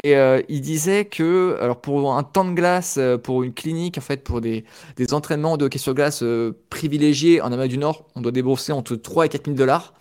et 0.05 0.15
euh, 0.15 0.41
il 0.49 0.61
disait 0.61 1.05
que, 1.05 1.59
alors 1.61 1.81
pour 1.81 2.15
un 2.15 2.23
temps 2.23 2.45
de 2.45 2.53
glace, 2.53 2.97
pour 3.25 3.43
une 3.43 3.53
clinique, 3.53 3.99
en 3.99 4.03
fait, 4.03 4.23
pour 4.23 4.41
des, 4.41 4.65
entraînements 5.11 5.57
de 5.57 5.65
hockey 5.65 5.79
sur 5.79 5.95
glace 5.95 6.23
privilégiés 6.69 7.41
en 7.41 7.51
Amérique 7.51 7.73
du 7.73 7.79
Nord, 7.79 8.07
on 8.15 8.21
doit 8.21 8.31
débourser 8.31 8.71
entre 8.71 8.95
3 8.95 9.27
et 9.27 9.29
4 9.31 9.47
000 9.47 9.57
dollars. 9.57 9.95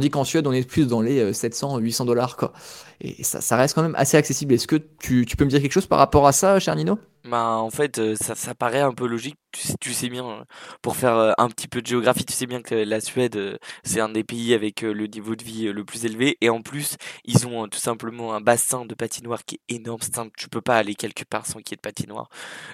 Tandis 0.00 0.08
qu'en 0.08 0.24
Suède, 0.24 0.46
on 0.46 0.52
est 0.52 0.66
plus 0.66 0.86
dans 0.86 1.02
les 1.02 1.34
700, 1.34 1.76
800 1.76 2.06
dollars, 2.06 2.38
quoi. 2.38 2.54
Et 3.02 3.22
ça, 3.22 3.56
reste 3.58 3.74
quand 3.74 3.82
même 3.82 3.94
assez 3.98 4.16
accessible. 4.16 4.54
Est-ce 4.54 4.66
que 4.66 4.76
tu 4.98 5.26
peux 5.36 5.44
me 5.44 5.50
dire 5.50 5.60
quelque 5.60 5.72
chose 5.72 5.84
par 5.84 5.98
rapport 5.98 6.26
à 6.26 6.32
ça, 6.32 6.58
cher 6.58 6.74
Nino? 6.74 6.98
Bah, 7.24 7.58
en 7.58 7.68
fait, 7.68 7.98
euh, 7.98 8.14
ça, 8.16 8.34
ça 8.34 8.54
paraît 8.54 8.80
un 8.80 8.94
peu 8.94 9.06
logique. 9.06 9.36
Tu 9.80 9.92
sais, 9.92 10.08
bien, 10.08 10.24
euh, 10.26 10.44
pour 10.80 10.96
faire 10.96 11.16
euh, 11.16 11.32
un 11.38 11.48
petit 11.50 11.68
peu 11.68 11.82
de 11.82 11.86
géographie, 11.86 12.24
tu 12.24 12.32
sais 12.32 12.46
bien 12.46 12.62
que 12.62 12.74
la 12.74 13.00
Suède, 13.00 13.58
c'est 13.84 14.00
un 14.00 14.08
des 14.08 14.24
pays 14.24 14.54
avec 14.54 14.80
le 14.82 15.06
niveau 15.06 15.36
de 15.36 15.42
vie 15.44 15.64
le 15.72 15.84
plus 15.84 16.04
élevé. 16.06 16.38
Et 16.40 16.48
en 16.48 16.62
plus, 16.62 16.96
ils 17.24 17.46
ont 17.46 17.68
tout 17.68 17.78
simplement 17.78 18.32
un 18.32 18.40
bassin 18.40 18.86
de 18.86 18.94
patinoire 18.94 19.44
qui 19.44 19.56
est 19.56 19.74
énorme. 19.74 20.00
Simple, 20.00 20.30
tu 20.38 20.48
peux 20.48 20.62
pas 20.62 20.76
aller 20.76 20.94
quelque 20.94 21.24
part 21.24 21.44
sans 21.46 21.58
qu'il 21.60 21.72
y 21.72 21.74
ait 21.74 21.76
de 21.76 21.80
patinoire. 21.82 22.30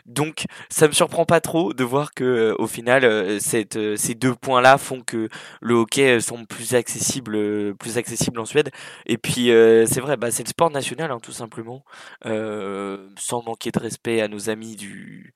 Donc, 0.06 0.44
ça 0.70 0.86
me 0.86 0.92
surprend 0.92 1.24
pas 1.24 1.40
trop 1.40 1.72
de 1.72 1.82
voir 1.82 2.12
que, 2.14 2.54
au 2.58 2.66
final, 2.68 3.40
cette, 3.40 3.78
ces 3.96 4.14
deux 4.14 4.34
points-là 4.34 4.78
font 4.78 5.00
que 5.00 5.28
le 5.60 5.74
hockey 5.74 6.20
semble 6.20 6.46
plus 6.46 6.74
accessible, 6.74 7.74
plus 7.76 7.98
accessible 7.98 8.38
en 8.38 8.44
Suède. 8.44 8.70
Et 9.06 9.18
puis, 9.18 9.46
c'est 9.46 10.00
vrai, 10.00 10.16
bah, 10.16 10.30
c'est 10.30 10.44
le 10.44 10.48
sport 10.50 10.70
national, 10.70 11.10
hein, 11.10 11.18
tout 11.22 11.32
simplement. 11.32 11.84
Sans 12.24 13.42
manquer 13.42 13.70
de 13.72 13.78
respect 13.80 14.20
à 14.20 14.28
nos 14.28 14.35
amis 14.48 14.76
du, 14.76 15.34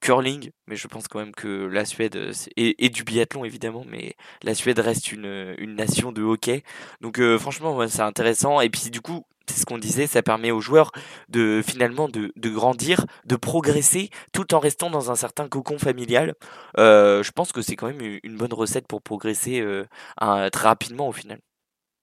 curling, 0.00 0.50
mais 0.66 0.76
je 0.76 0.88
pense 0.88 1.08
quand 1.08 1.18
même 1.18 1.34
que 1.34 1.66
la 1.66 1.84
Suède, 1.84 2.16
euh, 2.16 2.32
et, 2.56 2.88
du 2.88 3.04
biathlon 3.04 3.44
évidemment, 3.44 3.84
mais 3.88 4.16
la 4.42 4.54
Suède 4.54 4.78
reste 4.78 5.12
une, 5.12 5.54
une 5.58 5.76
nation 5.76 6.12
de 6.12 6.22
hockey. 6.22 6.62
Donc 7.00 7.18
euh, 7.18 7.38
franchement, 7.38 7.86
c'est 7.88 8.02
intéressant. 8.02 8.60
Et 8.60 8.70
puis 8.70 8.90
du 8.90 9.00
coup, 9.00 9.24
c'est 9.50 9.60
ce 9.60 9.66
qu'on 9.66 9.78
disait, 9.78 10.06
ça 10.06 10.22
permet 10.22 10.50
aux 10.50 10.60
joueurs 10.60 10.92
de 11.28 11.62
finalement 11.66 12.08
de, 12.08 12.32
grandir, 12.48 13.06
de 13.26 13.36
progresser, 13.36 14.10
tout 14.32 14.54
en 14.54 14.60
restant 14.60 14.90
dans 14.90 15.10
un 15.10 15.16
certain 15.16 15.48
cocon 15.48 15.78
familial. 15.78 16.34
Euh, 16.78 17.22
je 17.22 17.32
pense 17.32 17.52
que 17.52 17.62
c'est 17.62 17.76
quand 17.76 17.88
même 17.88 18.18
une 18.22 18.36
bonne 18.36 18.52
recette 18.52 18.86
pour 18.86 19.02
progresser 19.02 19.60
euh, 19.60 19.84
très 20.50 20.68
rapidement 20.68 21.08
au 21.08 21.12
final. 21.12 21.40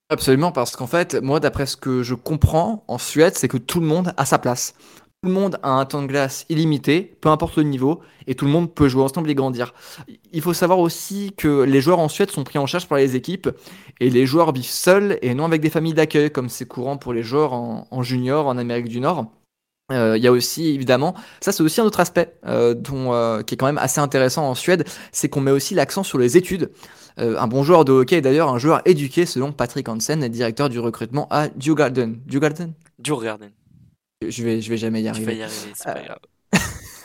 Absolument, 0.09 0.53
parce 0.53 0.75
qu'en 0.75 0.87
fait, 0.87 1.15
moi, 1.15 1.41
d'après 1.41 1.65
ce 1.65 1.75
que 1.75 2.01
je 2.01 2.15
comprends 2.15 2.85
en 2.87 2.97
Suède, 2.97 3.35
c'est 3.35 3.49
que 3.49 3.57
tout 3.57 3.81
le 3.81 3.87
monde 3.87 4.13
a 4.15 4.25
sa 4.25 4.39
place. 4.39 4.73
Tout 5.23 5.29
le 5.29 5.33
monde 5.33 5.57
a 5.63 5.71
un 5.71 5.85
temps 5.85 6.03
de 6.03 6.07
glace 6.07 6.45
illimité, 6.47 7.17
peu 7.21 7.29
importe 7.29 7.55
le 7.55 7.63
niveau, 7.63 8.01
et 8.27 8.35
tout 8.35 8.45
le 8.45 8.51
monde 8.51 8.71
peut 8.71 8.87
jouer 8.87 9.01
ensemble 9.01 9.31
et 9.31 9.33
grandir. 9.33 9.73
Il 10.31 10.43
faut 10.43 10.53
savoir 10.53 10.77
aussi 10.77 11.33
que 11.35 11.63
les 11.63 11.81
joueurs 11.81 11.97
en 11.97 12.07
Suède 12.07 12.29
sont 12.29 12.43
pris 12.43 12.59
en 12.59 12.67
charge 12.67 12.87
par 12.87 12.99
les 12.99 13.15
équipes, 13.15 13.49
et 13.99 14.11
les 14.11 14.27
joueurs 14.27 14.53
vivent 14.53 14.65
seuls 14.65 15.17
et 15.23 15.33
non 15.33 15.45
avec 15.45 15.61
des 15.61 15.71
familles 15.71 15.95
d'accueil, 15.95 16.29
comme 16.29 16.49
c'est 16.49 16.67
courant 16.67 16.97
pour 16.97 17.13
les 17.13 17.23
joueurs 17.23 17.53
en, 17.53 18.03
junior 18.03 18.45
en 18.45 18.59
Amérique 18.59 18.89
du 18.89 18.99
Nord. 18.99 19.25
Euh, 19.91 20.17
Il 20.17 20.23
y 20.23 20.27
a 20.27 20.31
aussi 20.31 20.67
évidemment, 20.67 21.15
ça 21.41 21.51
c'est 21.51 21.63
aussi 21.63 21.81
un 21.81 21.85
autre 21.85 21.99
aspect 21.99 22.35
euh, 22.45 22.75
euh, 22.93 23.41
qui 23.41 23.55
est 23.55 23.57
quand 23.57 23.65
même 23.65 23.79
assez 23.79 23.99
intéressant 23.99 24.47
en 24.47 24.53
Suède, 24.53 24.85
c'est 25.11 25.29
qu'on 25.29 25.41
met 25.41 25.51
aussi 25.51 25.73
l'accent 25.73 26.03
sur 26.03 26.19
les 26.19 26.37
études. 26.37 26.69
Un 27.17 27.47
bon 27.47 27.63
joueur 27.63 27.85
de 27.85 27.91
hockey 27.91 28.17
est 28.17 28.21
d'ailleurs 28.21 28.49
un 28.49 28.59
joueur 28.59 28.83
éduqué 28.85 29.25
selon 29.25 29.51
Patrick 29.51 29.89
Hansen, 29.89 30.27
directeur 30.27 30.69
du 30.69 30.77
recrutement 30.77 31.27
à 31.31 31.47
Djurgården. 31.57 32.19
Djurgården? 32.27 32.73
Djurgården, 33.03 33.49
Je 34.25 34.43
vais, 34.43 34.61
je 34.61 34.69
vais 34.69 34.77
jamais 34.77 35.01
y 35.01 35.03
tu 35.03 35.09
vas 35.23 35.31
arriver. 35.31 35.35
y 35.35 35.43
arriver, 35.43 35.71
c'est 35.75 35.89
Euh, 35.89 35.93
pas 35.93 36.01
grave. 36.01 36.19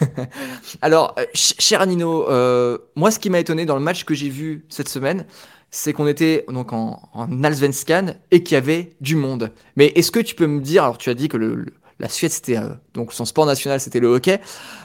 Alors, 0.82 1.14
euh, 1.18 1.24
ch- 1.34 1.54
cher 1.58 1.86
Nino, 1.86 2.28
euh, 2.30 2.78
moi 2.96 3.10
ce 3.10 3.18
qui 3.18 3.30
m'a 3.30 3.38
étonné 3.38 3.66
dans 3.66 3.76
le 3.76 3.82
match 3.82 4.04
que 4.04 4.14
j'ai 4.14 4.28
vu 4.30 4.64
cette 4.68 4.88
semaine, 4.88 5.26
c'est 5.70 5.92
qu'on 5.92 6.06
était 6.06 6.44
donc 6.48 6.72
en, 6.72 7.08
en 7.12 7.44
Allsvenskan 7.44 8.14
et 8.30 8.42
qu'il 8.42 8.54
y 8.54 8.58
avait 8.58 8.96
du 9.00 9.14
monde. 9.16 9.52
Mais 9.76 9.86
est-ce 9.94 10.10
que 10.10 10.20
tu 10.20 10.34
peux 10.34 10.46
me 10.46 10.60
dire, 10.60 10.84
alors 10.84 10.98
tu 10.98 11.10
as 11.10 11.14
dit 11.14 11.28
que 11.28 11.36
le, 11.36 11.54
le- 11.54 11.74
la 12.00 12.08
Suède 12.08 12.32
c'était 12.32 12.56
euh, 12.56 12.70
donc 12.94 13.12
son 13.12 13.24
sport 13.24 13.46
national 13.46 13.78
c'était 13.78 14.00
le 14.00 14.08
hockey, 14.08 14.40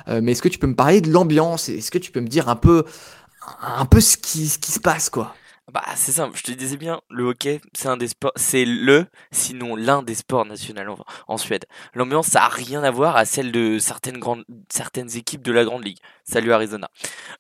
euh, 0.08 0.20
mais 0.22 0.34
est-ce 0.34 0.42
que 0.42 0.50
tu 0.50 0.60
peux 0.60 0.68
me 0.68 0.76
parler 0.76 1.02
de 1.02 1.10
l'ambiance? 1.12 1.70
Est-ce 1.70 1.90
que 1.92 1.98
tu 1.98 2.12
peux 2.12 2.22
me 2.22 2.28
dire 2.28 2.50
un 2.50 2.56
peu, 2.58 2.84
un 3.62 3.86
peu 3.86 4.02
ce 4.02 4.18
qui, 4.18 4.48
ce 4.48 4.60
qui 4.60 4.72
se 4.72 4.80
passe 4.80 5.10
quoi? 5.10 5.34
Bah, 5.74 5.84
c'est 5.98 6.14
simple, 6.14 6.38
je 6.38 6.44
te 6.44 6.52
disais 6.54 6.78
bien, 6.78 7.02
le 7.10 7.26
hockey, 7.26 7.60
c'est 7.74 7.90
un 7.90 7.98
des 7.98 8.08
sports, 8.08 8.32
c'est 8.38 8.64
le, 8.64 9.06
sinon 9.32 9.76
l'un 9.76 10.02
des 10.02 10.16
sports 10.16 10.46
nationaux 10.46 10.98
en, 11.28 11.38
Suède. 11.38 11.66
L'ambiance, 11.94 12.28
ça 12.28 12.46
a 12.46 12.48
rien 12.48 12.84
à 12.84 12.92
voir 12.92 13.18
à 13.18 13.26
celle 13.26 13.52
de 13.52 13.78
certaines 13.78 14.18
grandes, 14.18 14.46
certaines 14.70 15.18
équipes 15.18 15.42
de 15.42 15.52
la 15.52 15.66
Grande 15.66 15.84
Ligue. 15.84 16.00
Salut 16.30 16.52
Arizona. 16.52 16.90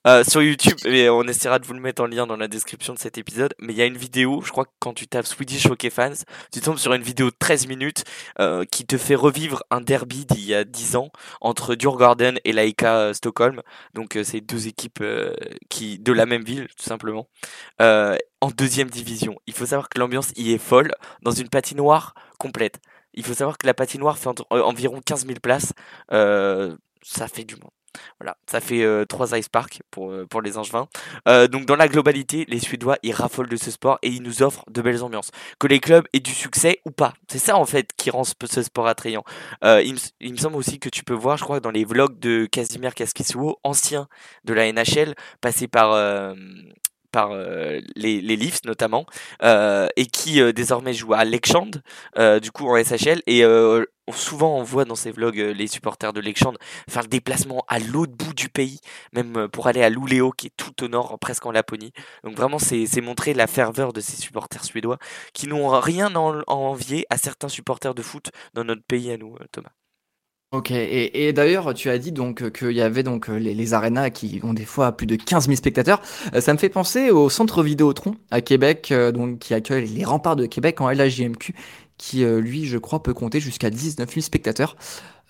Euh, 0.07 0.23
sur 0.23 0.41
YouTube, 0.41 0.77
on 0.85 1.27
essaiera 1.27 1.59
de 1.59 1.65
vous 1.65 1.73
le 1.73 1.81
mettre 1.81 2.01
en 2.01 2.05
lien 2.05 2.25
dans 2.25 2.37
la 2.37 2.47
description 2.47 2.93
de 2.93 2.99
cet 2.99 3.17
épisode, 3.17 3.53
mais 3.59 3.73
il 3.73 3.75
y 3.75 3.81
a 3.81 3.85
une 3.85 3.97
vidéo, 3.97 4.41
je 4.41 4.49
crois 4.49 4.63
que 4.63 4.71
quand 4.79 4.93
tu 4.93 5.09
tapes 5.09 5.25
Swedish 5.25 5.65
Hockey 5.65 5.89
Fans, 5.89 6.13
tu 6.53 6.61
tombes 6.61 6.77
sur 6.77 6.93
une 6.93 7.01
vidéo 7.01 7.29
de 7.29 7.35
13 7.37 7.67
minutes 7.67 8.05
euh, 8.39 8.63
qui 8.63 8.85
te 8.85 8.97
fait 8.97 9.15
revivre 9.15 9.61
un 9.71 9.81
derby 9.81 10.25
d'il 10.25 10.45
y 10.45 10.55
a 10.55 10.63
10 10.63 10.95
ans 10.95 11.11
entre 11.41 11.75
Djurgården 11.77 12.39
et 12.45 12.53
l'AIK 12.53 12.83
euh, 12.83 13.13
Stockholm. 13.13 13.61
Donc 13.93 14.17
c'est 14.23 14.39
deux 14.39 14.67
équipes 14.67 15.03
qui 15.67 15.99
de 15.99 16.13
la 16.13 16.25
même 16.25 16.45
ville, 16.45 16.69
tout 16.77 16.85
simplement. 16.85 17.27
En 17.79 18.51
deuxième 18.55 18.89
division. 18.89 19.37
Il 19.47 19.53
faut 19.53 19.65
savoir 19.65 19.89
que 19.89 19.99
l'ambiance 19.99 20.31
y 20.37 20.53
est 20.53 20.57
folle, 20.57 20.93
dans 21.23 21.31
une 21.31 21.49
patinoire 21.49 22.13
complète. 22.39 22.79
Il 23.13 23.25
faut 23.25 23.33
savoir 23.33 23.57
que 23.57 23.67
la 23.67 23.73
patinoire 23.73 24.17
fait 24.17 24.29
environ 24.49 25.01
15 25.05 25.25
000 25.27 25.39
places. 25.41 25.73
Ça 26.09 27.27
fait 27.27 27.43
du 27.43 27.55
monde. 27.55 27.71
Voilà, 28.19 28.37
ça 28.49 28.59
fait 28.61 28.83
euh, 28.83 29.05
trois 29.05 29.37
ice 29.37 29.49
parks 29.49 29.81
pour, 29.91 30.11
euh, 30.11 30.25
les 30.43 30.57
Angevins. 30.57 30.87
Euh, 31.27 31.47
donc 31.47 31.65
dans 31.65 31.75
la 31.75 31.87
globalité, 31.87 32.45
les 32.47 32.59
Suédois, 32.59 32.97
ils 33.03 33.11
raffolent 33.13 33.49
de 33.49 33.55
ce 33.55 33.71
sport 33.71 33.97
et 34.01 34.09
ils 34.09 34.21
nous 34.21 34.43
offrent 34.43 34.63
de 34.69 34.81
belles 34.81 35.03
ambiances. 35.03 35.31
Que 35.59 35.67
les 35.67 35.79
clubs 35.79 36.05
aient 36.13 36.19
du 36.19 36.31
succès 36.33 36.79
ou 36.85 36.91
pas. 36.91 37.13
C'est 37.27 37.39
ça 37.39 37.57
en 37.57 37.65
fait 37.65 37.89
qui 37.97 38.09
rend 38.09 38.23
ce, 38.23 38.33
sport 38.63 38.87
attrayant. 38.87 39.23
Euh, 39.63 39.81
il, 39.83 39.93
me, 39.93 39.97
s- 39.97 40.13
il 40.19 40.31
me 40.33 40.37
semble 40.37 40.55
aussi 40.57 40.79
que 40.79 40.89
tu 40.89 41.03
peux 41.03 41.13
voir, 41.13 41.37
je 41.37 41.43
crois, 41.43 41.59
dans 41.59 41.71
les 41.71 41.85
vlogs 41.85 42.19
de 42.19 42.45
Casimir 42.45 42.93
Kaskisuo, 42.93 43.59
ancien 43.63 44.07
de 44.43 44.53
la 44.53 44.71
NHL, 44.71 45.15
passé 45.41 45.67
par... 45.67 45.93
par 47.11 47.31
euh, 47.31 47.79
les, 47.95 48.21
les 48.21 48.35
Leafs 48.35 48.63
notamment, 48.65 49.05
euh, 49.43 49.87
et 49.95 50.05
qui 50.05 50.41
euh, 50.41 50.51
désormais 50.53 50.93
joue 50.93 51.13
à 51.13 51.25
Leksand, 51.25 51.81
euh, 52.17 52.39
du 52.39 52.51
coup 52.51 52.67
en 52.67 52.75
SHL, 52.83 53.21
et 53.27 53.43
souvent 54.13 54.57
on 54.57 54.63
voit 54.63 54.85
dans 54.85 54.95
ces 54.95 55.11
vlogs 55.11 55.37
les 55.37 55.67
supporters 55.67 56.13
de 56.13 56.21
Leksand 56.21 56.53
faire 56.89 57.03
le 57.03 57.07
déplacement 57.09 57.63
à 57.67 57.79
l'autre 57.79 58.13
bout 58.13 58.33
du 58.33 58.49
pays, 58.49 58.79
même 59.13 59.47
pour 59.49 59.67
aller 59.67 59.83
à 59.83 59.89
Luleå 59.89 60.31
qui 60.31 60.47
est 60.47 60.53
tout 60.57 60.83
au 60.83 60.87
nord, 60.87 61.17
presque 61.19 61.45
en 61.45 61.51
Laponie. 61.51 61.91
Donc 62.23 62.35
vraiment 62.37 62.59
c'est 62.59 63.01
montrer 63.01 63.33
la 63.33 63.47
ferveur 63.47 63.93
de 63.93 64.01
ces 64.01 64.15
supporters 64.17 64.63
suédois 64.63 64.97
qui 65.33 65.47
n'ont 65.47 65.69
rien 65.79 66.15
à 66.15 66.19
en- 66.19 66.39
à 66.41 66.53
envier 66.53 67.05
à 67.09 67.17
certains 67.17 67.49
supporters 67.49 67.93
de 67.95 68.01
foot 68.01 68.31
dans 68.53 68.63
notre 68.63 68.83
pays 68.83 69.11
à 69.11 69.17
nous, 69.17 69.35
Thomas. 69.51 69.69
Ok, 70.53 70.71
et, 70.71 71.27
et 71.27 71.33
d'ailleurs, 71.33 71.73
tu 71.73 71.89
as 71.89 71.97
dit 71.97 72.13
donc 72.13 72.41
euh, 72.41 72.49
qu'il 72.49 72.71
y 72.71 72.79
avait 72.79 73.03
donc 73.03 73.29
euh, 73.29 73.35
les, 73.35 73.53
les 73.53 73.73
arénas 73.73 74.11
qui 74.11 74.39
ont 74.43 74.53
des 74.53 74.63
fois 74.63 74.93
plus 74.93 75.05
de 75.05 75.17
15 75.17 75.45
000 75.47 75.57
spectateurs. 75.57 76.01
Euh, 76.33 76.39
ça 76.39 76.53
me 76.53 76.57
fait 76.57 76.69
penser 76.69 77.11
au 77.11 77.29
centre 77.29 77.63
Vidéotron 77.63 78.15
à 78.31 78.39
Québec, 78.39 78.93
euh, 78.93 79.11
donc 79.11 79.39
qui 79.39 79.53
accueille 79.53 79.87
les 79.87 80.05
remparts 80.05 80.37
de 80.37 80.45
Québec 80.45 80.79
en 80.79 80.89
LHJMQ, 80.89 81.53
qui 81.97 82.23
euh, 82.23 82.39
lui, 82.39 82.65
je 82.65 82.77
crois, 82.77 83.03
peut 83.03 83.13
compter 83.13 83.41
jusqu'à 83.41 83.69
19 83.69 84.09
000 84.09 84.21
spectateurs. 84.21 84.77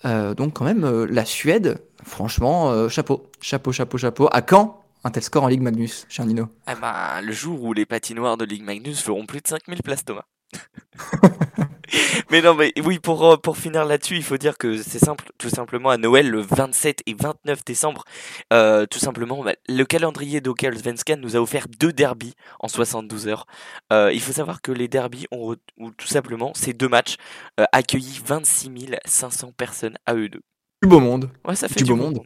Donc 0.04 0.52
quand 0.52 0.64
même, 0.64 1.06
la 1.06 1.24
Suède, 1.24 1.82
franchement, 2.04 2.88
chapeau, 2.88 3.28
chapeau, 3.40 3.72
chapeau, 3.72 3.98
chapeau. 3.98 4.28
À 4.30 4.42
quand 4.42 4.84
un 5.02 5.10
tel 5.10 5.24
score 5.24 5.42
en 5.42 5.48
Ligue 5.48 5.60
Magnus, 5.60 6.06
cher 6.08 6.24
Nino? 6.24 6.46
Ah 6.66 6.76
bah, 6.76 7.20
le 7.20 7.32
jour 7.32 7.64
où 7.64 7.72
les 7.72 7.84
patinoires 7.84 8.36
de 8.36 8.44
Ligue 8.44 8.62
Magnus 8.62 9.02
feront 9.02 9.26
plus 9.26 9.40
de 9.40 9.48
5000 9.48 9.82
places, 9.82 10.04
Thomas. 10.04 10.26
Mais 12.30 12.42
non, 12.42 12.54
mais 12.54 12.72
oui, 12.84 12.98
pour, 12.98 13.24
euh, 13.24 13.36
pour 13.36 13.56
finir 13.56 13.84
là-dessus, 13.84 14.16
il 14.16 14.22
faut 14.22 14.36
dire 14.36 14.58
que 14.58 14.76
c'est 14.76 14.98
simple, 14.98 15.30
tout 15.38 15.48
simplement 15.48 15.90
à 15.90 15.96
Noël, 15.96 16.28
le 16.28 16.40
27 16.40 17.02
et 17.06 17.14
29 17.14 17.64
décembre, 17.64 18.04
euh, 18.52 18.86
tout 18.86 18.98
simplement, 18.98 19.42
bah, 19.42 19.54
le 19.68 19.84
calendrier 19.84 20.40
d'Hockey 20.40 20.70
Svenskan 20.76 21.16
nous 21.16 21.36
a 21.36 21.40
offert 21.40 21.66
deux 21.78 21.92
derbies 21.92 22.34
en 22.60 22.68
72 22.68 23.28
heures. 23.28 23.46
Euh, 23.92 24.12
il 24.12 24.20
faut 24.20 24.32
savoir 24.32 24.60
que 24.60 24.72
les 24.72 24.88
derbies 24.88 25.26
ont, 25.30 25.56
ou 25.78 25.90
tout 25.92 26.06
simplement, 26.06 26.52
ces 26.54 26.72
deux 26.72 26.88
matchs, 26.88 27.16
euh, 27.60 27.64
accueilli 27.72 28.20
26 28.24 28.70
500 29.04 29.52
personnes 29.56 29.96
à 30.06 30.14
eux 30.14 30.28
deux. 30.28 30.42
Du 30.82 30.88
beau 30.88 31.00
monde. 31.00 31.30
Ouais, 31.46 31.56
ça 31.56 31.68
fait 31.68 31.76
Du 31.76 31.84
du 31.84 31.90
beau 31.90 31.96
monde. 31.96 32.20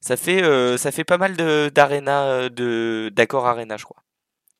Ça 0.00 0.16
fait, 0.16 0.42
ça 0.78 0.92
fait 0.92 1.04
pas 1.04 1.18
mal 1.18 1.36
d'arena, 1.70 2.24
euh, 2.24 2.48
de 2.48 3.10
d'accord 3.12 3.46
arena, 3.46 3.76
je 3.76 3.84
crois. 3.84 4.02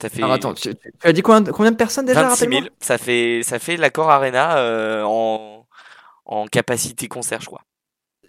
Ça 0.00 0.08
fait 0.08 0.22
Alors 0.22 0.32
attends, 0.34 0.54
tu, 0.54 0.74
tu 0.74 0.92
as 1.02 1.12
dit 1.12 1.22
combien, 1.22 1.52
combien 1.52 1.70
de 1.72 1.76
personnes 1.76 2.06
déjà, 2.06 2.22
26 2.22 2.46
rappelle-moi? 2.46 2.60
000. 2.62 2.74
Ça 2.80 2.98
fait, 2.98 3.42
ça 3.42 3.58
fait 3.58 3.76
l'accord 3.76 4.10
arena 4.10 4.58
euh, 4.58 5.02
en, 5.04 5.66
en 6.26 6.46
capacité 6.46 7.08
concert, 7.08 7.40
je 7.40 7.46
crois. 7.46 7.62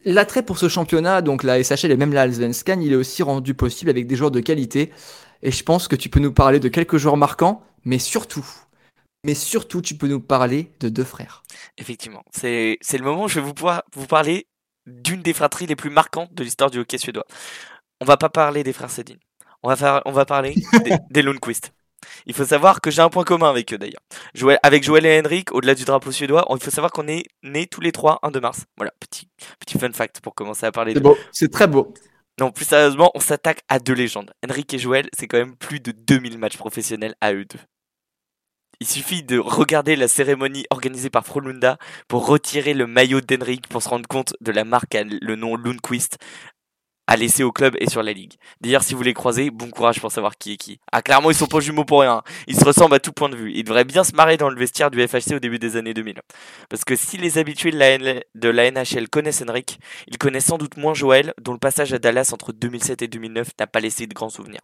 L'attrait 0.05 0.43
pour 0.43 0.57
ce 0.59 0.69
championnat, 0.69 1.21
donc 1.21 1.43
la 1.43 1.61
SHL 1.63 1.91
et 1.91 1.97
même 1.97 2.13
la 2.13 2.21
Allsvenskan, 2.21 2.79
il 2.79 2.93
est 2.93 2.97
aussi 2.97 3.23
rendu 3.23 3.55
possible 3.55 3.89
avec 3.89 4.05
des 4.05 4.15
joueurs 4.15 4.31
de 4.31 4.39
qualité. 4.39 4.91
Et 5.41 5.51
je 5.51 5.63
pense 5.63 5.87
que 5.87 5.95
tu 5.95 6.09
peux 6.09 6.19
nous 6.19 6.31
parler 6.31 6.59
de 6.59 6.69
quelques 6.69 6.97
joueurs 6.97 7.17
marquants, 7.17 7.63
mais 7.83 7.97
surtout, 7.99 8.45
mais 9.25 9.33
surtout, 9.33 9.81
tu 9.81 9.95
peux 9.95 10.07
nous 10.07 10.21
parler 10.21 10.71
de 10.79 10.89
deux 10.89 11.03
frères. 11.03 11.41
Effectivement. 11.79 12.23
C'est, 12.31 12.77
c'est 12.81 12.99
le 12.99 13.03
moment 13.03 13.23
où 13.23 13.27
je 13.27 13.39
vais 13.39 13.45
vous 13.45 13.55
pouvoir 13.55 13.83
vous 13.95 14.05
parler 14.05 14.47
d'une 14.85 15.23
des 15.23 15.33
fratries 15.33 15.65
les 15.65 15.75
plus 15.75 15.89
marquantes 15.89 16.31
de 16.33 16.43
l'histoire 16.43 16.69
du 16.69 16.77
hockey 16.79 16.99
suédois. 16.99 17.25
on 18.01 18.05
va 18.05 18.17
pas 18.17 18.29
parler 18.29 18.63
des 18.63 18.73
frères 18.73 18.91
Sedin. 18.91 19.15
On 19.65 19.69
va, 19.69 19.75
faire, 19.75 20.01
on 20.05 20.11
va 20.11 20.25
parler 20.25 20.55
des, 20.83 20.91
des 21.09 21.21
Lundqvist. 21.23 21.73
Il 22.27 22.35
faut 22.35 22.45
savoir 22.45 22.81
que 22.81 22.91
j'ai 22.91 23.01
un 23.01 23.09
point 23.09 23.23
commun 23.23 23.49
avec 23.49 23.73
eux 23.73 23.77
d'ailleurs. 23.79 24.01
Joël- 24.35 24.59
avec 24.61 24.83
Joël 24.83 25.05
et 25.07 25.19
Henrik, 25.19 25.51
au-delà 25.53 25.73
du 25.73 25.85
drapeau 25.85 26.11
suédois, 26.11 26.45
il 26.49 26.63
faut 26.63 26.69
savoir 26.69 26.91
qu'on 26.91 27.07
est 27.07 27.23
nés 27.43 27.65
tous 27.65 27.81
les 27.81 27.91
trois 27.91 28.19
un 28.21 28.29
2 28.29 28.39
mars. 28.39 28.65
Voilà, 28.77 28.91
petit, 28.99 29.27
petit 29.59 29.79
fun 29.79 29.91
fact 29.91 30.21
pour 30.21 30.35
commencer 30.35 30.67
à 30.67 30.71
parler 30.71 30.93
C'est 30.93 30.99
de 30.99 31.03
beau, 31.03 31.17
c'est 31.31 31.51
très 31.51 31.65
beau. 31.67 31.93
Non, 32.39 32.51
plus 32.51 32.65
sérieusement, 32.65 33.11
on 33.15 33.19
s'attaque 33.19 33.61
à 33.69 33.79
deux 33.79 33.93
légendes. 33.93 34.31
Henrik 34.47 34.71
et 34.73 34.77
Joël, 34.77 35.09
c'est 35.17 35.27
quand 35.27 35.37
même 35.37 35.55
plus 35.55 35.79
de 35.79 35.91
2000 35.91 36.37
matchs 36.37 36.57
professionnels 36.57 37.15
à 37.21 37.33
eux 37.33 37.45
deux. 37.45 37.59
Il 38.81 38.87
suffit 38.87 39.23
de 39.23 39.39
regarder 39.39 39.95
la 39.95 40.09
cérémonie 40.09 40.65
organisée 40.69 41.09
par 41.09 41.25
Frolunda 41.25 41.77
pour 42.09 42.27
retirer 42.27 42.73
le 42.73 42.87
maillot 42.87 43.21
d'Henrik 43.21 43.67
pour 43.69 43.81
se 43.81 43.87
rendre 43.87 44.07
compte 44.07 44.33
de 44.41 44.51
la 44.51 44.65
marque 44.65 44.95
à 44.95 45.03
le 45.03 45.35
nom 45.35 45.55
Lundqvist 45.55 46.17
à 47.07 47.15
laisser 47.15 47.43
au 47.43 47.51
club 47.51 47.75
et 47.79 47.89
sur 47.89 48.03
la 48.03 48.13
ligue. 48.13 48.33
D'ailleurs, 48.61 48.83
si 48.83 48.93
vous 48.93 49.03
les 49.03 49.13
croisez, 49.13 49.51
bon 49.51 49.69
courage 49.69 49.99
pour 49.99 50.11
savoir 50.11 50.37
qui 50.37 50.53
est 50.53 50.57
qui. 50.57 50.79
Ah, 50.91 51.01
clairement, 51.01 51.29
ils 51.29 51.35
sont 51.35 51.45
pas 51.45 51.59
jumeaux 51.59 51.85
pour 51.85 52.01
rien. 52.01 52.23
Ils 52.47 52.57
se 52.57 52.65
ressemblent 52.65 52.95
à 52.95 52.99
tout 52.99 53.11
point 53.11 53.29
de 53.29 53.35
vue. 53.35 53.51
Ils 53.53 53.63
devraient 53.63 53.85
bien 53.85 54.03
se 54.03 54.15
marrer 54.15 54.37
dans 54.37 54.49
le 54.49 54.57
vestiaire 54.57 54.91
du 54.91 55.05
FHC 55.05 55.35
au 55.35 55.39
début 55.39 55.59
des 55.59 55.75
années 55.75 55.93
2000. 55.93 56.21
Parce 56.69 56.83
que 56.83 56.95
si 56.95 57.17
les 57.17 57.37
habitués 57.37 57.71
de 57.71 58.49
la, 58.49 58.71
NHL 58.71 59.09
connaissent 59.09 59.43
Henrik, 59.47 59.79
ils 60.07 60.17
connaissent 60.17 60.45
sans 60.45 60.57
doute 60.57 60.77
moins 60.77 60.93
Joël, 60.93 61.33
dont 61.41 61.53
le 61.53 61.59
passage 61.59 61.93
à 61.93 61.99
Dallas 61.99 62.31
entre 62.33 62.51
2007 62.53 63.01
et 63.03 63.07
2009 63.07 63.49
n'a 63.59 63.67
pas 63.67 63.79
laissé 63.79 64.07
de 64.07 64.13
grands 64.13 64.29
souvenirs. 64.29 64.61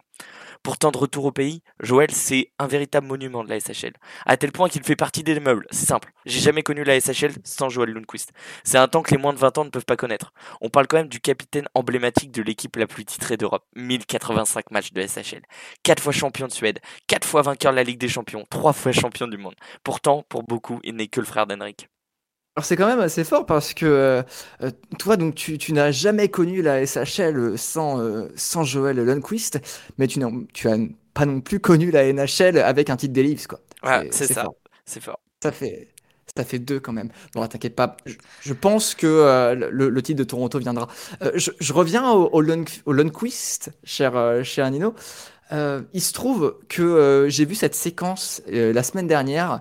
Pourtant, 0.62 0.92
de 0.92 0.98
retour 0.98 1.24
au 1.24 1.32
pays, 1.32 1.62
Joël, 1.80 2.10
c'est 2.12 2.52
un 2.60 2.68
véritable 2.68 3.08
monument 3.08 3.42
de 3.42 3.48
la 3.48 3.58
SHL. 3.58 3.94
À 4.26 4.36
tel 4.36 4.52
point 4.52 4.68
qu'il 4.68 4.84
fait 4.84 4.94
partie 4.94 5.24
des 5.24 5.40
meubles. 5.40 5.66
C'est 5.72 5.86
simple. 5.86 6.12
J'ai 6.24 6.38
jamais 6.38 6.62
connu 6.62 6.84
la 6.84 7.00
SHL 7.00 7.32
sans 7.42 7.68
Joël 7.68 7.90
Lundqvist. 7.90 8.30
C'est 8.62 8.78
un 8.78 8.86
temps 8.86 9.02
que 9.02 9.10
les 9.10 9.20
moins 9.20 9.32
de 9.32 9.38
20 9.38 9.58
ans 9.58 9.64
ne 9.64 9.70
peuvent 9.70 9.84
pas 9.84 9.96
connaître. 9.96 10.32
On 10.60 10.68
parle 10.68 10.86
quand 10.86 10.98
même 10.98 11.08
du 11.08 11.20
capitaine 11.20 11.66
emblématique 11.74 12.31
de 12.32 12.42
l'équipe 12.42 12.74
la 12.76 12.86
plus 12.86 13.04
titrée 13.04 13.36
d'Europe. 13.36 13.64
1085 13.76 14.70
matchs 14.70 14.92
de 14.92 15.02
SHL. 15.06 15.42
4 15.82 16.02
fois 16.02 16.12
champion 16.12 16.46
de 16.46 16.52
Suède. 16.52 16.80
4 17.06 17.26
fois 17.26 17.42
vainqueur 17.42 17.72
de 17.72 17.76
la 17.76 17.84
Ligue 17.84 17.98
des 17.98 18.08
Champions. 18.08 18.44
3 18.50 18.72
fois 18.72 18.92
champion 18.92 19.28
du 19.28 19.36
monde. 19.36 19.54
Pourtant, 19.84 20.24
pour 20.28 20.42
beaucoup, 20.42 20.80
il 20.84 20.96
n'est 20.96 21.08
que 21.08 21.20
le 21.20 21.26
frère 21.26 21.46
d'Henrik. 21.46 21.88
Alors 22.54 22.66
c'est 22.66 22.76
quand 22.76 22.86
même 22.86 23.00
assez 23.00 23.24
fort 23.24 23.46
parce 23.46 23.72
que 23.72 23.86
euh, 23.86 24.22
euh, 24.62 24.70
toi 24.98 25.16
donc 25.16 25.34
tu, 25.34 25.56
tu 25.56 25.72
n'as 25.72 25.90
jamais 25.90 26.28
connu 26.28 26.60
la 26.60 26.84
SHL 26.84 27.56
sans, 27.56 27.98
euh, 27.98 28.28
sans 28.36 28.62
Joël 28.62 28.98
Lundqvist, 28.98 29.58
mais 29.96 30.06
tu 30.06 30.18
n'as 30.18 30.28
tu 30.52 30.68
as 30.68 30.76
pas 31.14 31.24
non 31.24 31.40
plus 31.40 31.60
connu 31.60 31.90
la 31.90 32.12
NHL 32.12 32.58
avec 32.58 32.90
un 32.90 32.96
titre 32.96 33.14
des 33.14 33.22
Leafs 33.22 33.46
quoi. 33.46 33.60
Ouais, 33.82 34.08
c'est 34.10 34.26
ça. 34.26 34.42
fort. 34.42 34.54
C'est 34.84 35.00
fort. 35.00 35.20
Ça 35.42 35.50
fait 35.50 35.91
ça 36.36 36.44
fait 36.44 36.58
deux 36.58 36.80
quand 36.80 36.92
même. 36.92 37.10
Bon 37.34 37.46
t'inquiète 37.46 37.76
pas, 37.76 37.96
je, 38.06 38.14
je 38.40 38.52
pense 38.54 38.94
que 38.94 39.06
euh, 39.06 39.54
le, 39.54 39.90
le 39.90 40.02
titre 40.02 40.18
de 40.18 40.24
Toronto 40.24 40.58
viendra. 40.58 40.88
Euh, 41.22 41.32
je, 41.34 41.50
je 41.60 41.72
reviens 41.72 42.10
au, 42.10 42.28
au, 42.32 42.40
Lund, 42.40 42.68
au 42.86 42.92
Lundqvist, 42.92 43.70
cher 43.84 44.16
euh, 44.16 44.42
cher 44.42 44.70
Nino. 44.70 44.94
Euh, 45.52 45.82
il 45.92 46.00
se 46.00 46.14
trouve 46.14 46.58
que 46.68 46.82
euh, 46.82 47.28
j'ai 47.28 47.44
vu 47.44 47.54
cette 47.54 47.74
séquence 47.74 48.42
la 48.48 48.82
semaine 48.82 49.06
dernière. 49.06 49.60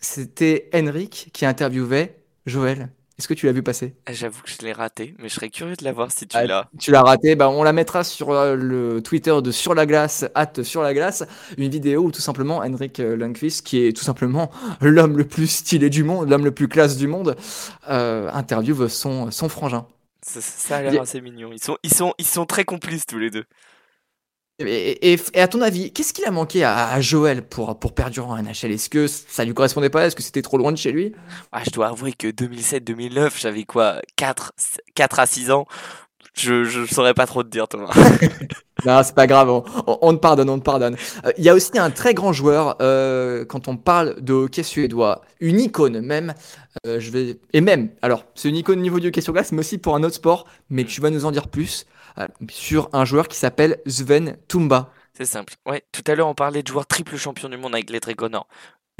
C'était 0.00 0.68
Henrik 0.74 1.30
qui 1.32 1.44
interviewait 1.46 2.16
Joël. 2.46 2.88
Est-ce 3.18 3.26
que 3.26 3.34
tu 3.34 3.46
l'as 3.46 3.52
vu 3.52 3.64
passer? 3.64 3.96
J'avoue 4.08 4.42
que 4.42 4.50
je 4.50 4.64
l'ai 4.64 4.72
raté, 4.72 5.14
mais 5.18 5.28
je 5.28 5.34
serais 5.34 5.50
curieux 5.50 5.74
de 5.74 5.82
la 5.84 5.92
voir 5.92 6.12
si 6.12 6.26
tu 6.28 6.36
Ah, 6.36 6.44
l'as. 6.46 6.68
Tu 6.78 6.92
l'as 6.92 7.02
raté, 7.02 7.34
bah 7.34 7.48
on 7.50 7.64
la 7.64 7.72
mettra 7.72 8.04
sur 8.04 8.30
euh, 8.30 8.54
le 8.54 9.02
Twitter 9.02 9.34
de 9.42 9.50
Sur 9.50 9.74
la 9.74 9.86
glace, 9.86 10.24
hâte 10.36 10.62
sur 10.62 10.82
la 10.82 10.94
glace, 10.94 11.24
une 11.56 11.68
vidéo 11.68 12.04
où 12.04 12.10
tout 12.12 12.20
simplement 12.20 12.58
Henrik 12.58 13.00
euh, 13.00 13.16
Lundqvist, 13.16 13.66
qui 13.66 13.84
est 13.84 13.92
tout 13.96 14.04
simplement 14.04 14.50
l'homme 14.80 15.18
le 15.18 15.24
plus 15.24 15.48
stylé 15.48 15.90
du 15.90 16.04
monde, 16.04 16.30
l'homme 16.30 16.44
le 16.44 16.52
plus 16.52 16.68
classe 16.68 16.96
du 16.96 17.08
monde, 17.08 17.34
euh, 17.90 18.30
interviewe 18.32 18.86
son, 18.88 19.32
son 19.32 19.48
frangin. 19.48 19.86
Ça, 20.22 20.40
ça 20.40 20.76
a 20.76 20.82
l'air 20.82 21.00
assez 21.00 21.20
mignon. 21.20 21.50
Ils 21.52 21.62
sont, 21.62 21.76
ils, 21.82 21.92
sont, 21.94 22.14
ils 22.18 22.26
sont 22.26 22.46
très 22.46 22.64
complices 22.64 23.06
tous 23.06 23.18
les 23.18 23.30
deux. 23.30 23.44
Et, 24.60 25.12
et- 25.12 25.20
et 25.34 25.40
à 25.40 25.46
ton 25.46 25.60
avis, 25.60 25.92
qu'est-ce 25.92 26.12
qu'il 26.12 26.24
a 26.24 26.32
manqué 26.32 26.64
à, 26.64 26.88
à 26.88 27.00
Joël 27.00 27.42
pour, 27.42 27.78
pour 27.78 27.94
perdurer 27.94 28.26
en 28.26 28.36
NHL 28.42 28.72
Est-ce 28.72 28.90
que 28.90 29.06
ça 29.06 29.44
lui 29.44 29.54
correspondait 29.54 29.90
pas? 29.90 30.06
Est-ce 30.06 30.16
que 30.16 30.22
c'était 30.22 30.42
trop 30.42 30.58
loin 30.58 30.72
de 30.72 30.76
chez 30.76 30.90
lui? 30.90 31.12
Ah, 31.52 31.62
je 31.64 31.70
dois 31.70 31.88
avouer 31.88 32.12
que 32.12 32.26
2007-2009, 32.28 33.40
j'avais 33.40 33.62
quoi 33.64 34.00
4, 34.16 34.52
4 34.96 35.20
à 35.20 35.26
6 35.26 35.52
ans? 35.52 35.66
Je, 36.34 36.64
je 36.64 36.86
saurais 36.86 37.14
pas 37.14 37.26
trop 37.26 37.42
te 37.44 37.48
dire, 37.48 37.68
Thomas. 37.68 37.92
Non, 38.86 39.02
c'est 39.04 39.14
pas 39.14 39.26
grave, 39.26 39.50
on, 39.50 39.64
on- 39.88 39.98
on 40.02 40.14
te 40.14 40.20
pardonne, 40.20 40.50
on 40.50 40.58
te 40.58 40.64
pardonne. 40.64 40.96
Euh, 41.26 41.32
Il 41.38 41.44
y 41.44 41.48
a 41.48 41.54
aussi 41.54 41.78
un 41.78 41.90
très 41.90 42.14
grand 42.14 42.32
joueur, 42.32 42.76
euh, 42.80 43.44
quand 43.44 43.68
on 43.68 43.76
parle 43.76 44.20
de 44.20 44.32
hockey 44.32 44.62
suédois, 44.62 45.22
une 45.40 45.60
icône 45.60 46.00
même, 46.00 46.34
euh, 46.86 47.00
je 47.00 47.10
vais... 47.10 47.38
et 47.52 47.60
même, 47.60 47.90
alors, 48.02 48.24
c'est 48.34 48.48
une 48.48 48.56
icône 48.56 48.78
au 48.78 48.82
niveau 48.82 49.00
du 49.00 49.08
hockey 49.08 49.20
sur 49.20 49.32
glace, 49.32 49.52
mais 49.52 49.60
aussi 49.60 49.78
pour 49.78 49.96
un 49.96 50.02
autre 50.04 50.14
sport, 50.14 50.46
mais 50.70 50.84
tu 50.84 51.00
vas 51.00 51.10
nous 51.10 51.24
en 51.24 51.30
dire 51.32 51.48
plus, 51.48 51.86
sur 52.50 52.88
un 52.92 53.04
joueur 53.04 53.28
qui 53.28 53.36
s'appelle 53.36 53.80
Sven 53.86 54.36
Tumba. 54.48 54.92
C'est 55.14 55.24
simple. 55.24 55.54
Ouais, 55.66 55.82
tout 55.92 56.04
à 56.06 56.14
l'heure, 56.14 56.28
on 56.28 56.34
parlait 56.34 56.62
de 56.62 56.68
joueurs 56.68 56.86
triple 56.86 57.16
champion 57.16 57.48
du 57.48 57.56
monde 57.56 57.74
avec 57.74 57.90
les 57.90 58.00
Dragonors. 58.00 58.46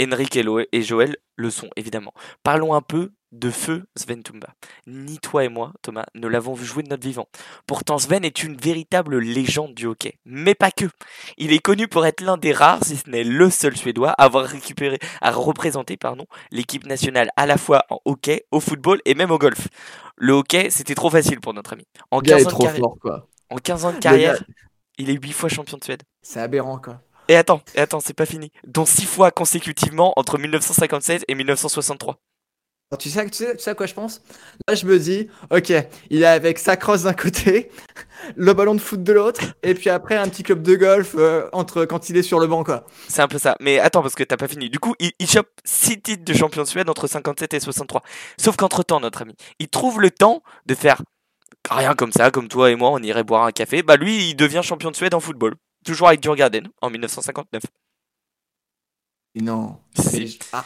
Henrik 0.00 0.36
et, 0.36 0.82
Joël 0.82 1.16
le 1.36 1.50
sont, 1.50 1.70
évidemment. 1.76 2.12
Parlons 2.42 2.74
un 2.74 2.82
peu 2.82 3.12
de 3.32 3.50
feu 3.50 3.84
Sven 3.94 4.22
Tumba. 4.22 4.54
Ni 4.86 5.18
toi 5.18 5.44
et 5.44 5.48
moi, 5.48 5.72
Thomas, 5.82 6.06
ne 6.14 6.28
l'avons 6.28 6.54
vu 6.54 6.64
jouer 6.64 6.82
de 6.82 6.88
notre 6.88 7.02
vivant. 7.02 7.28
Pourtant, 7.66 7.98
Sven 7.98 8.24
est 8.24 8.42
une 8.42 8.56
véritable 8.56 9.18
légende 9.18 9.74
du 9.74 9.86
hockey. 9.86 10.18
Mais 10.24 10.54
pas 10.54 10.70
que. 10.70 10.86
Il 11.36 11.52
est 11.52 11.58
connu 11.58 11.88
pour 11.88 12.06
être 12.06 12.22
l'un 12.22 12.38
des 12.38 12.52
rares, 12.52 12.84
si 12.84 12.96
ce 12.96 13.10
n'est 13.10 13.24
le 13.24 13.50
seul 13.50 13.76
Suédois, 13.76 14.10
à 14.10 14.24
avoir 14.24 14.46
récupéré, 14.46 14.98
à 15.20 15.30
représenter, 15.30 15.98
l'équipe 16.52 16.86
nationale 16.86 17.30
à 17.36 17.46
la 17.46 17.58
fois 17.58 17.84
en 17.90 18.00
hockey, 18.04 18.46
au 18.50 18.60
football 18.60 19.00
et 19.04 19.14
même 19.14 19.30
au 19.30 19.38
golf. 19.38 19.68
Le 20.20 20.32
hockey, 20.32 20.70
c'était 20.70 20.94
trop 20.94 21.10
facile 21.10 21.40
pour 21.40 21.54
notre 21.54 21.72
ami. 21.72 21.84
En 22.10 22.18
Le 22.18 22.22
gars 22.22 22.36
15 22.36 22.42
est 22.42 22.46
ans 22.46 22.50
de 22.58 22.62
carrière, 22.62 22.80
fort, 22.80 22.98
quoi. 23.00 23.28
en 23.50 23.56
15 23.56 23.84
ans 23.84 23.92
de 23.92 23.98
carrière 23.98 24.42
il 24.98 25.10
est 25.10 25.14
8 25.14 25.32
fois 25.32 25.48
champion 25.48 25.78
de 25.78 25.84
Suède. 25.84 26.02
C'est 26.22 26.40
aberrant, 26.40 26.78
quoi. 26.78 27.00
Et 27.28 27.36
attends, 27.36 27.60
et 27.74 27.78
attends, 27.80 28.00
c'est 28.00 28.14
pas 28.14 28.26
fini. 28.26 28.50
Dont 28.66 28.84
6 28.84 29.04
fois 29.06 29.30
consécutivement 29.30 30.12
entre 30.16 30.38
1957 30.38 31.24
et 31.28 31.34
1963. 31.34 32.18
Alors, 32.90 32.98
tu, 32.98 33.10
sais, 33.10 33.24
tu, 33.28 33.36
sais, 33.36 33.56
tu 33.56 33.62
sais 33.62 33.70
à 33.70 33.74
quoi 33.74 33.86
je 33.86 33.94
pense? 33.94 34.22
Là, 34.66 34.74
je 34.74 34.86
me 34.86 34.98
dis, 34.98 35.28
ok, 35.50 35.72
il 36.10 36.22
est 36.22 36.26
avec 36.26 36.58
sa 36.58 36.76
crosse 36.76 37.02
d'un 37.02 37.12
côté, 37.12 37.70
le 38.36 38.52
ballon 38.52 38.74
de 38.74 38.80
foot 38.80 39.02
de 39.02 39.12
l'autre, 39.12 39.40
et 39.62 39.74
puis 39.74 39.90
après 39.90 40.16
un 40.16 40.28
petit 40.28 40.42
club 40.42 40.62
de 40.62 40.74
golf 40.76 41.14
euh, 41.18 41.48
entre 41.52 41.84
quand 41.84 42.10
il 42.10 42.16
est 42.16 42.22
sur 42.22 42.40
le 42.40 42.46
banc, 42.46 42.64
quoi. 42.64 42.84
C'est 43.08 43.22
un 43.22 43.28
peu 43.28 43.38
ça. 43.38 43.56
Mais 43.60 43.78
attends, 43.78 44.02
parce 44.02 44.14
que 44.14 44.24
t'as 44.24 44.36
pas 44.36 44.48
fini. 44.48 44.70
Du 44.70 44.78
coup, 44.78 44.94
il, 44.98 45.12
il 45.18 45.28
chope 45.28 45.48
6 45.64 46.00
titres 46.02 46.24
de 46.24 46.32
champion 46.34 46.62
de 46.62 46.68
Suède 46.68 46.88
entre 46.90 47.06
57 47.06 47.54
et 47.54 47.60
63. 47.60 48.02
Sauf 48.38 48.56
qu'entre 48.56 48.82
temps, 48.82 49.00
notre 49.00 49.22
ami, 49.22 49.34
il 49.58 49.68
trouve 49.68 50.00
le 50.00 50.10
temps 50.10 50.42
de 50.66 50.74
faire 50.74 51.02
rien 51.70 51.94
comme 51.94 52.12
ça, 52.12 52.30
comme 52.30 52.48
toi 52.48 52.70
et 52.70 52.76
moi, 52.76 52.90
on 52.90 52.98
irait 53.02 53.24
boire 53.24 53.44
un 53.44 53.52
café. 53.52 53.82
Bah 53.82 53.96
lui, 53.96 54.30
il 54.30 54.34
devient 54.34 54.60
champion 54.62 54.90
de 54.90 54.96
Suède 54.96 55.14
en 55.14 55.20
football. 55.20 55.54
Toujours 55.84 56.08
avec 56.08 56.22
Djurgården 56.22 56.68
en 56.80 56.90
1959. 56.90 57.62
Et 59.34 59.42
non. 59.42 59.78
Si. 59.96 60.38
ah. 60.52 60.64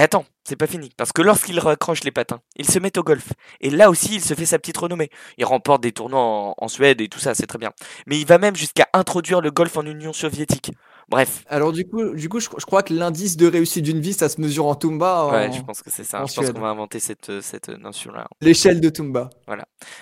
Et 0.00 0.02
attends, 0.02 0.24
c'est 0.44 0.56
pas 0.56 0.66
fini, 0.66 0.88
parce 0.96 1.12
que 1.12 1.20
lorsqu'il 1.20 1.60
raccroche 1.60 2.04
les 2.04 2.10
patins, 2.10 2.40
il 2.56 2.66
se 2.66 2.78
met 2.78 2.96
au 2.96 3.02
golf. 3.02 3.34
Et 3.60 3.68
là 3.68 3.90
aussi, 3.90 4.14
il 4.14 4.22
se 4.22 4.32
fait 4.32 4.46
sa 4.46 4.58
petite 4.58 4.78
renommée. 4.78 5.10
Il 5.36 5.44
remporte 5.44 5.82
des 5.82 5.92
tournois 5.92 6.22
en, 6.22 6.54
en 6.56 6.68
Suède 6.68 7.02
et 7.02 7.08
tout 7.08 7.18
ça, 7.18 7.34
c'est 7.34 7.46
très 7.46 7.58
bien. 7.58 7.70
Mais 8.06 8.18
il 8.18 8.24
va 8.24 8.38
même 8.38 8.56
jusqu'à 8.56 8.88
introduire 8.94 9.42
le 9.42 9.50
golf 9.50 9.76
en 9.76 9.84
Union 9.84 10.14
soviétique. 10.14 10.72
Bref, 11.10 11.44
Alors 11.48 11.72
du 11.72 11.86
coup, 11.86 12.14
du 12.14 12.30
coup 12.30 12.40
je, 12.40 12.48
je 12.56 12.64
crois 12.64 12.82
que 12.82 12.94
l'indice 12.94 13.36
de 13.36 13.46
réussite 13.46 13.84
d'une 13.84 14.00
vie, 14.00 14.14
ça 14.14 14.30
se 14.30 14.40
mesure 14.40 14.64
en 14.64 14.74
Tumba, 14.74 15.24
en 15.24 15.32
ouais, 15.32 15.52
je 15.52 15.60
pense 15.60 15.82
que 15.82 15.90
c'est 15.90 16.04
ça. 16.04 16.22
en 16.22 16.26
Je 16.26 16.34
pense 16.34 16.50
qu'on 16.50 16.60
va 16.60 16.68
inventer 16.68 16.98
cette, 16.98 17.28
euh, 17.28 17.42
cette 17.42 17.68
notion-là. 17.68 18.26
l'échelle 18.40 18.80
de 18.80 18.88
Tumba. 18.88 19.28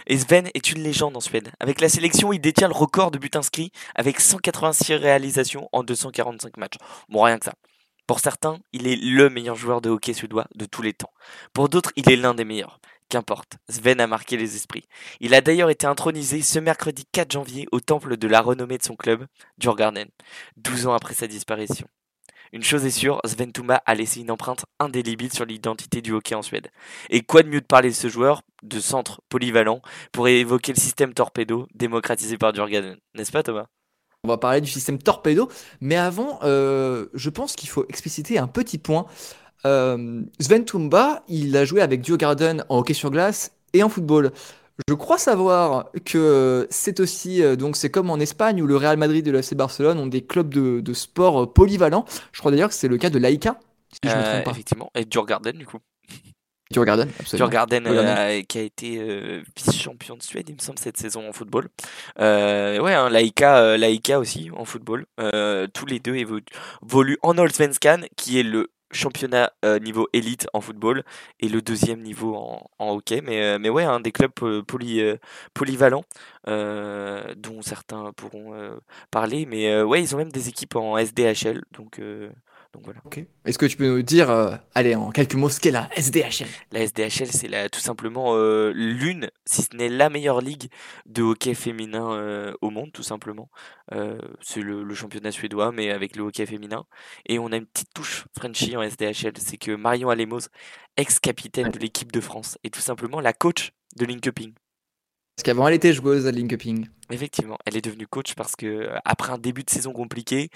Et 0.06 0.16
Sven 0.16 0.48
est 0.54 0.70
une 0.70 0.80
légende 0.80 1.16
en 1.16 1.20
Suède. 1.20 1.50
Avec 1.58 1.80
la 1.80 1.88
sélection, 1.88 2.32
il 2.32 2.40
détient 2.40 2.68
le 2.68 2.74
record 2.74 3.10
de 3.10 3.18
buts 3.18 3.30
inscrits 3.34 3.72
avec 3.96 4.20
186 4.20 4.94
réalisations 4.94 5.68
en 5.72 5.82
245 5.82 6.56
matchs. 6.56 6.76
Bon, 7.08 7.22
rien 7.22 7.38
que 7.38 7.46
ça. 7.46 7.54
Pour 8.08 8.20
certains, 8.20 8.58
il 8.72 8.86
est 8.86 8.96
le 8.96 9.28
meilleur 9.28 9.54
joueur 9.54 9.82
de 9.82 9.90
hockey 9.90 10.14
suédois 10.14 10.46
de 10.54 10.64
tous 10.64 10.80
les 10.80 10.94
temps. 10.94 11.12
Pour 11.52 11.68
d'autres, 11.68 11.92
il 11.94 12.10
est 12.10 12.16
l'un 12.16 12.32
des 12.32 12.46
meilleurs. 12.46 12.80
Qu'importe, 13.10 13.58
Sven 13.68 14.00
a 14.00 14.06
marqué 14.06 14.38
les 14.38 14.56
esprits. 14.56 14.88
Il 15.20 15.34
a 15.34 15.42
d'ailleurs 15.42 15.68
été 15.68 15.86
intronisé 15.86 16.40
ce 16.40 16.58
mercredi 16.58 17.04
4 17.12 17.32
janvier 17.32 17.66
au 17.70 17.80
temple 17.80 18.16
de 18.16 18.26
la 18.26 18.40
renommée 18.40 18.78
de 18.78 18.82
son 18.82 18.96
club, 18.96 19.26
Djurgården, 19.58 20.08
12 20.56 20.86
ans 20.86 20.94
après 20.94 21.12
sa 21.12 21.26
disparition. 21.26 21.86
Une 22.52 22.64
chose 22.64 22.86
est 22.86 22.90
sûre, 22.90 23.20
Sven 23.26 23.52
Tuma 23.52 23.82
a 23.84 23.94
laissé 23.94 24.20
une 24.20 24.30
empreinte 24.30 24.64
indélébile 24.78 25.34
sur 25.34 25.44
l'identité 25.44 26.00
du 26.00 26.12
hockey 26.12 26.34
en 26.34 26.40
Suède. 26.40 26.70
Et 27.10 27.20
quoi 27.20 27.42
de 27.42 27.48
mieux 27.48 27.60
de 27.60 27.66
parler 27.66 27.90
de 27.90 27.94
ce 27.94 28.08
joueur, 28.08 28.40
de 28.62 28.80
centre 28.80 29.20
polyvalent, 29.28 29.82
pour 30.12 30.28
évoquer 30.28 30.72
le 30.72 30.80
système 30.80 31.12
torpedo 31.12 31.68
démocratisé 31.74 32.38
par 32.38 32.54
Djurgården, 32.54 32.96
n'est-ce 33.14 33.32
pas 33.32 33.42
Thomas? 33.42 33.66
On 34.28 34.32
va 34.32 34.38
parler 34.38 34.60
du 34.60 34.70
système 34.70 34.98
torpedo, 34.98 35.48
mais 35.80 35.96
avant, 35.96 36.38
euh, 36.42 37.06
je 37.14 37.30
pense 37.30 37.56
qu'il 37.56 37.68
faut 37.70 37.86
expliciter 37.88 38.38
un 38.38 38.46
petit 38.46 38.76
point. 38.78 39.06
Euh, 39.66 40.22
Sven 40.38 40.64
Tumba, 40.64 41.22
il 41.28 41.56
a 41.56 41.64
joué 41.64 41.80
avec 41.80 42.04
Djurgården 42.04 42.64
en 42.68 42.78
hockey 42.78 42.94
sur 42.94 43.10
glace 43.10 43.52
et 43.72 43.82
en 43.82 43.88
football. 43.88 44.32
Je 44.88 44.94
crois 44.94 45.18
savoir 45.18 45.90
que 46.04 46.66
c'est 46.70 47.00
aussi, 47.00 47.42
euh, 47.42 47.56
donc 47.56 47.76
c'est 47.76 47.90
comme 47.90 48.10
en 48.10 48.18
Espagne 48.20 48.62
où 48.62 48.66
le 48.66 48.76
Real 48.76 48.96
Madrid 48.96 49.26
et 49.26 49.30
le 49.32 49.38
FC 49.38 49.54
Barcelone 49.56 49.98
ont 49.98 50.06
des 50.06 50.22
clubs 50.22 50.52
de, 50.54 50.80
de 50.80 50.92
sport 50.92 51.52
polyvalents. 51.52 52.04
Je 52.32 52.38
crois 52.40 52.50
d'ailleurs 52.52 52.68
que 52.68 52.74
c'est 52.76 52.86
le 52.88 52.98
cas 52.98 53.10
de 53.10 53.18
Laïka, 53.18 53.58
si 53.92 54.08
je 54.08 54.16
me 54.16 54.22
Euh, 54.22 54.32
trompe 54.32 54.44
pas. 54.44 54.50
Effectivement, 54.52 54.90
et 54.94 55.04
Djurgården 55.10 55.56
du 55.56 55.66
coup. 55.66 55.78
Djurgården, 56.70 57.08
absolument. 57.18 57.50
Djurgården. 57.50 57.86
euh, 57.86 58.42
qui 58.42 58.58
a 58.58 58.62
été 58.62 58.98
euh, 59.00 59.42
vice-champion 59.56 60.16
de 60.16 60.22
Suède, 60.22 60.48
il 60.48 60.54
me 60.54 60.60
semble, 60.60 60.78
cette 60.78 60.98
saison 60.98 61.26
en 61.28 61.32
football. 61.32 61.68
Euh, 62.20 62.78
ouais, 62.80 62.92
hein, 62.94 63.08
Laïka, 63.08 63.58
euh, 63.58 63.76
Laïka 63.78 64.18
aussi 64.18 64.50
en 64.54 64.64
football. 64.66 65.06
Euh, 65.18 65.66
tous 65.72 65.86
les 65.86 65.98
deux 65.98 66.14
évo- 66.14 66.40
évoluent 66.86 67.18
en 67.22 67.38
Allsvenskan, 67.38 68.00
qui 68.16 68.38
est 68.38 68.42
le 68.42 68.70
championnat 68.90 69.52
niveau 69.82 70.08
élite 70.14 70.46
en 70.54 70.62
football 70.62 71.04
et 71.40 71.48
le 71.50 71.60
deuxième 71.60 72.00
niveau 72.00 72.34
en, 72.36 72.70
en 72.78 72.92
hockey. 72.94 73.20
Mais, 73.22 73.58
mais 73.58 73.68
ouais, 73.68 73.84
hein, 73.84 74.00
des 74.00 74.12
clubs 74.12 74.32
poly, 74.66 75.02
polyvalents, 75.52 76.04
dont 76.46 77.60
certains 77.62 78.12
pourront 78.16 78.54
parler. 79.10 79.44
Mais 79.46 79.82
ouais, 79.82 80.02
ils 80.02 80.14
ont 80.14 80.18
même 80.18 80.32
des 80.32 80.48
équipes 80.48 80.76
en 80.76 80.96
SDHL, 80.96 81.64
donc, 81.72 82.00
donc 82.74 82.84
voilà. 82.84 83.00
Ok. 83.04 83.24
Est-ce 83.44 83.58
que 83.58 83.66
tu 83.66 83.76
peux 83.76 83.88
nous 83.88 84.02
dire, 84.02 84.30
euh, 84.30 84.54
allez, 84.74 84.94
en 84.94 85.10
quelques 85.10 85.34
mots, 85.34 85.48
ce 85.48 85.58
qu'est 85.58 85.70
la 85.70 85.88
SDHL 85.96 86.46
La 86.70 86.80
SDHL, 86.80 87.26
c'est 87.28 87.48
la- 87.48 87.68
tout 87.68 87.80
simplement 87.80 88.34
euh, 88.36 88.72
l'une, 88.74 89.30
si 89.46 89.62
ce 89.62 89.74
n'est 89.74 89.88
la 89.88 90.10
meilleure 90.10 90.40
ligue 90.42 90.68
de 91.06 91.22
hockey 91.22 91.54
féminin 91.54 92.12
euh, 92.12 92.52
au 92.60 92.70
monde, 92.70 92.92
tout 92.92 93.02
simplement. 93.02 93.48
Euh, 93.92 94.18
c'est 94.42 94.60
le, 94.60 94.82
le 94.84 94.94
championnat 94.94 95.32
suédois, 95.32 95.72
mais 95.72 95.90
avec 95.90 96.14
le 96.14 96.22
hockey 96.24 96.44
féminin. 96.46 96.84
Et 97.26 97.38
on 97.38 97.50
a 97.52 97.56
une 97.56 97.66
petite 97.66 97.92
touche 97.94 98.26
Frenchie 98.36 98.76
en 98.76 98.82
SDHL, 98.82 99.32
c'est 99.38 99.56
que 99.56 99.72
Marion 99.74 100.10
Alemos, 100.10 100.48
ex-capitaine 100.98 101.70
de 101.70 101.78
l'équipe 101.78 102.12
de 102.12 102.20
France, 102.20 102.58
est 102.64 102.72
tout 102.74 102.80
simplement 102.80 103.20
la 103.20 103.32
coach 103.32 103.72
de 103.96 104.04
Linkoping. 104.04 104.52
Parce 105.38 105.44
qu'avant, 105.44 105.68
elle 105.68 105.74
était 105.74 105.92
joueuse 105.92 106.26
à 106.26 106.32
Linkoping. 106.32 106.88
Effectivement, 107.12 107.58
elle 107.64 107.76
est 107.76 107.80
devenue 107.80 108.08
coach 108.08 108.34
parce 108.34 108.56
que 108.56 108.66
euh, 108.66 108.98
après 109.04 109.32
un 109.32 109.38
début 109.38 109.62
de 109.62 109.70
saison 109.70 109.92
compliqué, 109.92 110.50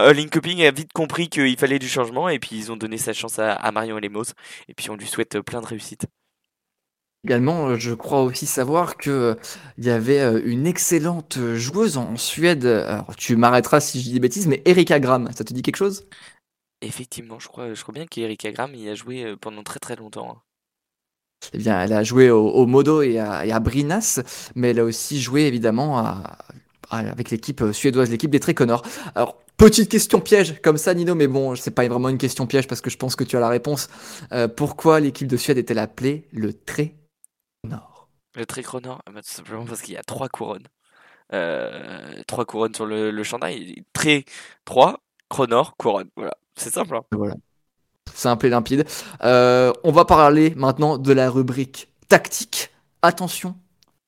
euh, 0.00 0.12
Linkoping 0.12 0.62
a 0.62 0.70
vite 0.70 0.92
compris 0.92 1.28
qu'il 1.28 1.58
fallait 1.58 1.80
du 1.80 1.88
changement 1.88 2.28
et 2.28 2.38
puis 2.38 2.50
ils 2.54 2.70
ont 2.70 2.76
donné 2.76 2.98
sa 2.98 3.12
chance 3.12 3.40
à, 3.40 3.52
à 3.54 3.72
Marion 3.72 3.96
Alemos. 3.96 4.26
Et 4.68 4.74
puis 4.74 4.90
on 4.90 4.94
lui 4.94 5.08
souhaite 5.08 5.34
euh, 5.34 5.42
plein 5.42 5.60
de 5.60 5.66
réussite. 5.66 6.06
Également, 7.24 7.70
euh, 7.70 7.78
je 7.78 7.92
crois 7.94 8.22
aussi 8.22 8.46
savoir 8.46 8.96
que 8.96 9.10
euh, 9.10 9.34
il 9.76 9.86
y 9.86 9.90
avait 9.90 10.40
une 10.44 10.68
excellente 10.68 11.40
joueuse 11.56 11.96
en 11.96 12.16
Suède. 12.16 12.64
Alors, 12.64 13.16
tu 13.16 13.34
m'arrêteras 13.34 13.80
si 13.80 13.98
je 13.98 14.04
dis 14.04 14.12
des 14.12 14.20
bêtises, 14.20 14.46
mais 14.46 14.62
Erika 14.66 15.00
Gram, 15.00 15.28
ça 15.34 15.42
te 15.42 15.52
dit 15.52 15.62
quelque 15.62 15.74
chose? 15.74 16.06
Effectivement, 16.80 17.40
je 17.40 17.48
crois, 17.48 17.74
je 17.74 17.82
crois 17.82 17.92
bien 17.92 18.06
qu'Erika 18.06 18.52
Graham 18.52 18.72
y 18.76 18.88
a 18.88 18.94
joué 18.94 19.34
pendant 19.40 19.64
très 19.64 19.80
très 19.80 19.96
longtemps. 19.96 20.40
Eh 21.52 21.58
bien, 21.58 21.80
elle 21.82 21.92
a 21.92 22.02
joué 22.04 22.30
au, 22.30 22.48
au 22.48 22.66
Modo 22.66 23.00
et 23.02 23.18
à, 23.18 23.46
et 23.46 23.52
à 23.52 23.60
Brinas, 23.60 24.20
mais 24.54 24.70
elle 24.70 24.80
a 24.80 24.84
aussi 24.84 25.20
joué 25.20 25.42
évidemment 25.42 25.98
à- 25.98 26.36
à- 26.90 26.98
avec 26.98 27.30
l'équipe 27.30 27.62
suédoise, 27.72 28.10
l'équipe 28.10 28.30
des 28.30 28.40
Triconors. 28.40 28.82
Alors, 29.14 29.38
petite 29.56 29.90
question 29.90 30.20
piège 30.20 30.60
comme 30.62 30.76
ça, 30.78 30.94
Nino, 30.94 31.14
mais 31.14 31.26
bon, 31.26 31.54
c'est 31.56 31.70
pas 31.70 31.86
vraiment 31.88 32.08
une 32.08 32.18
question 32.18 32.46
piège 32.46 32.66
parce 32.66 32.80
que 32.80 32.90
je 32.90 32.96
pense 32.96 33.16
que 33.16 33.24
tu 33.24 33.36
as 33.36 33.40
la 33.40 33.48
réponse. 33.48 33.88
Euh, 34.32 34.48
pourquoi 34.48 35.00
l'équipe 35.00 35.28
de 35.28 35.36
Suède 35.36 35.58
est-elle 35.58 35.78
appelée 35.78 36.26
le 36.32 36.52
Triconor 36.52 38.08
Le 38.34 38.44
trichronor, 38.46 39.00
ah 39.06 39.12
bah, 39.12 39.22
tout 39.22 39.30
simplement 39.30 39.64
parce 39.64 39.82
qu'il 39.82 39.94
y 39.94 39.98
a 39.98 40.02
trois 40.02 40.28
couronnes. 40.28 40.66
Euh, 41.32 42.22
trois 42.26 42.44
couronnes 42.46 42.74
sur 42.74 42.86
le, 42.86 43.10
le 43.10 43.22
chandail. 43.22 43.84
Très, 43.92 44.24
trois, 44.64 45.00
chronor, 45.28 45.76
couronne. 45.76 46.08
Voilà, 46.16 46.34
c'est 46.56 46.72
simple. 46.72 46.96
hein. 46.96 47.02
Voilà. 47.12 47.34
Simple 48.14 48.46
et 48.46 48.50
limpide. 48.50 48.84
Euh, 49.24 49.72
on 49.84 49.92
va 49.92 50.04
parler 50.04 50.52
maintenant 50.56 50.98
de 50.98 51.12
la 51.12 51.30
rubrique 51.30 51.88
tactique. 52.08 52.70
Attention, 53.02 53.54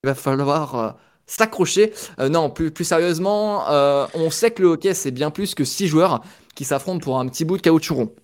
il 0.03 0.09
va 0.09 0.15
falloir 0.15 0.75
euh, 0.75 0.91
s'accrocher. 1.27 1.93
Euh, 2.19 2.29
non, 2.29 2.51
plus, 2.51 2.73
sérieusement, 2.85 3.65
on 4.15 4.31
sait 4.31 4.51
que 4.51 4.63
le 4.63 4.69
hockey, 4.69 4.95
c'est 4.95 5.11
bien 5.11 5.31
plus 5.31 5.55
que 5.55 5.65
six 5.65 5.87
joueurs 5.87 6.23
qui 6.55 6.65
s'affrontent 6.65 7.01
pour 7.01 7.19
un 7.19 7.27
petit 7.29 7.45
bout 7.45 7.57
de 7.57 7.63
caoutchouc. 7.63 8.15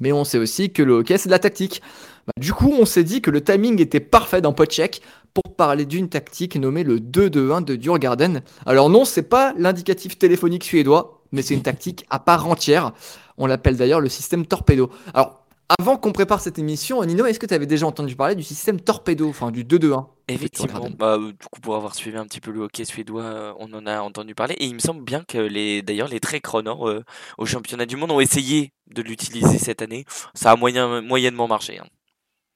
Mais 0.00 0.12
on 0.12 0.24
sait 0.24 0.38
aussi 0.38 0.72
que 0.72 0.82
le 0.82 0.94
hockey, 0.94 1.18
c'est 1.18 1.28
de 1.28 1.32
la 1.32 1.38
tactique. 1.38 1.80
Bah, 2.26 2.32
du 2.40 2.52
coup, 2.52 2.72
on 2.78 2.84
s'est 2.84 3.04
dit 3.04 3.20
que 3.20 3.30
le 3.30 3.42
timing 3.42 3.80
était 3.80 4.00
parfait 4.00 4.40
dans 4.40 4.52
Podcheck 4.52 5.02
pour 5.34 5.54
parler 5.56 5.84
d'une 5.84 6.08
tactique 6.08 6.56
nommée 6.56 6.84
le 6.84 6.98
2-2-1 6.98 7.64
de 7.64 7.80
Djurgården. 7.80 8.42
Alors 8.66 8.88
non, 8.88 9.04
c'est 9.04 9.22
pas 9.22 9.52
l'indicatif 9.58 10.18
téléphonique 10.18 10.64
suédois, 10.64 11.23
mais 11.34 11.42
c'est 11.42 11.54
une 11.54 11.62
tactique 11.62 12.06
à 12.10 12.18
part 12.18 12.48
entière. 12.48 12.92
On 13.36 13.46
l'appelle 13.46 13.76
d'ailleurs 13.76 14.00
le 14.00 14.08
système 14.08 14.46
torpedo. 14.46 14.90
Alors, 15.12 15.44
avant 15.78 15.96
qu'on 15.96 16.12
prépare 16.12 16.40
cette 16.40 16.58
émission, 16.58 17.02
Nino, 17.04 17.24
est-ce 17.26 17.40
que 17.40 17.46
tu 17.46 17.54
avais 17.54 17.66
déjà 17.66 17.86
entendu 17.86 18.14
parler 18.16 18.34
du 18.34 18.42
système 18.42 18.80
torpedo, 18.80 19.28
enfin 19.28 19.50
du 19.50 19.64
2-2-1 19.64 20.06
Effectivement, 20.28 20.88
bah, 20.96 21.16
euh, 21.18 21.32
du 21.32 21.46
coup, 21.50 21.60
pour 21.60 21.74
avoir 21.74 21.94
suivi 21.94 22.16
un 22.16 22.24
petit 22.26 22.40
peu 22.40 22.50
le 22.50 22.60
hockey 22.60 22.84
suédois, 22.84 23.22
euh, 23.22 23.52
on 23.58 23.72
en 23.74 23.86
a 23.86 24.00
entendu 24.00 24.34
parler. 24.34 24.54
Et 24.58 24.66
il 24.66 24.74
me 24.74 24.78
semble 24.78 25.02
bien 25.02 25.22
que 25.26 25.38
les, 25.38 25.82
d'ailleurs, 25.82 26.08
les 26.08 26.20
très 26.20 26.40
chronors 26.40 26.88
euh, 26.88 27.02
au 27.38 27.46
championnat 27.46 27.86
du 27.86 27.96
monde 27.96 28.10
ont 28.10 28.20
essayé 28.20 28.72
de 28.94 29.02
l'utiliser 29.02 29.58
cette 29.58 29.82
année. 29.82 30.04
Ça 30.34 30.52
a 30.52 30.56
moyen, 30.56 31.00
moyennement 31.02 31.48
marché. 31.48 31.78
hein. 31.78 31.86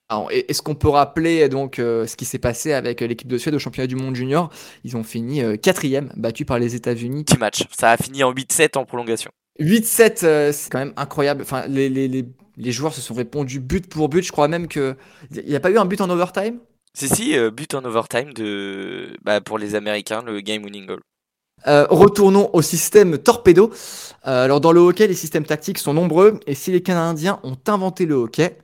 Alors, 0.08 0.30
Est-ce 0.32 0.62
qu'on 0.62 0.74
peut 0.74 0.88
rappeler 0.88 1.48
donc 1.48 1.78
euh, 1.78 2.06
ce 2.06 2.16
qui 2.16 2.24
s'est 2.24 2.38
passé 2.38 2.72
avec 2.72 3.02
euh, 3.02 3.06
l'équipe 3.06 3.28
de 3.28 3.36
Suède 3.36 3.54
au 3.54 3.58
championnat 3.58 3.86
du 3.86 3.96
monde 3.96 4.14
junior? 4.14 4.50
Ils 4.84 4.96
ont 4.96 5.04
fini 5.04 5.42
euh, 5.42 5.56
quatrième, 5.56 6.10
battu 6.16 6.44
par 6.44 6.58
les 6.58 6.74
États-Unis. 6.74 7.24
Petit 7.24 7.38
match. 7.38 7.64
Ça 7.78 7.90
a 7.90 7.96
fini 7.96 8.24
en 8.24 8.32
8-7 8.32 8.78
en 8.78 8.84
prolongation. 8.84 9.30
8-7, 9.60 10.24
euh, 10.24 10.52
c'est 10.52 10.70
quand 10.70 10.78
même 10.78 10.94
incroyable. 10.96 11.42
Enfin, 11.42 11.66
les, 11.66 11.88
les, 11.90 12.08
les, 12.08 12.24
les 12.56 12.72
joueurs 12.72 12.94
se 12.94 13.00
sont 13.00 13.14
répondus 13.14 13.60
but 13.60 13.86
pour 13.88 14.08
but. 14.08 14.24
Je 14.24 14.32
crois 14.32 14.48
même 14.48 14.66
que 14.66 14.96
il 15.30 15.44
n'y 15.44 15.56
a 15.56 15.60
pas 15.60 15.70
eu 15.70 15.78
un 15.78 15.84
but 15.84 16.00
en 16.00 16.08
overtime? 16.08 16.58
Si, 16.94 17.08
si, 17.08 17.36
but 17.50 17.74
en 17.74 17.84
overtime 17.84 18.32
de, 18.32 19.14
bah, 19.22 19.40
pour 19.40 19.58
les 19.58 19.74
Américains, 19.74 20.22
le 20.22 20.40
game 20.40 20.64
winning 20.64 20.86
goal. 20.86 21.00
Euh, 21.66 21.86
retournons 21.90 22.50
au 22.52 22.62
système 22.62 23.18
torpedo. 23.18 23.70
Euh, 24.26 24.44
alors 24.44 24.60
dans 24.60 24.72
le 24.72 24.80
hockey, 24.80 25.06
les 25.06 25.14
systèmes 25.14 25.44
tactiques 25.44 25.78
sont 25.78 25.94
nombreux 25.94 26.38
et 26.46 26.54
si 26.54 26.70
les 26.70 26.82
Canadiens 26.82 27.40
ont 27.42 27.56
inventé 27.66 28.06
le 28.06 28.14
hockey, 28.14 28.56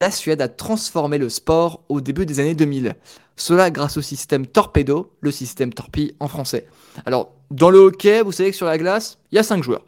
la 0.00 0.10
Suède 0.10 0.42
a 0.42 0.48
transformé 0.48 1.18
le 1.18 1.28
sport 1.28 1.82
au 1.88 2.00
début 2.00 2.26
des 2.26 2.40
années 2.40 2.54
2000. 2.54 2.96
Cela 3.36 3.70
grâce 3.70 3.96
au 3.96 4.02
système 4.02 4.46
torpedo, 4.46 5.12
le 5.20 5.30
système 5.30 5.72
torpille 5.72 6.14
en 6.20 6.28
français. 6.28 6.66
Alors 7.06 7.32
dans 7.50 7.70
le 7.70 7.78
hockey, 7.78 8.22
vous 8.22 8.32
savez 8.32 8.50
que 8.50 8.56
sur 8.56 8.66
la 8.66 8.78
glace, 8.78 9.18
il 9.32 9.36
y 9.36 9.38
a 9.38 9.42
5 9.42 9.62
joueurs. 9.62 9.84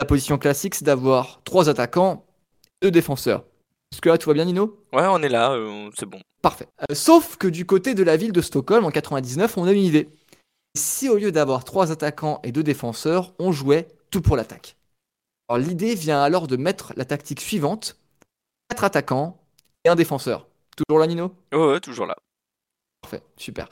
La 0.00 0.06
position 0.06 0.38
classique, 0.38 0.74
c'est 0.74 0.84
d'avoir 0.84 1.40
3 1.44 1.68
attaquants, 1.68 2.24
2 2.82 2.90
défenseurs. 2.90 3.44
Est-ce 3.92 4.00
que 4.00 4.08
là 4.08 4.18
tout 4.18 4.28
va 4.28 4.34
bien 4.34 4.44
Nino? 4.44 4.78
Ouais, 4.92 5.06
on 5.08 5.22
est 5.22 5.28
là, 5.28 5.52
euh, 5.52 5.90
c'est 5.98 6.06
bon. 6.06 6.20
Parfait. 6.42 6.68
Euh, 6.82 6.94
sauf 6.94 7.36
que 7.36 7.48
du 7.48 7.66
côté 7.66 7.94
de 7.94 8.02
la 8.02 8.16
ville 8.16 8.32
de 8.32 8.40
Stockholm 8.40 8.84
en 8.84 8.90
99, 8.90 9.58
on 9.58 9.64
a 9.64 9.72
une 9.72 9.82
idée. 9.82 10.08
Si 10.76 11.08
au 11.08 11.16
lieu 11.16 11.32
d'avoir 11.32 11.64
trois 11.64 11.90
attaquants 11.90 12.40
et 12.44 12.52
deux 12.52 12.62
défenseurs, 12.62 13.34
on 13.38 13.50
jouait 13.50 13.88
tout 14.10 14.20
pour 14.20 14.36
l'attaque. 14.36 14.76
L'idée 15.56 15.94
vient 15.94 16.22
alors 16.22 16.46
de 16.46 16.56
mettre 16.56 16.92
la 16.96 17.06
tactique 17.06 17.40
suivante 17.40 17.96
quatre 18.68 18.84
attaquants 18.84 19.38
et 19.84 19.88
un 19.88 19.94
défenseur. 19.96 20.46
Toujours 20.76 21.00
là, 21.00 21.06
Nino? 21.06 21.34
Ouais, 21.52 21.58
ouais, 21.72 21.80
toujours 21.80 22.06
là. 22.06 22.16
Parfait, 23.02 23.22
super. 23.36 23.68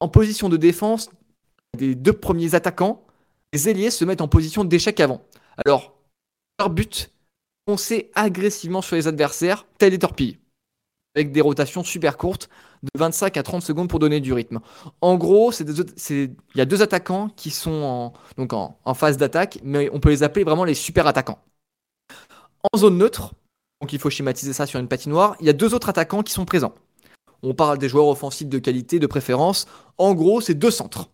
En 0.00 0.08
position 0.08 0.48
de 0.48 0.56
défense, 0.56 1.10
les 1.78 1.94
deux 1.94 2.12
premiers 2.12 2.54
attaquants, 2.54 3.04
les 3.52 3.68
ailiers 3.68 3.90
se 3.90 4.04
mettent 4.04 4.20
en 4.22 4.28
position 4.28 4.64
d'échec 4.64 5.00
avant. 5.00 5.22
Alors, 5.66 5.94
leur 6.60 6.70
but, 6.70 7.12
foncer 7.68 8.10
agressivement 8.14 8.82
sur 8.82 8.96
les 8.96 9.08
adversaires, 9.08 9.66
tel 9.78 9.90
des 9.92 9.98
torpilles, 9.98 10.38
avec 11.16 11.32
des 11.32 11.40
rotations 11.40 11.84
super 11.84 12.16
courtes 12.18 12.48
de 12.82 12.90
25 12.98 13.36
à 13.36 13.42
30 13.42 13.62
secondes 13.62 13.88
pour 13.88 13.98
donner 14.00 14.20
du 14.20 14.32
rythme. 14.32 14.60
En 15.00 15.16
gros, 15.16 15.52
des- 15.52 15.80
il 15.80 16.36
y 16.56 16.60
a 16.60 16.66
deux 16.66 16.82
attaquants 16.82 17.30
qui 17.36 17.50
sont 17.50 17.72
en, 17.72 18.12
donc 18.38 18.52
en, 18.52 18.78
en 18.84 18.94
phase 18.94 19.18
d'attaque, 19.18 19.58
mais 19.64 19.90
on 19.92 20.00
peut 20.00 20.10
les 20.10 20.22
appeler 20.22 20.44
vraiment 20.44 20.64
les 20.64 20.74
super 20.74 21.06
attaquants. 21.06 21.40
En 22.72 22.78
zone 22.78 22.98
neutre, 22.98 23.34
donc 23.82 23.92
il 23.92 23.98
faut 23.98 24.10
schématiser 24.10 24.52
ça 24.52 24.64
sur 24.64 24.78
une 24.78 24.86
patinoire, 24.86 25.36
il 25.40 25.46
y 25.46 25.50
a 25.50 25.52
deux 25.52 25.74
autres 25.74 25.88
attaquants 25.88 26.22
qui 26.22 26.32
sont 26.32 26.44
présents. 26.44 26.74
On 27.42 27.52
parle 27.52 27.78
des 27.78 27.88
joueurs 27.88 28.06
offensifs 28.06 28.48
de 28.48 28.60
qualité, 28.60 29.00
de 29.00 29.08
préférence. 29.08 29.66
En 29.98 30.14
gros, 30.14 30.40
c'est 30.40 30.54
deux 30.54 30.70
centres. 30.70 31.10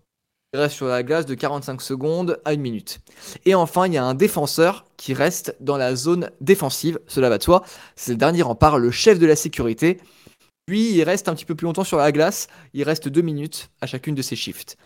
Ils 0.52 0.60
restent 0.60 0.76
sur 0.76 0.86
la 0.86 1.02
glace 1.02 1.24
de 1.24 1.34
45 1.34 1.80
secondes 1.80 2.38
à 2.44 2.52
une 2.52 2.60
minute. 2.60 3.00
Et 3.46 3.54
enfin, 3.54 3.86
il 3.86 3.94
y 3.94 3.96
a 3.96 4.04
un 4.04 4.14
défenseur 4.14 4.84
qui 4.98 5.14
reste 5.14 5.56
dans 5.60 5.78
la 5.78 5.96
zone 5.96 6.30
défensive, 6.42 7.00
cela 7.06 7.30
va 7.30 7.38
de 7.38 7.42
soi. 7.42 7.64
C'est 7.96 8.12
le 8.12 8.18
dernier 8.18 8.42
rempart, 8.42 8.78
le 8.78 8.90
chef 8.90 9.18
de 9.18 9.26
la 9.26 9.36
sécurité. 9.36 9.98
Lui, 10.68 10.92
il 10.92 11.02
reste 11.04 11.30
un 11.30 11.34
petit 11.34 11.46
peu 11.46 11.54
plus 11.54 11.64
longtemps 11.64 11.84
sur 11.84 11.96
la 11.96 12.12
glace. 12.12 12.48
Il 12.74 12.82
reste 12.82 13.08
deux 13.08 13.22
minutes 13.22 13.70
à 13.80 13.86
chacune 13.86 14.14
de 14.14 14.22
ses 14.22 14.36
shifts. 14.36 14.76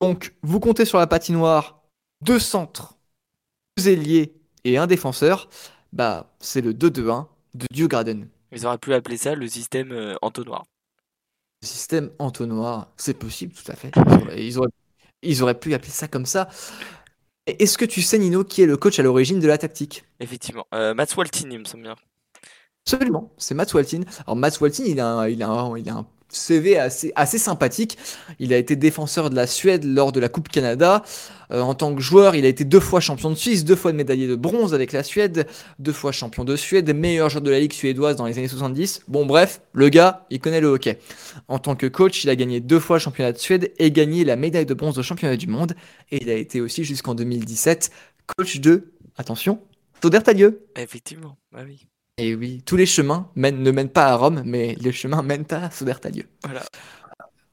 Donc, 0.00 0.34
vous 0.42 0.58
comptez 0.58 0.84
sur 0.84 0.98
la 0.98 1.06
patinoire 1.06 1.82
deux 2.20 2.40
centres, 2.40 2.98
deux 3.76 3.90
ailiers 3.90 4.34
et 4.64 4.76
un 4.76 4.88
défenseur. 4.88 5.48
Bah, 5.92 6.30
c'est 6.40 6.60
le 6.60 6.74
2-2-1 6.74 7.28
de 7.54 7.66
Djurgården. 7.72 8.28
Ils 8.52 8.66
auraient 8.66 8.76
pu 8.76 8.92
appeler 8.92 9.16
ça 9.16 9.34
le 9.34 9.48
système 9.48 9.90
euh, 9.92 10.14
entonnoir. 10.20 10.66
Le 11.62 11.66
système 11.66 12.10
entonnoir, 12.18 12.92
c'est 12.96 13.14
possible, 13.14 13.52
tout 13.52 13.70
à 13.70 13.74
fait. 13.74 13.90
Ils 13.96 14.12
auraient, 14.22 14.46
ils 14.46 14.58
auraient- 14.58 14.68
ils 15.22 15.42
auraient 15.42 15.58
pu 15.58 15.74
appeler 15.74 15.90
ça 15.90 16.06
comme 16.08 16.26
ça. 16.26 16.48
Est-ce 17.46 17.76
que 17.78 17.84
tu 17.84 18.00
sais, 18.00 18.18
Nino, 18.18 18.44
qui 18.44 18.62
est 18.62 18.66
le 18.66 18.76
coach 18.76 19.00
à 19.00 19.02
l'origine 19.02 19.40
de 19.40 19.48
la 19.48 19.58
tactique? 19.58 20.04
Effectivement. 20.20 20.66
Euh, 20.74 20.94
Mats 20.94 21.16
Waltin, 21.16 21.50
il 21.50 21.58
me 21.58 21.64
semble 21.64 21.82
bien. 21.84 21.96
Absolument, 22.86 23.32
c'est 23.36 23.54
Matt 23.54 23.74
Waltin. 23.74 24.00
Alors 24.26 24.36
Matt 24.36 24.60
Waltin, 24.60 24.84
il 24.86 24.98
a, 25.00 25.06
un, 25.08 25.28
il 25.28 25.42
a, 25.42 25.48
un, 25.48 25.76
il 25.76 25.88
a 25.90 25.94
un 25.96 26.06
CV 26.28 26.78
assez, 26.78 27.12
assez 27.16 27.38
sympathique. 27.38 27.98
Il 28.38 28.52
a 28.52 28.56
été 28.56 28.76
défenseur 28.76 29.30
de 29.30 29.36
la 29.36 29.46
Suède 29.46 29.84
lors 29.84 30.12
de 30.12 30.20
la 30.20 30.28
Coupe 30.28 30.48
Canada. 30.48 31.02
Euh, 31.50 31.60
en 31.60 31.74
tant 31.74 31.94
que 31.94 32.00
joueur, 32.00 32.34
il 32.34 32.44
a 32.44 32.48
été 32.48 32.64
deux 32.64 32.80
fois 32.80 33.00
champion 33.00 33.30
de 33.30 33.34
Suisse, 33.34 33.64
deux 33.64 33.76
fois 33.76 33.92
médaillé 33.92 34.26
de 34.26 34.34
bronze 34.34 34.74
avec 34.74 34.92
la 34.92 35.02
Suède, 35.02 35.46
deux 35.78 35.92
fois 35.92 36.12
champion 36.12 36.44
de 36.44 36.56
Suède, 36.56 36.94
meilleur 36.94 37.30
joueur 37.30 37.42
de 37.42 37.50
la 37.50 37.58
Ligue 37.60 37.72
suédoise 37.72 38.16
dans 38.16 38.26
les 38.26 38.36
années 38.38 38.48
70. 38.48 39.02
Bon, 39.08 39.24
bref, 39.24 39.62
le 39.72 39.88
gars, 39.88 40.26
il 40.30 40.40
connaît 40.40 40.60
le 40.60 40.68
hockey. 40.68 40.98
En 41.48 41.58
tant 41.58 41.74
que 41.74 41.86
coach, 41.86 42.24
il 42.24 42.30
a 42.30 42.36
gagné 42.36 42.60
deux 42.60 42.80
fois 42.80 42.96
le 42.96 43.00
championnat 43.00 43.32
de 43.32 43.38
Suède 43.38 43.72
et 43.78 43.90
gagné 43.90 44.24
la 44.24 44.36
médaille 44.36 44.66
de 44.66 44.74
bronze 44.74 44.98
au 44.98 45.02
championnat 45.02 45.36
du 45.36 45.46
monde. 45.46 45.74
Et 46.10 46.22
il 46.22 46.30
a 46.30 46.34
été 46.34 46.60
aussi 46.60 46.84
jusqu'en 46.84 47.14
2017 47.14 47.90
coach 48.36 48.60
de, 48.60 48.92
attention, 49.16 49.60
Sodertalieu. 50.02 50.66
Effectivement, 50.76 51.38
bah 51.50 51.62
oui. 51.64 51.88
Et 52.18 52.34
oui, 52.34 52.62
tous 52.66 52.76
les 52.76 52.86
chemins 52.86 53.28
mènent- 53.36 53.62
ne 53.62 53.70
mènent 53.70 53.88
pas 53.88 54.06
à 54.06 54.16
Rome, 54.16 54.42
mais 54.44 54.76
les 54.80 54.92
chemins 54.92 55.22
mènent 55.22 55.46
à 55.50 55.70
Sodertalieu. 55.70 56.24
Voilà. 56.44 56.62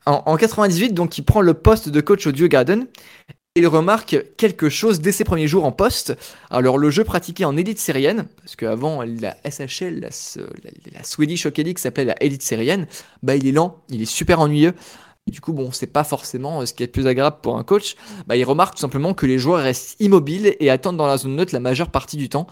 En, 0.07 0.23
en 0.25 0.37
98, 0.37 0.93
donc, 0.93 1.17
il 1.17 1.23
prend 1.23 1.41
le 1.41 1.53
poste 1.53 1.89
de 1.89 2.01
coach 2.01 2.25
au 2.27 2.31
Djurgården. 2.31 2.87
Et 3.57 3.61
il 3.61 3.67
remarque 3.67 4.17
quelque 4.37 4.67
chose 4.67 4.99
dès 4.99 5.13
ses 5.13 5.23
premiers 5.23 5.47
jours 5.47 5.63
en 5.65 5.71
poste. 5.71 6.17
Alors, 6.49 6.77
le 6.77 6.89
jeu 6.89 7.03
pratiqué 7.05 7.45
en 7.45 7.55
élite 7.55 7.79
syrienne, 7.79 8.25
parce 8.41 8.55
qu'avant, 8.57 9.01
la 9.03 9.37
SHL, 9.49 9.99
la, 10.01 10.09
la- 10.09 10.71
la 10.97 11.03
Swedish 11.03 11.45
Hockey 11.45 11.63
League 11.63 11.77
s'appelait 11.77 12.03
la 12.05 12.21
élite 12.21 12.41
syrienne, 12.41 12.85
bah, 13.23 13.35
il 13.37 13.47
est 13.47 13.53
lent, 13.53 13.77
il 13.89 14.01
est 14.01 14.05
super 14.05 14.41
ennuyeux. 14.41 14.73
Et 15.27 15.31
du 15.31 15.39
coup, 15.41 15.53
bon, 15.53 15.71
c'est 15.71 15.87
pas 15.87 16.03
forcément 16.03 16.61
euh, 16.61 16.65
ce 16.65 16.73
qui 16.73 16.83
est 16.83 16.87
le 16.87 16.91
plus 16.91 17.07
agréable 17.07 17.37
pour 17.41 17.57
un 17.57 17.63
coach. 17.63 17.95
Bah, 18.27 18.35
il 18.35 18.43
remarque 18.43 18.75
tout 18.75 18.81
simplement 18.81 19.13
que 19.13 19.25
les 19.25 19.39
joueurs 19.39 19.61
restent 19.63 19.95
immobiles 20.01 20.55
et 20.59 20.69
attendent 20.69 20.97
dans 20.97 21.07
la 21.07 21.17
zone 21.17 21.35
neutre 21.35 21.53
la 21.53 21.59
majeure 21.61 21.89
partie 21.91 22.17
du 22.17 22.27
temps. 22.29 22.47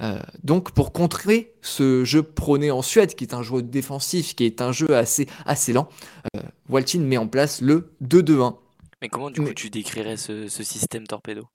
Euh, 0.00 0.18
donc 0.42 0.72
pour 0.72 0.92
contrer 0.92 1.52
ce 1.62 2.04
jeu 2.04 2.22
prôné 2.22 2.70
en 2.70 2.82
Suède, 2.82 3.14
qui 3.14 3.24
est 3.24 3.32
un 3.34 3.42
jeu 3.42 3.62
défensif, 3.62 4.34
qui 4.34 4.44
est 4.44 4.60
un 4.60 4.72
jeu 4.72 4.94
assez, 4.96 5.26
assez 5.46 5.72
lent, 5.72 5.88
euh, 6.36 6.40
Waltin 6.68 7.00
met 7.00 7.16
en 7.16 7.28
place 7.28 7.60
le 7.60 7.90
2-2-1. 8.02 8.56
Mais 9.02 9.08
comment 9.08 9.30
du 9.30 9.40
Mais- 9.40 9.48
coup 9.48 9.54
tu 9.54 9.70
décrirais 9.70 10.16
ce, 10.16 10.48
ce 10.48 10.62
système 10.64 11.06
torpedo? 11.06 11.46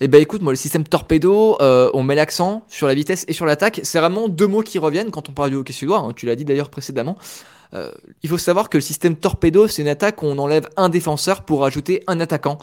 Et 0.00 0.08
ben 0.08 0.20
écoute, 0.20 0.42
moi 0.42 0.52
le 0.52 0.56
système 0.56 0.84
torpedo, 0.84 1.56
euh, 1.62 1.90
on 1.94 2.02
met 2.02 2.14
l'accent 2.14 2.66
sur 2.68 2.86
la 2.86 2.92
vitesse 2.94 3.24
et 3.28 3.32
sur 3.32 3.46
l'attaque. 3.46 3.80
C'est 3.84 3.98
vraiment 3.98 4.28
deux 4.28 4.46
mots 4.46 4.60
qui 4.62 4.78
reviennent 4.78 5.10
quand 5.10 5.30
on 5.30 5.32
parle 5.32 5.48
du 5.50 5.56
hockey 5.56 5.72
suédois. 5.72 6.00
hein, 6.00 6.12
tu 6.14 6.26
l'as 6.26 6.36
dit 6.36 6.44
d'ailleurs 6.44 6.68
précédemment. 6.68 7.16
Euh, 7.74 7.90
il 8.22 8.28
faut 8.28 8.38
savoir 8.38 8.70
que 8.70 8.76
le 8.78 8.82
système 8.82 9.16
torpedo, 9.16 9.68
c'est 9.68 9.82
une 9.82 9.88
attaque 9.88 10.22
où 10.22 10.26
on 10.26 10.38
enlève 10.38 10.68
un 10.76 10.88
défenseur 10.88 11.42
pour 11.42 11.64
ajouter 11.64 12.02
un 12.06 12.20
attaquant. 12.20 12.58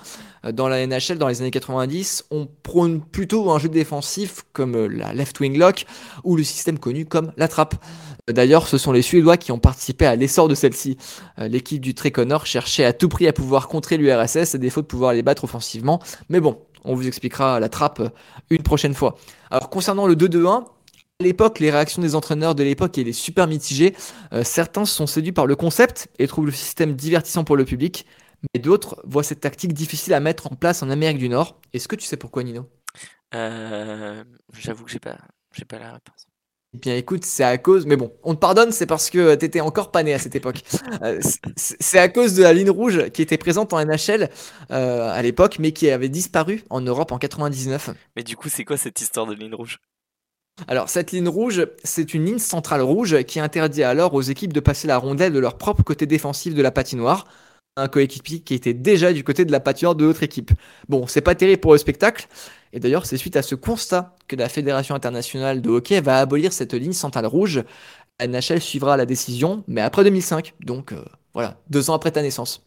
Euh, 0.45 0.51
Dans 0.51 0.67
la 0.67 0.85
NHL, 0.85 1.17
dans 1.17 1.27
les 1.27 1.41
années 1.41 1.51
90, 1.51 2.25
on 2.31 2.47
prône 2.63 3.01
plutôt 3.01 3.51
un 3.51 3.59
jeu 3.59 3.69
défensif 3.69 4.43
comme 4.53 4.75
euh, 4.75 4.87
la 4.87 5.13
left 5.13 5.39
wing 5.39 5.57
lock 5.57 5.85
ou 6.23 6.35
le 6.35 6.43
système 6.43 6.79
connu 6.79 7.05
comme 7.05 7.31
la 7.37 7.47
trappe. 7.47 7.75
Euh, 8.29 8.33
D'ailleurs, 8.33 8.67
ce 8.67 8.77
sont 8.77 8.91
les 8.91 9.01
Suédois 9.01 9.37
qui 9.37 9.51
ont 9.51 9.59
participé 9.59 10.05
à 10.05 10.15
l'essor 10.15 10.47
de 10.47 10.55
celle-ci. 10.55 10.97
L'équipe 11.37 11.81
du 11.81 11.93
Triconor 11.93 12.45
cherchait 12.45 12.85
à 12.85 12.93
tout 12.93 13.09
prix 13.09 13.27
à 13.27 13.33
pouvoir 13.33 13.67
contrer 13.67 13.97
l'URSS 13.97 14.55
à 14.55 14.57
défaut 14.57 14.81
de 14.81 14.87
pouvoir 14.87 15.13
les 15.13 15.21
battre 15.21 15.43
offensivement. 15.43 16.01
Mais 16.29 16.39
bon, 16.39 16.57
on 16.83 16.95
vous 16.95 17.07
expliquera 17.07 17.59
la 17.59 17.69
trappe 17.69 18.01
une 18.49 18.63
prochaine 18.63 18.93
fois. 18.93 19.17
Alors 19.51 19.69
concernant 19.69 20.07
le 20.07 20.15
2-2-1, 20.15 20.47
à 20.47 20.65
l'époque, 21.19 21.59
les 21.59 21.71
réactions 21.71 22.01
des 22.01 22.15
entraîneurs 22.15 22.55
de 22.55 22.63
l'époque 22.63 22.97
étaient 22.97 23.13
super 23.13 23.47
mitigées. 23.47 23.95
Euh, 24.33 24.43
certains 24.43 24.85
sont 24.85 25.07
séduits 25.07 25.31
par 25.31 25.45
le 25.47 25.55
concept 25.55 26.09
et 26.19 26.27
trouvent 26.27 26.45
le 26.45 26.51
système 26.51 26.93
divertissant 26.95 27.43
pour 27.43 27.55
le 27.55 27.65
public, 27.65 28.05
mais 28.53 28.59
d'autres 28.61 29.01
voient 29.05 29.23
cette 29.23 29.41
tactique 29.41 29.73
difficile 29.73 30.13
à 30.13 30.19
mettre 30.19 30.47
en 30.51 30.55
place 30.55 30.83
en 30.83 30.89
Amérique 30.89 31.17
du 31.17 31.29
Nord. 31.29 31.59
Est-ce 31.73 31.87
que 31.87 31.95
tu 31.95 32.05
sais 32.05 32.17
pourquoi, 32.17 32.43
Nino? 32.43 32.69
Euh, 33.33 34.23
J'avoue 34.53 34.85
que 34.85 34.91
j'ai 34.91 34.99
pas, 34.99 35.17
j'ai 35.53 35.65
pas 35.65 35.79
la 35.79 35.93
réponse. 35.93 36.27
Eh 36.73 36.77
bien 36.77 36.95
écoute, 36.97 37.23
c'est 37.23 37.43
à 37.43 37.57
cause, 37.57 37.85
mais 37.85 37.95
bon, 37.95 38.11
on 38.23 38.35
te 38.35 38.39
pardonne, 38.39 38.73
c'est 38.73 38.85
parce 38.85 39.09
que 39.09 39.35
t'étais 39.35 39.61
encore 39.61 39.91
pas 39.91 40.03
né 40.03 40.13
à 40.13 40.19
cette 40.19 40.35
époque. 40.35 40.61
Euh, 41.01 41.19
c'est- 41.57 41.75
c'est 41.79 41.99
à 41.99 42.07
cause 42.09 42.35
de 42.35 42.43
la 42.43 42.53
ligne 42.53 42.69
rouge 42.69 43.09
qui 43.11 43.21
était 43.21 43.37
présente 43.37 43.73
en 43.73 43.79
NHL 43.79 44.29
euh, 44.71 45.09
à 45.09 45.21
l'époque, 45.21 45.57
mais 45.59 45.71
qui 45.73 45.89
avait 45.89 46.09
disparu 46.09 46.63
en 46.69 46.81
Europe 46.81 47.11
en 47.11 47.17
99. 47.17 47.89
Mais 48.15 48.23
du 48.23 48.35
coup, 48.37 48.49
c'est 48.49 48.65
quoi 48.65 48.77
cette 48.77 48.99
histoire 49.01 49.25
de 49.25 49.33
ligne 49.33 49.53
rouge? 49.55 49.79
Alors, 50.67 50.89
cette 50.89 51.11
ligne 51.11 51.27
rouge, 51.27 51.67
c'est 51.83 52.13
une 52.13 52.25
ligne 52.25 52.39
centrale 52.39 52.81
rouge 52.81 53.23
qui 53.23 53.39
interdit 53.39 53.83
alors 53.83 54.13
aux 54.13 54.21
équipes 54.21 54.53
de 54.53 54.61
passer 54.61 54.87
la 54.87 54.97
rondelle 54.97 55.33
de 55.33 55.39
leur 55.39 55.57
propre 55.57 55.83
côté 55.83 56.05
défensif 56.05 56.55
de 56.55 56.61
la 56.61 56.71
patinoire. 56.71 57.25
Un 57.75 57.89
coéquipier 57.89 58.39
qui 58.39 58.53
était 58.53 58.73
déjà 58.73 59.11
du 59.11 59.25
côté 59.25 59.43
de 59.43 59.51
la 59.51 59.59
patinoire 59.59 59.95
de 59.95 60.05
l'autre 60.05 60.23
équipe. 60.23 60.51
Bon, 60.87 61.07
c'est 61.07 61.19
pas 61.19 61.35
terrible 61.35 61.59
pour 61.59 61.73
le 61.73 61.77
spectacle. 61.77 62.27
Et 62.71 62.79
d'ailleurs, 62.79 63.05
c'est 63.05 63.17
suite 63.17 63.35
à 63.35 63.41
ce 63.41 63.53
constat 63.53 64.15
que 64.29 64.37
la 64.37 64.47
Fédération 64.47 64.95
internationale 64.95 65.61
de 65.61 65.69
hockey 65.69 65.99
va 65.99 66.19
abolir 66.19 66.53
cette 66.53 66.73
ligne 66.73 66.93
centrale 66.93 67.25
rouge. 67.25 67.63
NHL 68.25 68.61
suivra 68.61 68.95
la 68.95 69.05
décision, 69.05 69.65
mais 69.67 69.81
après 69.81 70.05
2005. 70.05 70.53
Donc, 70.61 70.93
euh, 70.93 71.03
voilà, 71.33 71.57
deux 71.69 71.89
ans 71.89 71.95
après 71.95 72.11
ta 72.11 72.21
naissance. 72.21 72.65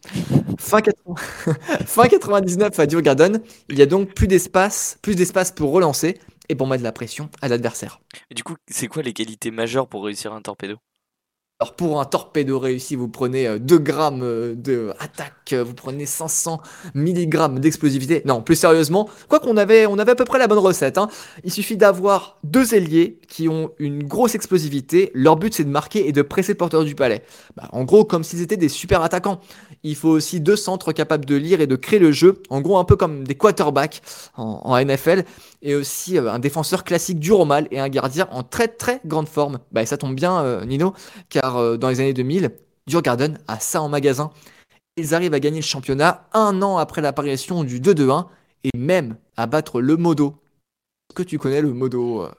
Fin, 0.58 0.82
80 0.82 1.14
fin 1.86 2.06
99 2.06 2.78
à 2.78 2.86
Djurgården, 2.86 3.40
il 3.70 3.78
y 3.78 3.82
a 3.82 3.86
donc 3.86 4.12
plus 4.12 4.26
d'espace 4.26 4.98
pour 5.56 5.72
relancer 5.72 6.18
et 6.48 6.54
pour 6.56 6.66
mettre 6.66 6.80
de 6.82 6.84
la 6.84 6.92
pression 6.92 7.30
à 7.42 7.48
l'adversaire. 7.48 8.00
Du 8.34 8.44
coup, 8.44 8.56
c'est 8.68 8.88
quoi 8.88 9.02
les 9.02 9.12
qualités 9.12 9.50
majeures 9.50 9.88
pour 9.88 10.04
réussir 10.04 10.32
un 10.32 10.42
torpedo? 10.42 10.78
Alors 11.60 11.74
pour 11.74 12.00
un 12.00 12.04
torpedo 12.04 12.60
réussi, 12.60 12.94
vous 12.94 13.08
prenez 13.08 13.48
euh, 13.48 13.58
2 13.58 13.78
grammes 13.78 14.22
euh, 14.22 14.54
de 14.54 14.92
attaque, 15.00 15.52
euh, 15.52 15.64
vous 15.64 15.74
prenez 15.74 16.06
500 16.06 16.60
mg 16.94 17.58
d'explosivité. 17.58 18.22
Non, 18.26 18.42
plus 18.42 18.54
sérieusement, 18.54 19.10
quoi 19.28 19.40
qu'on 19.40 19.56
avait, 19.56 19.84
on 19.84 19.98
avait 19.98 20.12
à 20.12 20.14
peu 20.14 20.24
près 20.24 20.38
la 20.38 20.46
bonne 20.46 20.60
recette. 20.60 20.98
hein. 20.98 21.08
Il 21.42 21.50
suffit 21.50 21.76
d'avoir 21.76 22.38
deux 22.44 22.76
ailiers 22.76 23.18
qui 23.26 23.48
ont 23.48 23.72
une 23.80 24.04
grosse 24.04 24.36
explosivité. 24.36 25.10
Leur 25.14 25.34
but 25.34 25.52
c'est 25.52 25.64
de 25.64 25.68
marquer 25.68 26.06
et 26.06 26.12
de 26.12 26.22
presser 26.22 26.52
le 26.52 26.58
porteur 26.58 26.84
du 26.84 26.94
palais. 26.94 27.24
Bah, 27.56 27.68
en 27.72 27.82
gros, 27.82 28.04
comme 28.04 28.22
s'ils 28.22 28.40
étaient 28.40 28.56
des 28.56 28.68
super 28.68 29.02
attaquants. 29.02 29.40
Il 29.84 29.96
faut 29.96 30.08
aussi 30.08 30.40
deux 30.40 30.56
centres 30.56 30.92
capables 30.92 31.24
de 31.24 31.36
lire 31.36 31.60
et 31.60 31.66
de 31.66 31.76
créer 31.76 31.98
le 31.98 32.10
jeu. 32.12 32.42
En 32.50 32.60
gros, 32.60 32.78
un 32.78 32.84
peu 32.84 32.96
comme 32.96 33.24
des 33.24 33.36
quarterbacks 33.36 34.02
en, 34.36 34.76
NFL. 34.78 35.24
Et 35.62 35.74
aussi 35.74 36.18
euh, 36.18 36.32
un 36.32 36.38
défenseur 36.38 36.84
classique 36.84 37.18
dur 37.18 37.40
au 37.40 37.44
mal 37.44 37.66
et 37.70 37.80
un 37.80 37.88
gardien 37.88 38.28
en 38.30 38.42
très 38.42 38.68
très 38.68 39.00
grande 39.06 39.28
forme. 39.28 39.58
Bah, 39.72 39.84
ça 39.86 39.96
tombe 39.96 40.14
bien, 40.14 40.40
euh, 40.42 40.64
Nino, 40.64 40.94
euh, 41.56 41.76
dans 41.76 41.88
les 41.88 42.00
années 42.00 42.14
2000, 42.14 42.50
Djurgården 42.86 43.38
a 43.48 43.58
ça 43.58 43.80
en 43.82 43.88
magasin. 43.88 44.30
Ils 44.96 45.14
arrivent 45.14 45.34
à 45.34 45.40
gagner 45.40 45.60
le 45.60 45.64
championnat 45.64 46.28
un 46.32 46.60
an 46.62 46.78
après 46.78 47.00
l'apparition 47.00 47.64
du 47.64 47.80
2-2-1 47.80 48.26
et 48.64 48.76
même 48.76 49.16
à 49.36 49.46
battre 49.46 49.80
le 49.80 49.96
Modo. 49.96 50.42
Est-ce 51.08 51.14
que 51.14 51.22
tu 51.22 51.38
connais 51.38 51.60
le 51.60 51.72
Modo 51.72 52.22
euh, 52.22 52.30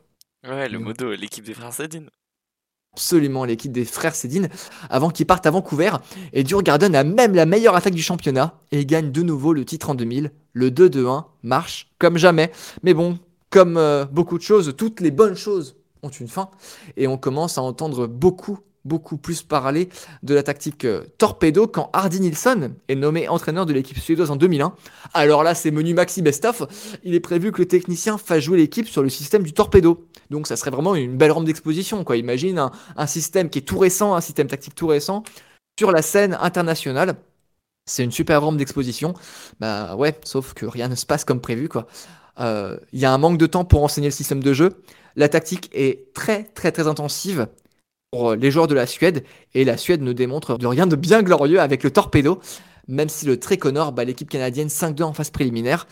Ouais, 0.47 0.69
le 0.69 0.79
modo, 0.79 1.11
l'équipe 1.11 1.43
des 1.43 1.53
frères 1.53 1.73
Sedin. 1.73 2.05
Absolument 2.93 3.45
l'équipe 3.45 3.71
des 3.71 3.85
frères 3.85 4.15
Cédine 4.15 4.49
avant 4.89 5.09
qu'ils 5.09 5.25
partent 5.25 5.45
à 5.45 5.51
Vancouver. 5.51 5.91
Et 6.33 6.45
Djurgården 6.45 6.95
a 6.95 7.03
même 7.03 7.35
la 7.35 7.45
meilleure 7.45 7.75
attaque 7.75 7.93
du 7.93 8.01
championnat 8.01 8.59
et 8.71 8.85
gagne 8.85 9.11
de 9.11 9.21
nouveau 9.21 9.53
le 9.53 9.63
titre 9.63 9.89
en 9.89 9.95
2000. 9.95 10.31
Le 10.53 10.69
2-2-1 10.69 11.25
marche 11.43 11.91
comme 11.99 12.17
jamais. 12.17 12.51
Mais 12.83 12.93
bon, 12.93 13.19
comme 13.49 13.77
euh, 13.77 14.05
beaucoup 14.05 14.37
de 14.37 14.43
choses, 14.43 14.73
toutes 14.75 15.01
les 15.01 15.11
bonnes 15.11 15.35
choses 15.35 15.75
ont 16.01 16.09
une 16.09 16.27
fin. 16.27 16.49
Et 16.97 17.07
on 17.07 17.17
commence 17.17 17.57
à 17.57 17.61
entendre 17.61 18.07
beaucoup, 18.07 18.59
beaucoup 18.85 19.17
plus 19.17 19.43
parler 19.43 19.89
de 20.23 20.33
la 20.33 20.43
tactique 20.43 20.85
euh, 20.85 21.03
torpedo 21.17 21.67
quand 21.67 21.89
Hardy 21.93 22.21
Nilsson 22.21 22.71
est 22.87 22.95
nommé 22.95 23.27
entraîneur 23.27 23.65
de 23.65 23.73
l'équipe 23.73 23.97
suédoise 23.99 24.31
en 24.31 24.35
2001. 24.35 24.73
Alors 25.13 25.43
là, 25.43 25.55
c'est 25.55 25.71
menu 25.71 25.93
maxi 25.93 26.21
best-of. 26.21 26.63
Il 27.03 27.13
est 27.13 27.19
prévu 27.19 27.51
que 27.51 27.59
le 27.59 27.67
technicien 27.67 28.17
fasse 28.17 28.43
jouer 28.43 28.57
l'équipe 28.57 28.87
sur 28.87 29.03
le 29.03 29.09
système 29.09 29.43
du 29.43 29.53
torpedo. 29.53 30.07
Donc 30.29 30.47
ça 30.47 30.55
serait 30.55 30.71
vraiment 30.71 30.95
une 30.95 31.17
belle 31.17 31.31
rampe 31.31 31.45
d'exposition. 31.45 32.03
quoi. 32.03 32.17
Imagine 32.17 32.69
un, 32.95 33.07
système 33.07 33.49
qui 33.49 33.59
est 33.59 33.63
tout 33.63 33.79
récent, 33.79 34.15
un 34.15 34.21
système 34.21 34.47
tactique 34.47 34.75
tout 34.75 34.87
récent, 34.87 35.23
sur 35.77 35.91
la 35.91 36.01
scène 36.01 36.37
internationale. 36.39 37.15
C'est 37.85 38.03
une 38.03 38.11
super 38.11 38.41
rampe 38.41 38.57
d'exposition. 38.57 39.13
Bah 39.59 39.95
ouais, 39.95 40.15
sauf 40.23 40.53
que 40.53 40.65
rien 40.65 40.87
ne 40.87 40.95
se 40.95 41.05
passe 41.05 41.25
comme 41.25 41.41
prévu. 41.41 41.69
Euh, 42.39 42.77
Il 42.93 42.99
y 42.99 43.05
a 43.05 43.11
un 43.11 43.17
manque 43.17 43.37
de 43.37 43.47
temps 43.47 43.65
pour 43.65 43.83
enseigner 43.83 44.07
le 44.07 44.13
système 44.13 44.43
de 44.43 44.53
jeu. 44.53 44.81
La 45.15 45.27
tactique 45.27 45.69
est 45.73 46.13
très 46.13 46.43
très 46.43 46.71
très 46.71 46.87
intensive 46.87 47.47
pour 48.11 48.35
les 48.35 48.51
joueurs 48.51 48.67
de 48.67 48.75
la 48.75 48.87
Suède. 48.87 49.23
Et 49.53 49.65
la 49.65 49.77
Suède 49.77 50.01
ne 50.01 50.13
démontre 50.13 50.57
de 50.57 50.67
rien 50.67 50.87
de 50.87 50.95
bien 50.95 51.21
glorieux 51.21 51.59
avec 51.59 51.83
le 51.83 51.91
torpedo. 51.91 52.39
Même 52.87 53.09
si 53.09 53.25
le 53.25 53.39
Triconor 53.39 53.91
bat 53.91 54.03
l'équipe 54.03 54.29
canadienne 54.29 54.67
5-2 54.67 55.03
en 55.03 55.13
phase 55.13 55.29
préliminaire. 55.29 55.87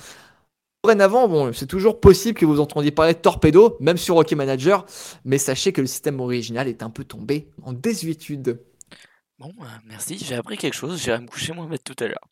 Dorénavant, 0.84 1.28
bon, 1.28 1.54
c'est 1.54 1.68
toujours 1.68 2.00
possible 2.00 2.40
que 2.40 2.46
vous 2.46 2.60
entendiez 2.60 2.92
parler 2.92 3.14
de 3.14 3.20
torpedo, 3.20 3.78
même 3.80 3.98
sur 3.98 4.16
Hockey 4.16 4.36
Manager, 4.36 4.86
mais 5.26 5.38
sachez 5.38 5.74
que 5.74 5.82
le 5.82 5.88
système 5.88 6.20
original 6.20 6.68
est 6.68 6.82
un 6.82 6.90
peu 6.90 7.04
tombé 7.04 7.50
en 7.64 7.74
désuétude. 7.74 8.62
Bon, 9.38 9.50
euh, 9.62 9.66
merci, 9.86 10.18
j'ai 10.24 10.36
appris 10.36 10.56
quelque 10.58 10.76
chose, 10.76 11.00
j'irai 11.02 11.20
me 11.20 11.28
coucher 11.28 11.54
moins 11.54 11.68
bête 11.68 11.84
tout 11.84 11.96
à 12.04 12.08
l'heure. 12.08 12.26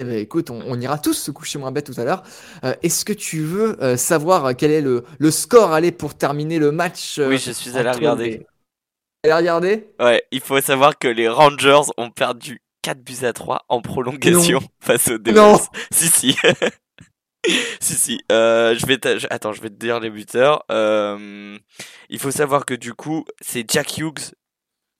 Eh 0.00 0.04
ben, 0.04 0.18
écoute, 0.18 0.50
on, 0.50 0.60
on 0.66 0.80
ira 0.80 0.98
tous 0.98 1.12
se 1.14 1.30
coucher 1.30 1.58
moins 1.58 1.70
bête 1.72 1.86
tout 1.86 1.98
à 2.00 2.04
l'heure. 2.04 2.24
Euh, 2.64 2.74
Est-ce 2.82 3.04
que 3.04 3.12
tu 3.12 3.40
veux 3.42 3.80
euh, 3.82 3.96
savoir 3.96 4.56
quel 4.56 4.70
est 4.72 4.80
le, 4.82 5.04
le 5.18 5.30
score 5.30 5.72
allé 5.72 5.92
pour 5.92 6.14
terminer 6.14 6.58
le 6.58 6.72
match 6.72 7.18
euh, 7.18 7.28
Oui, 7.28 7.38
je 7.38 7.52
suis 7.52 7.76
allé 7.76 7.90
regarder. 7.90 8.24
les- 8.30 8.46
Allez 9.24 9.32
regarder 9.32 9.88
Ouais, 9.98 10.22
il 10.32 10.40
faut 10.40 10.60
savoir 10.60 10.98
que 10.98 11.08
les 11.08 11.28
Rangers 11.28 11.90
ont 11.96 12.10
perdu 12.10 12.60
4 12.82 13.02
buts 13.02 13.24
à 13.24 13.32
3 13.32 13.64
en 13.70 13.80
prolongation 13.80 14.60
face 14.80 15.08
aux 15.08 15.16
Devils. 15.16 15.34
Non. 15.34 15.58
Si, 15.90 16.08
si. 16.08 16.36
si, 17.80 17.94
si. 17.94 18.20
Euh, 18.30 18.74
je 18.76 18.84
vais 18.84 18.98
Attends, 19.30 19.54
je 19.54 19.62
vais 19.62 19.70
te 19.70 19.76
dire 19.76 19.98
les 19.98 20.10
buteurs. 20.10 20.62
Euh, 20.70 21.58
Il 22.10 22.18
faut 22.18 22.30
savoir 22.30 22.66
que 22.66 22.74
du 22.74 22.92
coup, 22.92 23.24
c'est 23.40 23.64
Jack 23.70 23.96
Hughes 23.96 24.34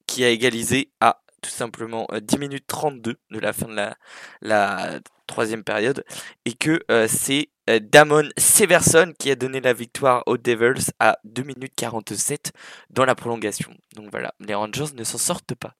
qui 0.06 0.24
a 0.24 0.30
égalisé 0.30 0.90
à 1.00 1.20
tout 1.42 1.50
simplement 1.50 2.06
euh, 2.12 2.20
10 2.20 2.38
minutes 2.38 2.66
32 2.66 3.16
de 3.30 3.38
la 3.38 3.52
fin 3.52 3.66
de 3.66 3.74
la, 3.74 3.94
la 4.40 5.00
troisième 5.26 5.64
période 5.64 6.02
et 6.46 6.54
que 6.54 6.80
euh, 6.90 7.06
c'est 7.08 7.50
euh, 7.50 7.53
Damon 7.66 8.28
Severson 8.36 9.12
qui 9.18 9.30
a 9.30 9.36
donné 9.36 9.60
la 9.60 9.72
victoire 9.72 10.22
aux 10.26 10.36
Devils 10.36 10.90
à 10.98 11.18
2 11.24 11.42
minutes 11.42 11.72
47 11.76 12.52
dans 12.90 13.04
la 13.04 13.14
prolongation. 13.14 13.72
Donc 13.94 14.10
voilà, 14.10 14.34
les 14.40 14.54
Rangers 14.54 14.94
ne 14.96 15.04
s'en 15.04 15.18
sortent 15.18 15.54
pas. 15.54 15.74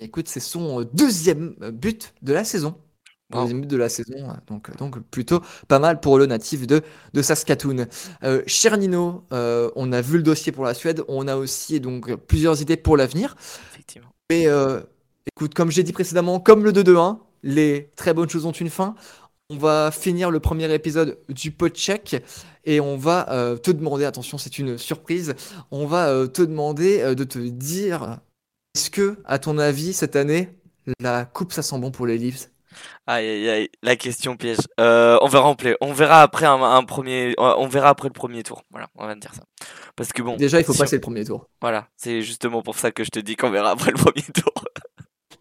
Écoute, 0.00 0.28
c'est 0.28 0.40
son 0.40 0.80
euh, 0.80 0.84
deuxième 0.84 1.54
euh, 1.62 1.70
but 1.70 2.14
de 2.22 2.32
la 2.32 2.44
saison. 2.44 2.74
Wow. 3.32 3.42
Deuxième 3.42 3.60
but 3.62 3.70
de 3.70 3.76
la 3.76 3.88
saison, 3.88 4.30
euh, 4.30 4.34
donc, 4.46 4.76
donc 4.76 5.00
plutôt 5.10 5.40
pas 5.68 5.78
mal 5.78 6.00
pour 6.00 6.18
le 6.18 6.26
natif 6.26 6.66
de, 6.66 6.82
de 7.14 7.22
Saskatoon. 7.22 7.86
Euh, 8.24 8.42
cher 8.46 8.76
Nino, 8.76 9.24
euh, 9.32 9.70
on 9.76 9.92
a 9.92 10.00
vu 10.00 10.16
le 10.16 10.22
dossier 10.22 10.52
pour 10.52 10.64
la 10.64 10.74
Suède, 10.74 11.02
on 11.08 11.28
a 11.28 11.36
aussi 11.36 11.80
donc 11.80 12.14
plusieurs 12.26 12.60
idées 12.60 12.76
pour 12.76 12.96
l'avenir. 12.96 13.36
Effectivement. 13.72 14.10
Mais 14.30 14.46
euh, 14.48 14.80
écoute, 15.34 15.54
comme 15.54 15.70
j'ai 15.70 15.82
dit 15.82 15.92
précédemment, 15.92 16.40
comme 16.40 16.64
le 16.64 16.72
2-2-1, 16.72 17.18
les 17.42 17.90
très 17.96 18.12
bonnes 18.12 18.28
choses 18.28 18.46
ont 18.46 18.52
une 18.52 18.70
fin. 18.70 18.94
On 19.50 19.56
va 19.56 19.90
finir 19.90 20.30
le 20.30 20.40
premier 20.40 20.72
épisode 20.72 21.18
du 21.28 21.50
pot 21.50 21.68
check 21.74 22.16
et 22.64 22.80
on 22.80 22.96
va 22.96 23.30
euh, 23.30 23.56
te 23.56 23.70
demander, 23.70 24.04
attention, 24.06 24.38
c'est 24.38 24.58
une 24.58 24.78
surprise, 24.78 25.34
on 25.70 25.86
va 25.86 26.08
euh, 26.08 26.26
te 26.26 26.40
demander 26.42 27.00
euh, 27.00 27.14
de 27.14 27.24
te 27.24 27.38
dire, 27.38 28.18
est-ce 28.74 28.88
que, 28.90 29.18
à 29.26 29.38
ton 29.38 29.58
avis, 29.58 29.92
cette 29.92 30.16
année, 30.16 30.48
la 31.00 31.26
coupe, 31.26 31.52
ça 31.52 31.60
sent 31.62 31.78
bon 31.78 31.90
pour 31.90 32.06
les 32.06 32.16
Leafs? 32.16 32.48
Aïe 33.06 33.28
aïe 33.28 33.48
aïe, 33.50 33.68
la 33.82 33.96
question 33.96 34.36
piège. 34.38 34.56
Euh, 34.80 35.18
on 35.20 35.28
verra 35.28 35.46
en 35.48 35.54
play. 35.54 35.76
On 35.82 35.92
verra 35.92 36.22
après 36.22 36.46
un, 36.46 36.62
un 36.62 36.82
premier. 36.84 37.34
On 37.36 37.68
verra 37.68 37.90
après 37.90 38.08
le 38.08 38.14
premier 38.14 38.42
tour. 38.42 38.62
Voilà, 38.70 38.88
on 38.96 39.06
va 39.06 39.14
dire 39.14 39.34
ça. 39.34 39.42
Parce 39.94 40.10
que 40.14 40.22
bon. 40.22 40.36
Déjà, 40.36 40.58
il 40.58 40.64
faut 40.64 40.72
si 40.72 40.78
passer 40.78 40.96
on- 40.96 40.96
le 40.96 41.00
premier 41.02 41.24
tour. 41.26 41.46
Voilà, 41.60 41.88
c'est 41.98 42.22
justement 42.22 42.62
pour 42.62 42.78
ça 42.78 42.90
que 42.90 43.04
je 43.04 43.10
te 43.10 43.18
dis 43.18 43.36
qu'on 43.36 43.50
verra 43.50 43.72
après 43.72 43.90
le 43.90 43.98
premier 43.98 44.22
tour. 44.22 44.54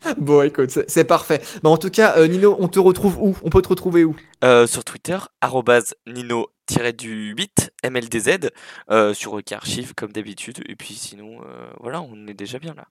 Bon, 0.18 0.42
écoute, 0.42 0.80
c'est 0.88 1.04
parfait. 1.04 1.42
Bah, 1.64 1.70
en 1.70 1.78
tout 1.78 1.90
cas, 1.90 2.18
euh, 2.18 2.28
Nino, 2.28 2.56
on 2.60 2.68
te 2.68 2.80
retrouve 2.80 3.18
où? 3.20 3.36
On 3.44 3.50
peut 3.50 3.62
te 3.62 3.70
retrouver 3.70 4.04
où? 4.04 4.16
Euh, 4.44 4.68
sur 4.68 4.84
Twitter, 4.84 5.18
arrobase 5.42 5.96
Nino-du-8 6.08 7.70
MLDZ, 7.90 8.50
euh, 8.90 9.14
sur 9.14 9.40
Archive 9.52 9.94
comme 9.96 10.12
d'habitude. 10.12 10.64
Et 10.68 10.76
puis 10.76 10.96
sinon, 10.96 11.42
euh, 11.44 11.72
voilà, 11.80 12.02
on 12.02 12.28
est 12.28 12.34
déjà 12.34 12.60
bien 12.60 12.74
là. 12.74 12.88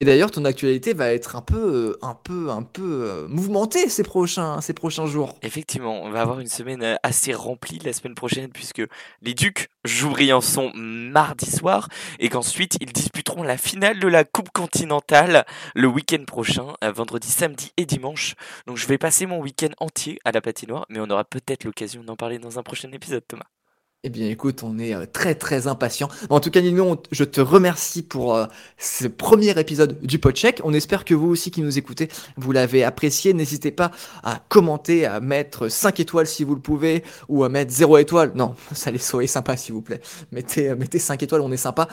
Et 0.00 0.04
d'ailleurs, 0.04 0.32
ton 0.32 0.44
actualité 0.44 0.92
va 0.92 1.12
être 1.14 1.36
un 1.36 1.40
peu, 1.40 1.56
euh, 1.56 1.98
un 2.02 2.14
peu, 2.14 2.50
un 2.50 2.62
peu 2.62 3.04
euh, 3.04 3.28
mouvementée 3.28 3.88
ces 3.88 4.02
prochains, 4.02 4.60
ces 4.60 4.74
prochains 4.74 5.06
jours. 5.06 5.38
Effectivement, 5.42 6.02
on 6.02 6.10
va 6.10 6.20
avoir 6.20 6.40
une 6.40 6.48
semaine 6.48 6.82
euh, 6.82 6.96
assez 7.04 7.32
remplie 7.32 7.78
la 7.78 7.92
semaine 7.92 8.16
prochaine 8.16 8.50
puisque 8.50 8.82
les 9.22 9.34
Ducs 9.34 9.68
jouent 9.84 10.10
Briançon 10.10 10.72
mardi 10.74 11.48
soir 11.48 11.88
et 12.18 12.28
qu'ensuite 12.28 12.76
ils 12.80 12.92
disputeront 12.92 13.44
la 13.44 13.56
finale 13.56 14.00
de 14.00 14.08
la 14.08 14.24
Coupe 14.24 14.50
continentale 14.50 15.46
le 15.76 15.86
week-end 15.86 16.24
prochain, 16.26 16.74
vendredi, 16.82 17.28
samedi 17.28 17.72
et 17.76 17.86
dimanche. 17.86 18.34
Donc 18.66 18.76
je 18.76 18.86
vais 18.86 18.98
passer 18.98 19.26
mon 19.26 19.38
week-end 19.38 19.70
entier 19.78 20.18
à 20.24 20.32
la 20.32 20.40
patinoire, 20.40 20.86
mais 20.88 20.98
on 21.00 21.08
aura 21.08 21.24
peut-être 21.24 21.64
l'occasion 21.64 22.02
d'en 22.02 22.16
parler 22.16 22.38
dans 22.38 22.58
un 22.58 22.62
prochain 22.62 22.90
épisode, 22.92 23.24
Thomas. 23.26 23.53
Eh 24.06 24.10
bien, 24.10 24.28
écoute, 24.28 24.62
on 24.62 24.78
est 24.78 24.94
euh, 24.94 25.06
très 25.10 25.34
très 25.34 25.66
impatients. 25.66 26.10
En 26.28 26.38
tout 26.38 26.50
cas, 26.50 26.60
Nino, 26.60 27.00
je 27.10 27.24
te 27.24 27.40
remercie 27.40 28.02
pour 28.02 28.36
euh, 28.36 28.44
ce 28.76 29.06
premier 29.06 29.58
épisode 29.58 29.98
du 30.02 30.18
Podcheck. 30.18 30.60
On 30.62 30.74
espère 30.74 31.06
que 31.06 31.14
vous 31.14 31.28
aussi 31.28 31.50
qui 31.50 31.62
nous 31.62 31.78
écoutez, 31.78 32.08
vous 32.36 32.52
l'avez 32.52 32.84
apprécié. 32.84 33.32
N'hésitez 33.32 33.70
pas 33.70 33.92
à 34.22 34.42
commenter, 34.50 35.06
à 35.06 35.20
mettre 35.20 35.70
5 35.70 36.00
étoiles 36.00 36.26
si 36.26 36.44
vous 36.44 36.54
le 36.54 36.60
pouvez, 36.60 37.02
ou 37.30 37.44
à 37.44 37.48
mettre 37.48 37.72
0 37.72 37.96
étoile. 37.96 38.32
Non, 38.34 38.56
ça 38.72 38.90
les 38.90 38.98
soyez 38.98 39.26
sympa 39.26 39.56
s'il 39.56 39.72
vous 39.72 39.80
plaît. 39.80 40.02
Mettez, 40.32 40.68
euh, 40.68 40.76
mettez 40.76 40.98
5 40.98 41.22
étoiles, 41.22 41.40
on 41.40 41.50
est 41.50 41.56
sympa. 41.56 41.88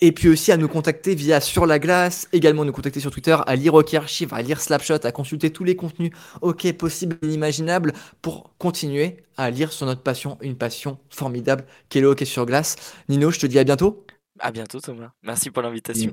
Et 0.00 0.12
puis 0.12 0.28
aussi 0.28 0.52
à 0.52 0.56
nous 0.56 0.68
contacter 0.68 1.16
via 1.16 1.40
Sur 1.40 1.66
la 1.66 1.80
Glace, 1.80 2.28
également 2.32 2.64
nous 2.64 2.70
contacter 2.70 3.00
sur 3.00 3.10
Twitter, 3.10 3.36
à 3.44 3.56
lire 3.56 3.74
OK 3.74 3.92
Archive, 3.92 4.32
à 4.32 4.40
lire 4.40 4.60
Slapshot, 4.60 5.04
à 5.04 5.10
consulter 5.10 5.50
tous 5.50 5.64
les 5.64 5.74
contenus 5.74 6.12
OK 6.42 6.72
possibles 6.74 7.16
et 7.22 7.26
inimaginables 7.26 7.92
pour 8.22 8.52
continuer 8.56 9.25
à 9.36 9.50
lire 9.50 9.72
sur 9.72 9.86
notre 9.86 10.02
passion, 10.02 10.38
une 10.40 10.56
passion 10.56 10.98
formidable 11.10 11.64
qu'est 11.88 12.00
le 12.00 12.08
hockey 12.08 12.24
sur 12.24 12.46
glace. 12.46 12.76
Nino, 13.08 13.30
je 13.30 13.38
te 13.38 13.46
dis 13.46 13.58
à 13.58 13.64
bientôt. 13.64 14.04
À 14.38 14.50
bientôt, 14.50 14.80
Thomas. 14.80 15.10
Merci 15.22 15.50
pour 15.50 15.62
l'invitation. 15.62 16.12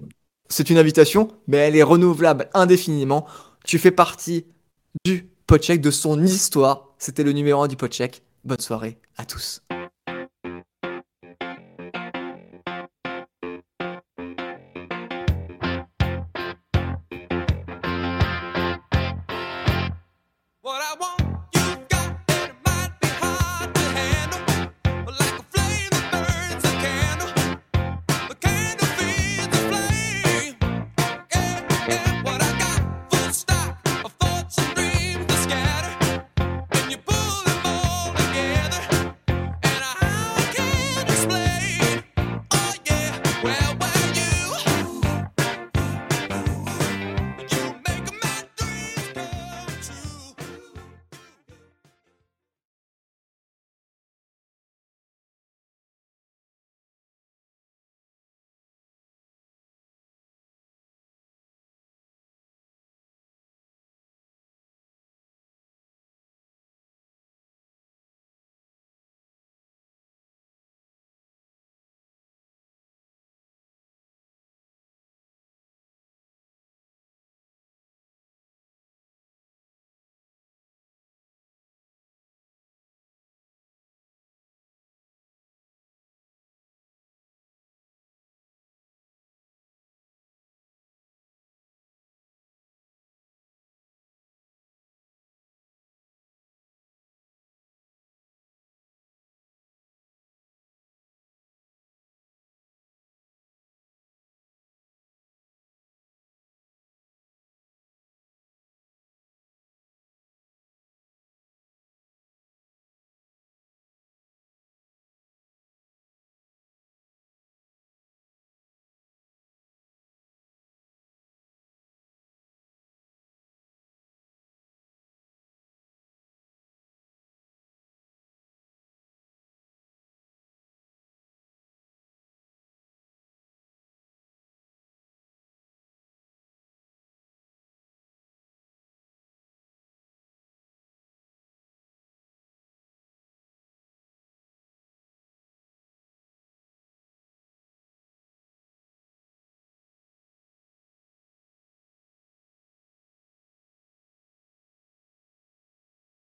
C'est 0.50 0.70
une 0.70 0.78
invitation, 0.78 1.30
mais 1.48 1.58
elle 1.58 1.76
est 1.76 1.84
renouvelable 1.84 2.50
indéfiniment. 2.54 3.26
Tu 3.66 3.80
fais 3.80 3.92
partie 3.92 4.46
du 5.06 5.30
podcheck, 5.48 5.82
de 5.82 5.92
son 5.92 6.24
histoire. 6.24 6.90
C'était 6.98 7.24
le 7.24 7.32
numéro 7.32 7.64
1 7.64 7.68
du 7.68 7.76
podcheck. 7.76 8.24
Bonne 8.44 8.60
soirée 8.60 9.00
à 9.18 9.26
tous. 9.26 9.62